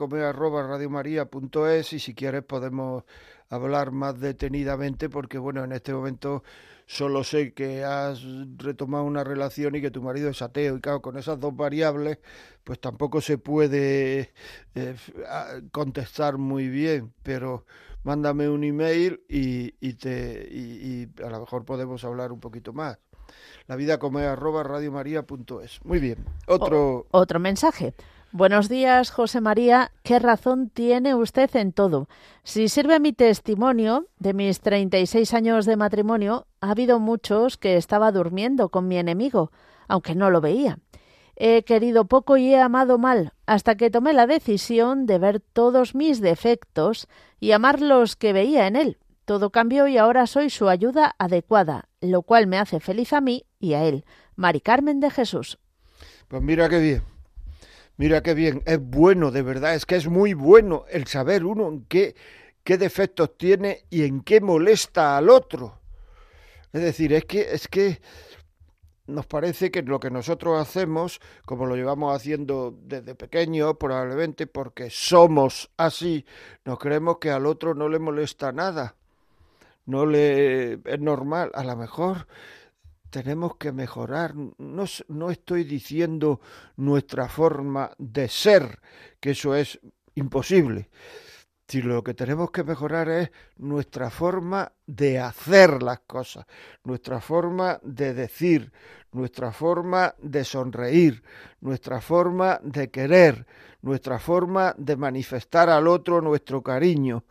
y 1.93 1.99
si 1.99 2.15
quieres 2.15 2.45
podemos 2.45 3.05
hablar 3.51 3.93
más 3.93 4.19
detenidamente 4.21 5.09
porque 5.09 5.39
bueno, 5.39 5.65
en 5.65 5.73
este 5.73 5.93
momento 5.93 6.43
solo 6.87 7.25
sé 7.25 7.53
que 7.53 7.85
has 7.85 8.23
retomado 8.57 9.05
una 9.05 9.25
relación 9.25 9.75
y 9.75 9.81
que 9.81 9.91
tu 9.91 10.03
marido 10.03 10.31
es 10.31 10.43
ateo 10.43 10.77
y 10.77 10.81
claro, 10.81 11.03
con 11.03 11.19
esas 11.19 11.39
dos 11.39 11.55
variables 11.55 12.19
pues 12.65 12.81
tampoco 12.81 13.21
se 13.21 13.39
puede 13.39 14.33
eh, 14.75 14.97
contestar 15.71 16.39
muy 16.39 16.69
bien, 16.69 17.13
pero 17.23 17.65
mándame 18.05 18.49
un 18.49 18.65
email 18.65 19.23
y, 19.29 19.75
y 19.81 19.95
te, 19.95 20.49
y, 20.51 21.09
y 21.19 21.23
a 21.23 21.31
lo 21.31 21.41
mejor 21.41 21.65
podemos 21.65 22.05
hablar 22.05 22.33
un 22.33 22.41
poquito 22.41 22.73
más 22.73 22.99
la 23.67 23.77
vida 23.77 23.99
como 23.99 24.19
es 24.19 24.27
arroba 24.27 24.63
radiomaria.es. 24.63 25.85
Muy 25.85 25.99
bien. 25.99 26.25
Otro... 26.47 27.07
Otro 27.11 27.39
mensaje. 27.39 27.95
Buenos 28.31 28.69
días, 28.69 29.11
José 29.11 29.41
María. 29.41 29.91
¿Qué 30.03 30.19
razón 30.19 30.69
tiene 30.69 31.15
usted 31.15 31.49
en 31.57 31.73
todo? 31.73 32.09
Si 32.43 32.69
sirve 32.69 33.01
mi 33.01 33.15
testimonio 33.15 34.07
de 34.19 34.35
mis 34.35 34.61
36 34.61 35.33
años 35.33 35.65
de 35.65 35.77
matrimonio, 35.77 36.47
ha 36.61 36.73
habido 36.73 37.01
muchos 37.01 37.57
que 37.57 37.79
estaba 37.79 38.13
durmiendo 38.13 38.69
con 38.69 38.87
mi 38.87 38.99
enemigo, 38.99 39.51
aunque 39.89 40.15
no 40.15 40.29
lo 40.29 40.43
veía. 40.43 40.79
He 41.37 41.63
querido 41.63 42.05
poco 42.05 42.37
y 42.37 42.53
he 42.53 42.61
amado 42.61 42.99
mal, 42.99 43.33
hasta 43.47 43.77
que 43.77 43.91
tomé 43.91 44.13
la 44.13 44.27
decisión 44.27 45.07
de 45.07 45.19
ver 45.19 45.41
todos 45.41 45.95
mis 45.95 46.21
defectos 46.21 47.09
y 47.41 47.53
amar 47.53 47.81
los 47.81 48.15
que 48.15 48.35
veía 48.35 48.67
en 48.67 48.77
él. 48.77 48.99
Todo 49.25 49.49
cambió 49.49 49.89
y 49.89 49.97
ahora 49.97 50.27
soy 50.27 50.51
su 50.51 50.69
ayuda 50.69 51.15
adecuada, 51.19 51.89
lo 52.03 52.21
cual 52.21 52.47
me 52.47 52.59
hace 52.59 52.79
feliz 52.79 53.15
a 53.15 53.23
mí 53.23 53.47
y 53.59 53.73
a 53.73 53.85
él. 53.85 54.05
Mari 54.37 54.61
Carmen 54.61 55.01
de 55.01 55.11
Jesús. 55.11 55.59
Pues 56.29 56.43
mira 56.43 56.69
qué 56.69 56.79
bien. 56.79 57.18
Mira 57.99 58.23
qué 58.23 58.33
bien. 58.33 58.63
Es 58.65 58.81
bueno, 58.81 59.31
de 59.33 59.43
verdad. 59.43 59.75
Es 59.75 59.85
que 59.85 59.97
es 59.97 60.07
muy 60.07 60.33
bueno 60.33 60.85
el 60.89 61.07
saber 61.07 61.45
uno 61.45 61.69
en 61.69 61.85
qué, 61.87 62.15
qué 62.65 62.79
defectos 62.79 63.37
tiene 63.37 63.85
y 63.91 64.05
en 64.05 64.23
qué 64.23 64.41
molesta 64.41 65.17
al 65.17 65.29
otro. 65.29 65.81
Es 66.73 66.81
decir, 66.81 67.13
es 67.13 67.25
que, 67.25 67.41
es 67.53 67.67
que 67.67 68.01
nos 69.09 69.27
parece 69.27 69.73
que 69.73 69.83
lo 69.83 69.99
que 69.99 70.11
nosotros 70.11 70.61
hacemos, 70.61 71.21
como 71.45 71.67
lo 71.67 71.75
llevamos 71.75 72.15
haciendo 72.15 72.79
desde 72.83 73.17
pequeños, 73.17 73.75
probablemente 73.81 74.47
porque 74.47 74.91
somos 74.91 75.69
así, 75.77 76.25
nos 76.65 76.79
creemos 76.79 77.19
que 77.19 77.31
al 77.31 77.47
otro 77.47 77.75
no 77.75 77.89
le 77.89 77.99
molesta 77.99 78.53
nada. 78.53 78.95
no 79.87 80.07
le 80.07 80.75
es 80.75 81.01
normal, 81.01 81.51
a 81.55 81.65
lo 81.65 81.77
mejor 81.77 82.29
tenemos 83.11 83.57
que 83.57 83.73
mejorar. 83.73 84.35
No, 84.35 84.85
no 85.09 85.31
estoy 85.31 85.65
diciendo 85.65 86.41
nuestra 86.77 87.29
forma 87.29 87.91
de 87.99 88.29
ser, 88.29 88.81
que 89.21 89.31
eso 89.31 89.55
es 89.55 89.79
imposible. 90.15 90.89
Si 91.67 91.83
lo 91.83 92.03
que 92.03 92.15
tenemos 92.15 92.51
que 92.51 92.65
mejorar 92.65 93.11
es 93.11 93.31
nuestra 93.59 94.09
forma 94.09 94.73
de 94.87 95.19
hacer 95.19 95.83
las 95.83 96.01
cosas, 96.01 96.47
nuestra 96.83 97.21
forma 97.21 97.79
de 97.83 98.15
decir, 98.15 98.73
nuestra 99.13 99.53
forma 99.53 100.15
de 100.19 100.45
sonreír, 100.45 101.23
nuestra 101.61 102.01
forma 102.01 102.59
de 102.63 102.91
querer, 102.91 103.47
nuestra 103.83 104.19
forma 104.19 104.75
de 104.79 104.97
manifestar 104.97 105.69
al 105.69 105.89
otro 105.89 106.23
nuestro 106.23 106.63
cariño, 106.63 107.25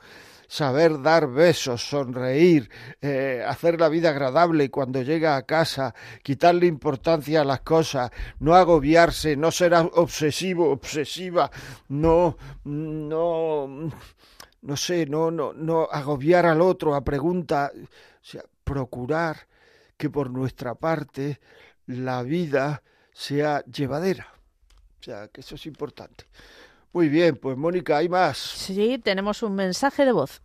saber 0.47 1.01
dar 1.01 1.27
besos, 1.27 1.87
sonreír, 1.87 2.69
eh, 3.01 3.43
hacer 3.45 3.79
la 3.79 3.89
vida 3.89 4.09
agradable 4.09 4.71
cuando 4.71 5.01
llega 5.01 5.35
a 5.35 5.43
casa, 5.43 5.93
quitarle 6.23 6.65
importancia 6.65 7.41
a 7.41 7.45
las 7.45 7.61
cosas, 7.61 8.11
no 8.39 8.55
agobiarse, 8.55 9.35
no 9.35 9.51
ser 9.51 9.73
obsesivo, 9.73 10.71
obsesiva, 10.71 11.51
no, 11.89 12.37
no, 12.63 13.91
no 14.61 14.77
sé, 14.77 15.05
no, 15.05 15.31
no, 15.31 15.53
no 15.53 15.87
agobiar 15.91 16.45
al 16.45 16.61
otro 16.61 16.95
a 16.95 17.03
preguntas, 17.03 17.71
o 17.75 18.25
sea, 18.25 18.43
procurar 18.63 19.47
que 19.97 20.09
por 20.09 20.29
nuestra 20.29 20.75
parte 20.75 21.39
la 21.87 22.21
vida 22.23 22.83
sea 23.11 23.63
llevadera. 23.65 24.27
O 24.99 25.03
sea, 25.03 25.27
que 25.29 25.41
eso 25.41 25.55
es 25.55 25.65
importante. 25.65 26.25
Muy 26.93 27.09
bien, 27.09 27.35
pues 27.35 27.57
Mónica, 27.57 27.97
hay 27.97 28.09
más. 28.09 28.37
Sí, 28.37 28.99
tenemos 29.03 29.43
un 29.43 29.55
mensaje 29.55 30.05
de 30.05 30.11
voz. 30.11 30.41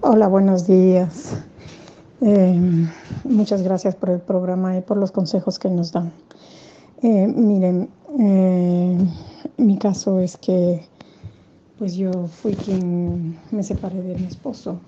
Hola, 0.00 0.26
buenos 0.28 0.66
días. 0.66 1.36
Eh, 2.20 2.88
muchas 3.24 3.62
gracias 3.62 3.94
por 3.94 4.10
el 4.10 4.20
programa 4.20 4.76
y 4.76 4.80
por 4.80 4.96
los 4.96 5.12
consejos 5.12 5.58
que 5.58 5.68
nos 5.68 5.92
dan. 5.92 6.12
Eh, 7.02 7.26
miren, 7.26 7.90
eh, 8.18 8.96
mi 9.58 9.78
caso 9.78 10.20
es 10.20 10.38
que 10.38 10.86
pues 11.78 11.96
yo 11.96 12.28
fui 12.28 12.54
quien 12.54 13.38
me 13.50 13.62
separé 13.62 14.00
de 14.00 14.14
mi 14.14 14.26
esposo, 14.26 14.80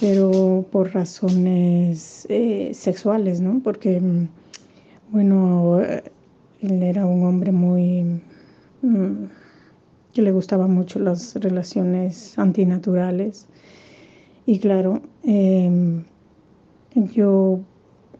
pero 0.00 0.64
por 0.70 0.94
razones 0.94 2.26
eh, 2.28 2.70
sexuales, 2.72 3.40
¿no? 3.40 3.60
Porque, 3.64 4.00
mm, 4.00 4.28
bueno, 5.10 5.80
él 6.60 6.82
era 6.82 7.04
un 7.06 7.24
hombre 7.24 7.52
muy... 7.52 8.22
mm, 8.82 9.24
que 10.12 10.22
le 10.22 10.32
gustaban 10.32 10.72
mucho 10.72 10.98
las 10.98 11.34
relaciones 11.36 12.38
antinaturales. 12.38 13.46
Y 14.46 14.58
claro, 14.58 15.02
eh, 15.24 16.02
yo 17.12 17.60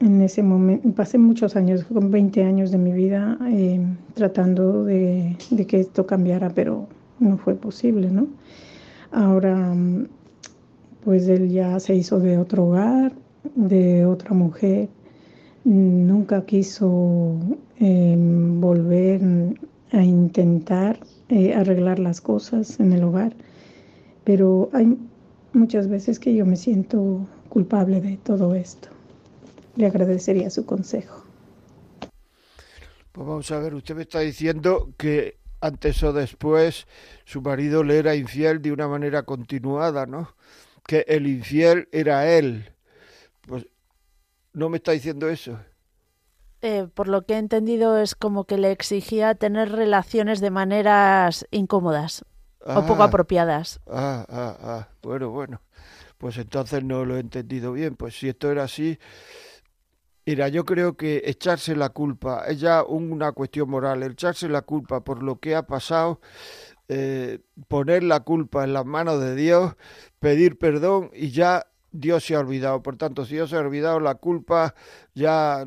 en 0.00 0.22
ese 0.22 0.42
momento 0.42 0.88
pasé 0.92 1.18
muchos 1.18 1.56
años, 1.56 1.84
con 1.84 2.10
20 2.10 2.44
años 2.44 2.70
de 2.70 2.78
mi 2.78 2.92
vida, 2.92 3.38
eh, 3.48 3.80
tratando 4.14 4.84
de, 4.84 5.36
que 5.66 5.80
esto 5.80 6.06
cambiara, 6.06 6.50
pero 6.50 6.86
no 7.18 7.36
fue 7.38 7.54
posible, 7.54 8.10
¿no? 8.10 8.28
Ahora, 9.10 9.56
mm, 9.56 10.06
pues 11.04 11.28
él 11.28 11.50
ya 11.50 11.80
se 11.80 11.94
hizo 11.94 12.20
de 12.20 12.38
otro 12.38 12.66
hogar, 12.66 13.12
de 13.54 14.04
otra 14.04 14.34
mujer, 14.34 14.88
nunca 15.64 16.44
quiso 16.44 17.34
eh, 17.80 18.16
volver 18.18 19.20
a 19.92 20.02
intentar 20.02 21.00
eh, 21.28 21.54
arreglar 21.54 21.98
las 21.98 22.20
cosas 22.20 22.80
en 22.80 22.92
el 22.92 23.04
hogar, 23.04 23.34
pero 24.24 24.70
hay 24.72 24.96
muchas 25.52 25.88
veces 25.88 26.18
que 26.18 26.34
yo 26.34 26.44
me 26.46 26.56
siento 26.56 27.26
culpable 27.48 28.00
de 28.00 28.16
todo 28.18 28.54
esto. 28.54 28.88
Le 29.76 29.86
agradecería 29.86 30.50
su 30.50 30.66
consejo. 30.66 31.24
Pues 33.12 33.26
vamos 33.26 33.50
a 33.50 33.58
ver, 33.58 33.74
usted 33.74 33.96
me 33.96 34.02
está 34.02 34.20
diciendo 34.20 34.92
que 34.96 35.38
antes 35.60 36.02
o 36.02 36.12
después 36.12 36.86
su 37.24 37.42
marido 37.42 37.82
le 37.82 37.98
era 37.98 38.14
infiel 38.14 38.62
de 38.62 38.72
una 38.72 38.86
manera 38.86 39.24
continuada, 39.24 40.06
¿no? 40.06 40.34
Que 40.86 41.04
el 41.08 41.26
infiel 41.26 41.88
era 41.90 42.30
él. 42.30 42.72
Pues 43.42 43.66
no 44.52 44.68
me 44.68 44.76
está 44.76 44.92
diciendo 44.92 45.28
eso. 45.28 45.58
Eh, 46.60 46.88
por 46.92 47.06
lo 47.08 47.24
que 47.24 47.34
he 47.34 47.38
entendido 47.38 47.98
es 47.98 48.14
como 48.16 48.44
que 48.44 48.58
le 48.58 48.72
exigía 48.72 49.34
tener 49.36 49.70
relaciones 49.70 50.40
de 50.40 50.50
maneras 50.50 51.46
incómodas 51.52 52.24
o 52.74 52.84
poco 52.84 53.04
Ah, 53.04 53.06
apropiadas. 53.06 53.80
Ah, 53.86 54.26
ah, 54.28 54.56
ah. 54.60 54.88
Bueno, 55.02 55.30
bueno. 55.30 55.62
Pues 56.18 56.36
entonces 56.36 56.82
no 56.82 57.04
lo 57.04 57.16
he 57.16 57.20
entendido 57.20 57.72
bien. 57.72 57.94
Pues 57.94 58.18
si 58.18 58.28
esto 58.28 58.50
era 58.50 58.64
así, 58.64 58.98
mira, 60.26 60.48
yo 60.48 60.64
creo 60.64 60.96
que 60.96 61.22
echarse 61.26 61.76
la 61.76 61.90
culpa 61.90 62.44
es 62.48 62.60
ya 62.60 62.82
una 62.84 63.32
cuestión 63.32 63.70
moral. 63.70 64.02
Echarse 64.02 64.48
la 64.48 64.62
culpa 64.62 65.02
por 65.04 65.22
lo 65.22 65.38
que 65.38 65.54
ha 65.54 65.62
pasado, 65.66 66.20
eh, 66.88 67.40
poner 67.68 68.02
la 68.02 68.20
culpa 68.20 68.64
en 68.64 68.72
las 68.72 68.84
manos 68.84 69.20
de 69.20 69.34
Dios, 69.36 69.76
pedir 70.18 70.58
perdón 70.58 71.10
y 71.14 71.30
ya 71.30 71.66
Dios 71.92 72.24
se 72.24 72.34
ha 72.34 72.40
olvidado. 72.40 72.82
Por 72.82 72.96
tanto, 72.96 73.24
si 73.24 73.34
Dios 73.34 73.50
se 73.50 73.56
ha 73.56 73.60
olvidado, 73.60 74.00
la 74.00 74.16
culpa 74.16 74.74
ya, 75.18 75.66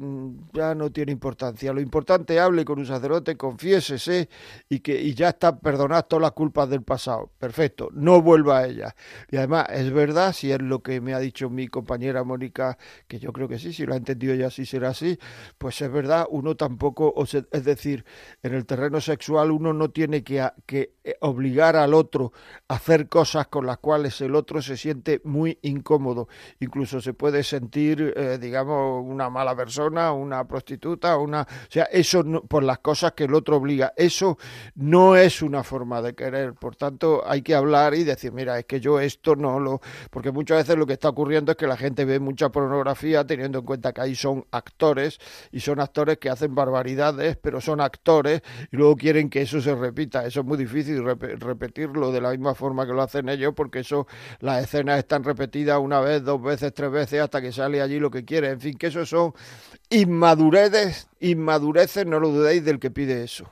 ya 0.54 0.74
no 0.74 0.92
tiene 0.92 1.12
importancia. 1.12 1.74
Lo 1.74 1.82
importante 1.82 2.40
hable 2.40 2.64
con 2.64 2.80
un 2.80 2.86
sacerdote, 2.86 3.36
confiésese 3.36 4.30
y 4.70 4.80
que 4.80 5.02
y 5.02 5.14
ya 5.14 5.30
está 5.30 5.60
perdonadas 5.60 6.08
todas 6.08 6.22
las 6.22 6.32
culpas 6.32 6.70
del 6.70 6.84
pasado. 6.84 7.30
Perfecto, 7.38 7.90
no 7.92 8.22
vuelva 8.22 8.60
a 8.60 8.68
ellas. 8.68 8.94
Y 9.30 9.38
además, 9.38 9.66
es 9.70 9.92
verdad, 9.92 10.34
si 10.34 10.52
es 10.52 10.62
lo 10.62 10.82
que 10.82 11.02
me 11.02 11.14
ha 11.14 11.20
dicho 11.20 11.50
mi 11.50 11.68
compañera 11.68 12.24
Mónica, 12.24 12.78
que 13.08 13.20
yo 13.20 13.34
creo 13.34 13.48
que 13.48 13.60
sí, 13.60 13.74
si 13.74 13.86
lo 13.86 13.94
ha 13.94 13.98
entendido 13.98 14.34
ya 14.36 14.50
sí 14.50 14.66
será 14.66 14.90
así, 14.90 15.20
pues 15.58 15.82
es 15.82 15.92
verdad, 15.92 16.26
uno 16.30 16.56
tampoco, 16.56 17.14
es 17.24 17.66
decir, 17.66 18.06
en 18.44 18.54
el 18.54 18.66
terreno 18.66 19.02
sexual 19.02 19.52
uno 19.52 19.74
no 19.74 19.92
tiene 19.92 20.24
que, 20.24 20.48
que 20.66 20.96
eh, 21.04 21.16
obligar 21.20 21.76
al 21.76 21.94
otro 21.94 22.32
a 22.70 22.76
hacer 22.76 23.10
cosas 23.10 23.48
con 23.48 23.66
las 23.66 23.80
cuales 23.80 24.22
el 24.22 24.36
otro 24.36 24.62
se 24.62 24.78
siente 24.78 25.20
muy 25.26 25.60
incómodo. 25.62 26.28
Incluso 26.60 27.02
se 27.02 27.14
puede 27.14 27.44
sentir, 27.44 28.14
eh, 28.16 28.38
digamos, 28.40 29.04
una 29.06 29.30
mala 29.30 29.41
persona, 29.56 30.12
una 30.12 30.48
prostituta, 30.48 31.18
una... 31.18 31.42
O 31.42 31.46
sea, 31.72 31.84
eso 31.86 32.24
no- 32.24 32.42
por 32.44 32.64
las 32.64 32.80
cosas 32.80 33.14
que 33.14 33.26
el 33.26 33.34
otro 33.34 33.58
obliga. 33.58 33.94
Eso 33.96 34.38
no 34.76 35.16
es 35.16 35.42
una 35.42 35.64
forma 35.64 36.02
de 36.02 36.14
querer. 36.16 36.54
Por 36.54 36.76
tanto, 36.76 37.24
hay 37.26 37.42
que 37.42 37.56
hablar 37.56 37.94
y 37.94 38.04
decir, 38.04 38.32
mira, 38.32 38.58
es 38.60 38.66
que 38.66 38.80
yo 38.80 39.00
esto 39.00 39.36
no 39.36 39.60
lo... 39.60 39.82
Porque 40.10 40.32
muchas 40.32 40.58
veces 40.60 40.78
lo 40.78 40.86
que 40.86 40.94
está 40.94 41.10
ocurriendo 41.10 41.52
es 41.52 41.58
que 41.58 41.68
la 41.68 41.78
gente 41.78 42.06
ve 42.06 42.20
mucha 42.20 42.50
pornografía 42.50 43.26
teniendo 43.26 43.60
en 43.60 43.66
cuenta 43.66 43.94
que 43.94 44.02
ahí 44.02 44.16
son 44.16 44.46
actores 44.52 45.20
y 45.52 45.60
son 45.60 45.80
actores 45.80 46.18
que 46.18 46.30
hacen 46.30 46.54
barbaridades, 46.56 47.38
pero 47.38 47.60
son 47.62 47.82
actores 47.82 48.42
y 48.72 48.78
luego 48.78 48.96
quieren 48.96 49.30
que 49.30 49.42
eso 49.42 49.62
se 49.62 49.76
repita. 49.76 50.26
Eso 50.26 50.42
es 50.42 50.46
muy 50.46 50.58
difícil 50.58 51.02
rep- 51.04 51.40
repetirlo 51.40 52.12
de 52.12 52.22
la 52.22 52.32
misma 52.32 52.56
forma 52.56 52.86
que 52.86 52.94
lo 52.94 53.02
hacen 53.02 53.30
ellos 53.30 53.54
porque 53.56 53.80
eso, 53.80 54.08
las 54.40 54.64
escenas 54.64 55.00
están 55.00 55.24
repetidas 55.24 55.80
una 55.80 56.00
vez, 56.00 56.24
dos 56.24 56.42
veces, 56.42 56.74
tres 56.74 56.92
veces 56.92 57.22
hasta 57.22 57.42
que 57.42 57.52
sale 57.52 57.82
allí 57.82 58.00
lo 58.00 58.12
que 58.12 58.26
quiere. 58.26 58.50
En 58.50 58.60
fin, 58.60 58.78
que 58.78 58.88
eso 58.88 59.06
son 59.06 59.31
inmadureces, 59.90 61.08
inmadureces, 61.20 62.06
no 62.06 62.20
lo 62.20 62.30
dudéis 62.30 62.64
del 62.64 62.80
que 62.80 62.92
pide 62.92 63.24
eso. 63.24 63.52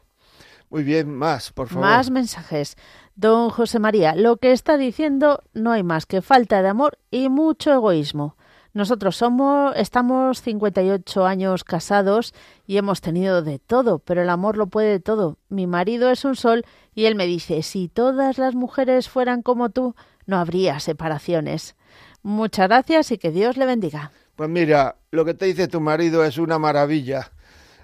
Muy 0.69 0.84
bien, 0.84 1.13
más, 1.13 1.51
por 1.51 1.67
favor. 1.67 1.84
Más 1.84 2.11
mensajes. 2.11 2.77
Don 3.15 3.49
José 3.49 3.80
María, 3.80 4.15
lo 4.15 4.38
que 4.38 4.51
está 4.51 4.77
diciendo 4.77 5.43
no 5.53 5.71
hay 5.71 5.84
más 5.84 6.05
que 6.05 6.21
falta 6.21 6.61
de 6.61 6.69
amor 6.69 6.97
y 7.11 7.30
mucho 7.30 7.73
egoísmo. 7.73 8.38
Nosotros 8.71 9.15
somos, 9.17 9.73
estamos 9.75 10.41
58 10.41 11.25
años 11.25 11.63
casados 11.63 12.34
y 12.67 12.77
hemos 12.77 13.01
tenido 13.01 13.41
de 13.41 13.57
todo, 13.57 13.97
pero 13.99 14.21
el 14.21 14.30
amor 14.30 14.57
lo 14.57 14.67
puede 14.67 14.99
todo. 14.99 15.38
Mi 15.49 15.65
marido 15.65 16.11
es 16.11 16.23
un 16.23 16.36
sol 16.36 16.63
y 16.93 17.05
él 17.05 17.15
me 17.15 17.25
dice, 17.25 17.63
si 17.63 17.88
todas 17.88 18.38
las 18.38 18.53
mujeres 18.53 19.09
fueran 19.09 19.41
como 19.41 19.69
tú, 19.69 19.95
no 20.27 20.38
habría 20.38 20.80
separaciones. 20.80 21.75
Muchas 22.21 22.67
gracias 22.67 23.11
y 23.11 23.17
que 23.17 23.32
Dios 23.32 23.57
le 23.57 23.65
bendiga. 23.65 24.11
Pues 24.39 24.49
mira, 24.49 24.95
lo 25.11 25.25
que 25.25 25.33
te 25.33 25.47
dice 25.47 25.67
tu 25.67 25.81
marido 25.81 26.23
es 26.23 26.37
una 26.37 26.57
maravilla. 26.57 27.29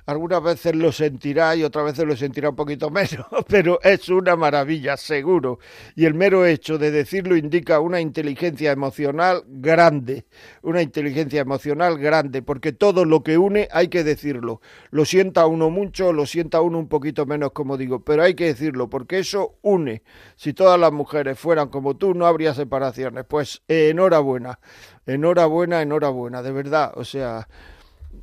Algunas 0.07 0.43
veces 0.43 0.75
lo 0.75 0.91
sentirá 0.91 1.55
y 1.55 1.63
otras 1.63 1.85
veces 1.85 2.05
lo 2.05 2.15
sentirá 2.15 2.49
un 2.49 2.55
poquito 2.55 2.91
menos, 2.91 3.25
pero 3.47 3.79
es 3.81 4.07
una 4.09 4.35
maravilla, 4.35 4.97
seguro. 4.97 5.59
Y 5.95 6.05
el 6.05 6.13
mero 6.13 6.45
hecho 6.45 6.77
de 6.77 6.91
decirlo 6.91 7.35
indica 7.35 7.79
una 7.79 7.99
inteligencia 7.99 8.71
emocional 8.71 9.43
grande, 9.47 10.25
una 10.61 10.83
inteligencia 10.83 11.41
emocional 11.41 11.97
grande, 11.97 12.43
porque 12.43 12.71
todo 12.71 13.03
lo 13.03 13.23
que 13.23 13.39
une 13.39 13.67
hay 13.71 13.87
que 13.87 14.03
decirlo. 14.03 14.61
Lo 14.91 15.05
sienta 15.05 15.47
uno 15.47 15.71
mucho, 15.71 16.13
lo 16.13 16.27
sienta 16.27 16.61
uno 16.61 16.77
un 16.77 16.87
poquito 16.87 17.25
menos, 17.25 17.51
como 17.51 17.75
digo, 17.75 18.03
pero 18.03 18.21
hay 18.21 18.35
que 18.35 18.45
decirlo, 18.45 18.89
porque 18.89 19.19
eso 19.19 19.57
une. 19.63 20.03
Si 20.35 20.53
todas 20.53 20.79
las 20.79 20.91
mujeres 20.91 21.39
fueran 21.39 21.69
como 21.69 21.95
tú, 21.97 22.13
no 22.13 22.27
habría 22.27 22.53
separaciones. 22.53 23.25
Pues 23.27 23.63
eh, 23.67 23.89
enhorabuena, 23.89 24.59
enhorabuena, 25.07 25.81
enhorabuena, 25.81 26.43
de 26.43 26.51
verdad. 26.51 26.91
O 26.95 27.03
sea, 27.03 27.47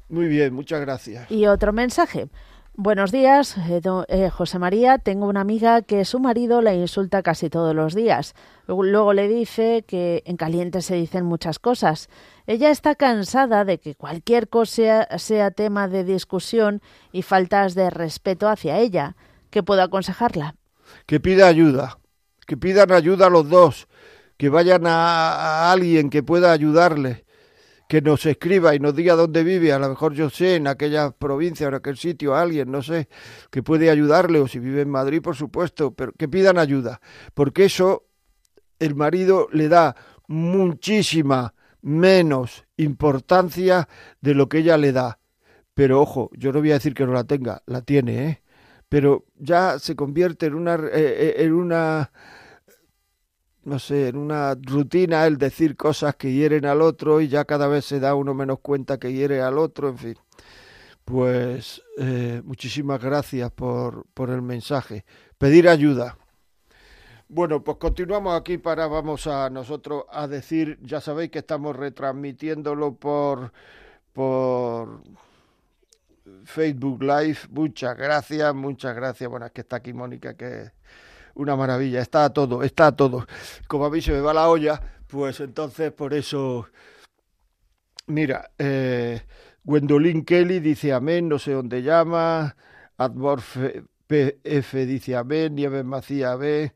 muy 0.09 0.27
bien, 0.27 0.55
muchas 0.55 0.81
gracias. 0.81 1.31
Y 1.31 1.47
otro 1.47 1.73
mensaje. 1.73 2.29
Buenos 2.75 3.13
días, 3.13 3.57
eh, 3.69 3.81
do- 3.83 4.07
eh, 4.09 4.31
José 4.31 4.59
María. 4.59 4.97
Tengo 4.97 5.27
una 5.27 5.43
amiga 5.43 5.83
que 5.83 6.07
su 6.07 6.19
marido 6.21 6.63
la 6.63 6.73
insulta 6.73 7.23
casi 7.23 7.51
todos 7.51 7.75
los 7.75 7.95
días. 7.95 8.35
Luego, 8.67 8.83
luego 8.85 9.13
le 9.13 9.29
dice 9.29 9.85
que 9.87 10.23
en 10.25 10.39
caliente 10.39 10.81
se 10.81 10.95
dicen 10.95 11.27
muchas 11.27 11.59
cosas. 11.59 12.09
Ella 12.47 12.71
está 12.71 12.95
cansada 12.95 13.67
de 13.67 13.79
que 13.79 13.95
cualquier 13.95 14.49
cosa 14.49 15.07
sea 15.19 15.51
tema 15.51 15.87
de 15.87 16.03
discusión 16.05 16.81
y 17.13 17.21
faltas 17.23 17.75
de 17.75 17.91
respeto 17.91 18.49
hacia 18.49 18.79
ella. 18.79 19.17
¿Qué 19.51 19.63
puedo 19.63 19.83
aconsejarla? 19.83 20.55
que 21.07 21.21
pida 21.21 21.47
ayuda, 21.49 21.99
que 22.47 22.57
pidan 22.57 22.91
ayuda 22.93 23.27
a 23.27 23.31
los 23.31 23.49
dos, 23.49 23.87
que 24.37 24.49
vayan 24.51 24.87
a, 24.87 25.33
a 25.69 25.73
alguien 25.73 26.11
que 26.11 26.23
pueda 26.23 26.53
ayudarle, 26.53 27.25
que 27.93 28.01
nos 28.01 28.25
escriba 28.25 28.75
y 28.75 28.79
nos 28.79 28.97
diga 28.97 29.13
dónde 29.17 29.45
vive, 29.45 29.71
a 29.71 29.79
lo 29.79 29.87
mejor 29.87 30.15
yo 30.15 30.31
sé, 30.31 30.57
en 30.57 30.67
aquella 30.67 31.11
provincia 31.11 31.67
o 31.67 31.69
en 31.69 31.75
aquel 31.75 31.99
sitio, 31.99 32.35
alguien, 32.35 32.71
no 32.71 32.81
sé, 32.81 33.07
que 33.51 33.63
puede 33.63 33.91
ayudarle, 33.91 34.41
o 34.41 34.49
si 34.49 34.61
vive 34.61 34.81
en 34.81 34.89
Madrid, 34.89 35.21
por 35.21 35.37
supuesto, 35.37 35.93
pero 35.93 36.13
que 36.13 36.27
pidan 36.27 36.57
ayuda, 36.57 37.03
porque 37.35 37.67
eso 37.67 38.07
el 38.79 38.95
marido 38.95 39.47
le 39.53 39.69
da 39.69 39.95
muchísima 40.27 41.53
menos 41.83 42.65
importancia 42.79 43.87
de 44.23 44.33
lo 44.33 44.49
que 44.49 44.61
ella 44.61 44.79
le 44.79 44.93
da. 44.93 45.19
Pero 45.75 46.01
ojo, 46.01 46.31
yo 46.33 46.51
no 46.51 46.61
voy 46.61 46.71
a 46.71 46.81
decir 46.81 46.95
que 46.95 47.05
no 47.05 47.13
la 47.13 47.25
tenga, 47.25 47.63
la 47.67 47.83
tiene, 47.83 48.27
¿eh? 48.27 48.43
pero 48.89 49.27
ya 49.37 49.79
se 49.79 49.95
convierte 49.97 50.47
en 50.47 50.55
una, 50.55 50.77
eh, 50.77 50.81
eh, 50.95 51.35
en 51.41 51.53
una, 51.53 52.11
no 53.65 53.79
sé, 53.79 54.09
en 54.09 54.17
una 54.17 54.55
rutina 54.55 55.27
el 55.27 55.39
decir 55.39 55.77
cosas 55.77 56.17
que 56.17 56.33
hieren 56.33 56.67
al 56.67 56.83
otro 56.83 57.21
y 57.21 57.29
ya 57.29 57.45
cada 57.45 57.69
vez 57.69 57.85
se 57.85 58.01
da 58.01 58.15
uno 58.15 58.35
menos 58.35 58.61
cuenta 58.61 58.99
que 58.99 59.13
hiere 59.13 59.41
al 59.41 59.59
otro, 59.59 59.89
en 59.89 59.99
fin. 59.99 60.17
Pues 61.05 61.83
eh, 61.99 62.43
muchísimas 62.45 63.01
gracias 63.03 63.51
por, 63.51 64.07
por 64.15 64.31
el 64.31 64.43
mensaje. 64.43 65.05
Pedir 65.39 65.69
ayuda. 65.69 66.17
Bueno, 67.29 67.65
pues 67.65 67.79
continuamos 67.79 68.39
aquí 68.39 68.59
para 68.59 68.87
vamos 68.87 69.27
a 69.27 69.49
nosotros 69.49 70.05
a 70.11 70.29
decir, 70.29 70.79
ya 70.83 71.01
sabéis 71.01 71.31
que 71.31 71.39
estamos 71.39 71.75
retransmitiéndolo 71.75 72.95
por 72.95 73.53
por 74.13 75.03
Facebook 76.45 77.03
Live. 77.03 77.39
Muchas 77.51 77.97
gracias, 77.97 78.55
muchas 78.55 78.95
gracias. 78.95 79.31
Bueno, 79.31 79.47
es 79.47 79.53
que 79.53 79.63
está 79.63 79.77
aquí 79.77 79.93
Mónica, 79.93 80.35
que 80.35 80.73
una 81.35 81.57
maravilla. 81.57 82.01
Está 82.01 82.31
todo, 82.31 82.63
está 82.63 82.93
todo. 82.95 83.27
Como 83.69 83.87
a 83.87 83.91
mí 83.91 84.01
se 84.01 84.13
me 84.13 84.21
va 84.21 84.35
la 84.35 84.49
olla, 84.49 84.81
pues 85.07 85.41
entonces 85.41 85.93
por 85.93 86.15
eso. 86.15 86.67
Mira, 88.07 88.51
eh, 88.59 89.23
Gwendolyn 89.65 90.25
Kelly 90.25 90.61
dice 90.61 90.93
amén, 90.93 91.29
no 91.29 91.39
sé 91.39 91.53
dónde 91.53 91.83
llama. 91.83 92.57
Admor 92.97 93.41
PF 94.07 94.87
dice 94.87 95.17
amén, 95.17 95.55
Nieves 95.55 95.85
Macía 95.85 96.37
B. 96.37 96.73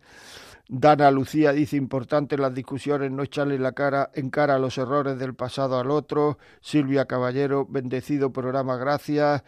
Dana 0.68 1.12
Lucía 1.12 1.52
dice 1.52 1.76
importante 1.76 2.36
las 2.36 2.52
discusiones, 2.52 3.12
no 3.12 3.22
echarle 3.22 3.58
la 3.58 3.72
cara 3.72 4.10
en 4.14 4.30
cara 4.30 4.56
a 4.56 4.58
los 4.58 4.78
errores 4.78 5.16
del 5.18 5.34
pasado 5.34 5.78
al 5.78 5.90
otro. 5.90 6.38
Silvia 6.60 7.04
Caballero, 7.04 7.66
bendecido 7.66 8.32
programa, 8.32 8.76
gracias. 8.76 9.44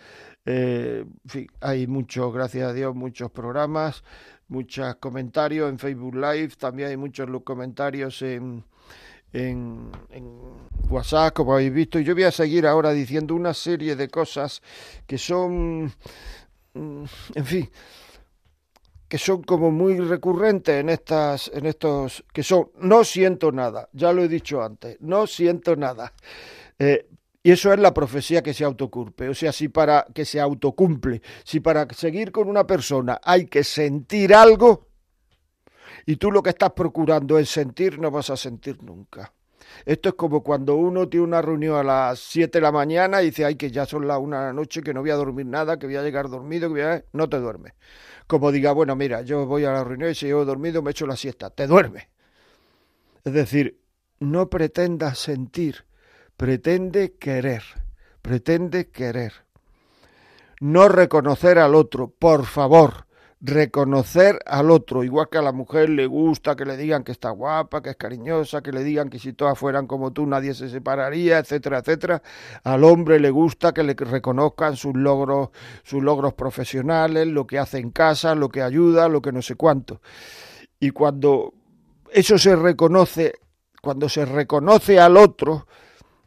Eh, 0.47 1.05
en 1.05 1.31
fin, 1.31 1.47
hay 1.61 1.87
muchos, 1.89 2.33
gracias 2.33 2.71
a 2.71 2.73
Dios, 2.73 2.95
muchos 2.95 3.31
programas, 3.33 4.05
muchos 4.49 4.97
comentarios 4.97 5.69
en 5.71 5.79
Facebook 5.79 6.15
Live, 6.15 6.51
también 6.59 6.89
hay 6.91 6.97
muchos 6.97 7.29
comentarios 7.45 8.23
en, 8.23 8.65
en, 9.33 9.91
en 10.11 10.41
WhatsApp, 10.91 11.35
como 11.35 11.55
habéis 11.55 11.73
visto. 11.73 11.99
Y 11.99 12.05
yo 12.05 12.15
voy 12.15 12.25
a 12.25 12.33
seguir 12.33 12.67
ahora 12.67 12.93
diciendo 12.93 13.35
una 13.35 13.55
serie 13.55 13.97
de 13.97 14.09
cosas 14.09 14.63
que 15.07 15.19
son, 15.19 15.93
mm, 16.75 17.05
en 17.35 17.45
fin, 17.45 17.71
que 19.09 19.19
son 19.19 19.43
como 19.43 19.71
muy 19.71 19.99
recurrentes 19.99 20.81
en 20.81 20.91
estas 20.91 21.51
en 21.55 21.67
estos 21.67 22.25
que 22.33 22.43
son 22.43 22.71
no 22.81 23.05
siento 23.05 23.51
nada 23.51 23.89
ya 23.93 24.13
lo 24.13 24.23
he 24.23 24.29
dicho 24.29 24.63
antes 24.63 24.99
no 25.01 25.27
siento 25.27 25.77
nada 25.77 26.13
Eh, 26.81 27.09
y 27.49 27.51
eso 27.51 27.73
es 27.73 27.81
la 27.81 27.95
profecía 27.95 28.43
que 28.43 28.53
se 28.53 28.63
autoculpe 28.63 29.27
o 29.31 29.33
sea 29.33 29.53
si 29.53 29.69
para 29.69 30.07
que 30.15 30.27
se 30.27 30.39
autocumple 30.39 31.23
si 31.45 31.61
para 31.61 31.89
seguir 31.95 32.31
con 32.31 32.47
una 32.47 32.67
persona 32.67 33.19
hay 33.25 33.47
que 33.47 33.65
sentir 33.65 34.35
algo 34.35 34.89
y 36.05 36.17
tú 36.17 36.31
lo 36.31 36.43
que 36.43 36.51
estás 36.51 36.73
procurando 36.73 37.39
es 37.39 37.49
sentir 37.49 37.99
no 37.99 38.11
vas 38.11 38.29
a 38.29 38.37
sentir 38.37 38.83
nunca 38.83 39.33
esto 39.87 40.11
es 40.11 40.15
como 40.15 40.43
cuando 40.43 40.77
uno 40.77 41.09
tiene 41.09 41.25
una 41.25 41.41
reunión 41.41 41.77
a 41.77 41.83
las 41.83 42.19
7 42.19 42.59
de 42.59 42.63
la 42.63 42.73
mañana 42.73 43.23
y 43.23 43.27
dice, 43.27 43.45
ay, 43.45 43.57
que 43.57 43.71
ya 43.71 43.85
son 43.85 44.09
las 44.09 44.19
1 44.19 44.39
de 44.39 44.47
la 44.47 44.53
noche, 44.55 44.83
que 44.83 44.95
no 44.95 45.03
voy 45.03 45.11
a 45.11 45.15
dormir 45.15 45.45
nada, 45.45 45.79
que 45.79 45.87
voy 45.87 45.97
a 45.97 46.03
llegar 46.03 46.31
dormido, 46.31 46.69
que 46.69 46.81
voy 46.81 46.81
a... 46.81 47.05
no 47.13 47.29
te 47.29 47.39
duermes 47.39 47.75
como 48.29 48.53
diga, 48.53 48.73
bueno, 48.73 48.95
mira, 48.95 49.23
yo 49.23 49.47
voy 49.47 49.65
a 49.65 49.73
la 49.73 49.83
reunión 49.83 50.11
y 50.11 50.15
si 50.15 50.27
he 50.27 50.33
dormido 50.33 50.83
me 50.83 50.91
echo 50.91 51.07
la 51.07 51.17
siesta, 51.17 51.49
te 51.49 51.67
duerme. 51.67 52.11
Es 53.25 53.33
decir, 53.33 53.81
no 54.21 54.51
pretendas 54.51 55.19
sentir, 55.19 55.87
pretende 56.39 57.17
querer, 57.19 57.65
pretende 58.23 58.91
querer. 58.91 59.33
No 60.61 60.89
reconocer 60.89 61.59
al 61.59 61.75
otro, 61.75 62.09
por 62.09 62.47
favor, 62.47 63.07
reconocer 63.41 64.39
al 64.47 64.71
otro, 64.71 65.03
igual 65.03 65.29
que 65.29 65.39
a 65.39 65.43
la 65.43 65.51
mujer 65.51 65.91
le 65.91 66.07
gusta 66.07 66.55
que 66.55 66.65
le 66.65 66.77
digan 66.77 67.03
que 67.03 67.11
está 67.11 67.31
guapa, 67.31 67.83
que 67.83 67.91
es 67.91 67.97
cariñosa, 67.97 68.63
que 68.63 68.71
le 68.71 68.85
digan 68.85 69.11
que 69.11 69.19
si 69.19 69.33
todas 69.33 69.59
fueran 69.59 69.89
como 69.89 70.13
tú 70.13 70.27
nadie 70.27 70.55
se 70.55 70.69
separaría, 70.69 71.39
etcétera, 71.39 71.79
etcétera. 71.79 72.23
Al 72.63 72.85
hombre 72.85 73.19
le 73.19 73.31
gusta 73.31 73.75
que 73.75 73.83
le 73.83 73.95
reconozcan 73.95 74.77
sus 74.77 74.95
logros, 74.95 75.51
sus 75.83 76.03
logros 76.03 76.35
profesionales, 76.35 77.27
lo 77.27 77.49
que 77.49 77.59
hace 77.59 77.79
en 77.79 77.91
casa, 77.91 78.37
lo 78.37 78.49
que 78.49 78.63
ayuda, 78.63 79.09
lo 79.09 79.21
que 79.21 79.33
no 79.33 79.43
sé 79.43 79.57
cuánto. 79.57 80.01
Y 80.79 80.91
cuando 80.91 81.53
eso 82.13 82.39
se 82.39 82.55
reconoce, 82.55 83.35
cuando 83.83 84.09
se 84.09 84.25
reconoce 84.25 85.01
al 85.01 85.17
otro, 85.17 85.67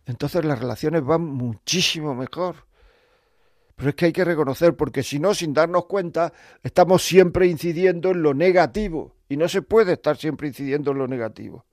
entonces 0.05 0.43
las 0.45 0.59
relaciones 0.59 1.03
van 1.03 1.21
muchísimo 1.21 2.15
mejor. 2.15 2.55
Pero 3.75 3.89
es 3.89 3.95
que 3.95 4.05
hay 4.05 4.13
que 4.13 4.25
reconocer, 4.25 4.75
porque 4.75 5.01
si 5.01 5.19
no, 5.19 5.33
sin 5.33 5.53
darnos 5.53 5.85
cuenta, 5.85 6.33
estamos 6.61 7.03
siempre 7.03 7.47
incidiendo 7.47 8.11
en 8.11 8.21
lo 8.21 8.33
negativo. 8.33 9.15
Y 9.27 9.37
no 9.37 9.47
se 9.47 9.61
puede 9.61 9.93
estar 9.93 10.17
siempre 10.17 10.47
incidiendo 10.47 10.91
en 10.91 10.99
lo 10.99 11.07
negativo. 11.07 11.65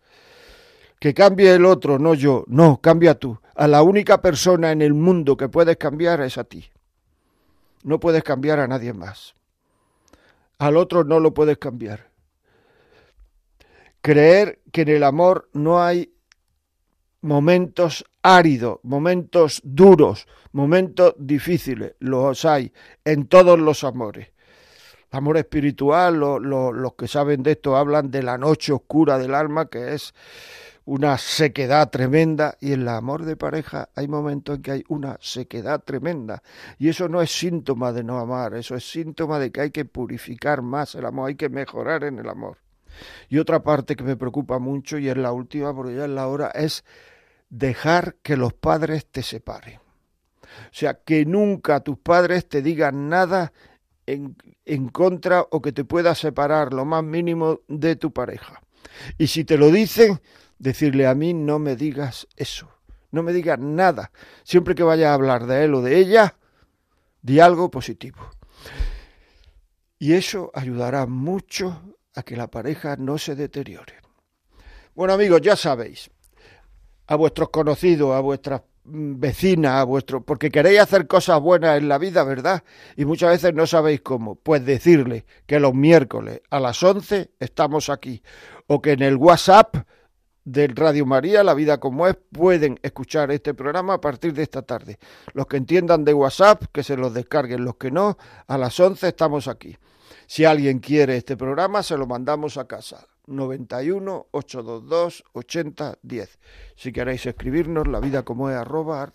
Que 0.99 1.13
cambie 1.13 1.55
el 1.55 1.65
otro, 1.65 1.99
no 1.99 2.15
yo. 2.15 2.45
No, 2.47 2.81
cambia 2.81 3.19
tú. 3.19 3.39
A 3.55 3.69
la 3.69 3.83
única 3.83 4.23
persona 4.23 4.73
en 4.73 4.83
el 4.83 4.95
mundo 4.95 5.37
que 5.37 5.49
puedes 5.49 5.77
cambiar 5.77 6.21
es 6.23 6.39
a 6.39 6.45
ti. 6.45 6.71
No 7.85 8.01
puedes 8.01 8.23
cambiar 8.23 8.59
a 8.59 8.67
nadie 8.67 8.93
más. 8.93 9.35
Al 10.59 10.77
otro 10.77 11.05
no 11.05 11.21
lo 11.21 11.35
puedes 11.35 11.59
cambiar. 11.59 12.11
Creer 14.01 14.61
que 14.73 14.83
en 14.83 14.89
el 14.89 15.05
amor 15.05 15.49
no 15.53 15.83
hay 15.83 16.13
momentos 17.21 18.05
áridos, 18.23 18.79
momentos 18.83 19.61
duros, 19.65 20.27
momentos 20.53 21.15
difíciles, 21.19 21.95
los 21.99 22.45
hay 22.45 22.73
en 23.05 23.27
todos 23.27 23.59
los 23.59 23.85
amores. 23.85 24.29
Amor 25.11 25.39
espiritual, 25.39 26.17
lo, 26.21 26.39
lo, 26.39 26.73
los 26.73 26.95
que 26.95 27.09
saben 27.09 27.43
de 27.43 27.53
esto 27.53 27.77
hablan 27.77 28.11
de 28.11 28.23
la 28.23 28.37
noche 28.37 28.73
oscura 28.73 29.19
del 29.19 29.35
alma, 29.35 29.67
que 29.67 29.95
es 29.95 30.15
una 30.85 31.19
sequedad 31.19 31.91
tremenda, 31.91 32.57
y 32.61 32.73
en 32.73 32.83
el 32.83 32.89
amor 32.89 33.25
de 33.25 33.37
pareja 33.37 33.89
hay 33.95 34.09
momentos 34.09 34.57
en 34.57 34.63
que 34.63 34.71
hay 34.71 34.85
una 34.89 35.17
sequedad 35.21 35.83
tremenda, 35.83 36.43
y 36.79 36.89
eso 36.89 37.09
no 37.09 37.21
es 37.23 37.31
síntoma 37.31 37.93
de 37.93 38.05
no 38.05 38.19
amar, 38.19 38.55
eso 38.55 38.75
es 38.75 38.91
síntoma 38.91 39.39
de 39.39 39.51
que 39.51 39.63
hay 39.63 39.71
que 39.71 39.85
purificar 39.85 40.63
más 40.63 40.95
el 40.95 41.07
amor, 41.07 41.29
hay 41.29 41.37
que 41.37 41.49
mejorar 41.49 42.05
en 42.05 42.19
el 42.19 42.29
amor. 42.29 42.59
Y 43.29 43.39
otra 43.39 43.63
parte 43.63 43.97
que 43.97 44.05
me 44.05 44.17
preocupa 44.17 44.59
mucho, 44.59 44.99
y 44.99 45.09
es 45.09 45.17
la 45.17 45.33
última, 45.33 45.75
porque 45.75 45.95
ya 45.95 46.05
es 46.05 46.11
la 46.11 46.27
hora, 46.29 46.49
es 46.49 46.85
dejar 47.51 48.17
que 48.23 48.37
los 48.37 48.53
padres 48.53 49.07
te 49.07 49.23
separen. 49.23 49.79
O 49.79 50.73
sea, 50.73 50.95
que 50.95 51.25
nunca 51.25 51.81
tus 51.81 51.99
padres 51.99 52.49
te 52.49 52.63
digan 52.63 53.09
nada 53.09 53.53
en, 54.07 54.37
en, 54.65 54.89
contra 54.89 55.47
o 55.51 55.61
que 55.61 55.73
te 55.73 55.85
pueda 55.85 56.15
separar 56.15 56.73
lo 56.73 56.85
más 56.85 57.05
mínimo 57.05 57.61
de 57.69 57.97
tu 57.97 58.13
pareja. 58.13 58.63
Y 59.19 59.29
si 59.29 59.45
te 59.45 59.57
lo 59.59 59.71
dicen, 59.71 60.21
decirle 60.59 61.07
a 61.07 61.15
mí 61.15 61.35
no 61.35 61.59
me 61.59 61.77
digas 61.77 62.27
eso, 62.37 62.69
no 63.11 63.23
me 63.23 63.33
digas 63.33 63.59
nada. 63.59 64.11
Siempre 64.43 64.75
que 64.75 64.83
vayas 64.83 65.11
a 65.11 65.15
hablar 65.15 65.47
de 65.47 65.65
él 65.65 65.75
o 65.75 65.83
de 65.83 65.99
ella, 65.99 66.37
di 67.23 67.41
algo 67.41 67.71
positivo. 67.71 68.31
Y 69.99 70.15
eso 70.15 70.51
ayudará 70.55 71.07
mucho 71.07 71.83
a 72.15 72.23
que 72.23 72.37
la 72.37 72.49
pareja 72.49 72.97
no 72.97 73.19
se 73.19 73.35
deteriore. 73.35 73.95
Bueno 74.95 75.15
amigos, 75.15 75.41
ya 75.41 75.57
sabéis, 75.57 76.11
a 77.07 77.17
vuestros 77.17 77.51
conocidos, 77.51 78.15
a 78.15 78.21
vuestras 78.21 78.63
vecinas, 78.85 79.75
a 79.75 79.85
vuestros, 79.85 80.23
porque 80.25 80.51
queréis 80.51 80.81
hacer 80.81 81.07
cosas 81.07 81.41
buenas 81.41 81.79
en 81.79 81.89
la 81.89 81.99
vida, 81.99 82.25
¿verdad? 82.25 82.65
Y 82.97 83.05
muchas 83.05 83.31
veces 83.31 83.55
no 83.55 83.67
sabéis 83.67 84.01
cómo. 84.01 84.37
Pues 84.37 84.65
decirle 84.65 85.25
que 85.47 85.61
los 85.61 85.75
miércoles 85.75 86.41
a 86.51 86.59
las 86.61 86.83
11 86.83 87.31
estamos 87.39 87.91
aquí, 87.91 88.23
o 88.67 88.81
que 88.81 88.93
en 88.93 89.03
el 89.03 89.17
WhatsApp 89.17 89.77
del 90.45 90.75
Radio 90.75 91.05
María, 91.05 91.45
La 91.45 91.55
Vida 91.55 91.79
como 91.79 92.07
es, 92.07 92.17
pueden 92.33 92.79
escuchar 92.83 93.31
este 93.31 93.53
programa 93.53 93.95
a 93.95 94.01
partir 94.01 94.33
de 94.33 94.43
esta 94.43 94.63
tarde. 94.63 94.99
Los 95.35 95.47
que 95.47 95.59
entiendan 95.59 96.05
de 96.05 96.15
WhatsApp, 96.15 96.65
que 96.73 96.83
se 96.83 96.97
los 96.97 97.13
descarguen, 97.13 97.65
los 97.65 97.77
que 97.77 97.91
no, 97.91 98.17
a 98.47 98.57
las 98.57 98.79
11 98.81 99.09
estamos 99.09 99.47
aquí. 99.47 99.77
Si 100.27 100.45
alguien 100.45 100.79
quiere 100.79 101.17
este 101.17 101.37
programa, 101.37 101.83
se 101.83 101.97
lo 101.97 102.07
mandamos 102.07 102.57
a 102.57 102.67
casa. 102.67 103.07
91 103.27 104.27
822 104.31 105.25
80 105.33 105.99
10. 106.03 106.39
Si 106.77 106.93
queréis 106.93 107.27
escribirnos, 107.27 107.87
la 107.87 108.01
vida 108.01 108.25
como 108.25 108.51
es 108.51 108.57
arroba. 108.57 109.13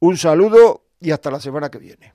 Un 0.00 0.16
saludo 0.16 0.84
y 1.00 1.10
hasta 1.10 1.30
la 1.30 1.40
semana 1.40 1.70
que 1.70 1.78
viene. 1.78 2.14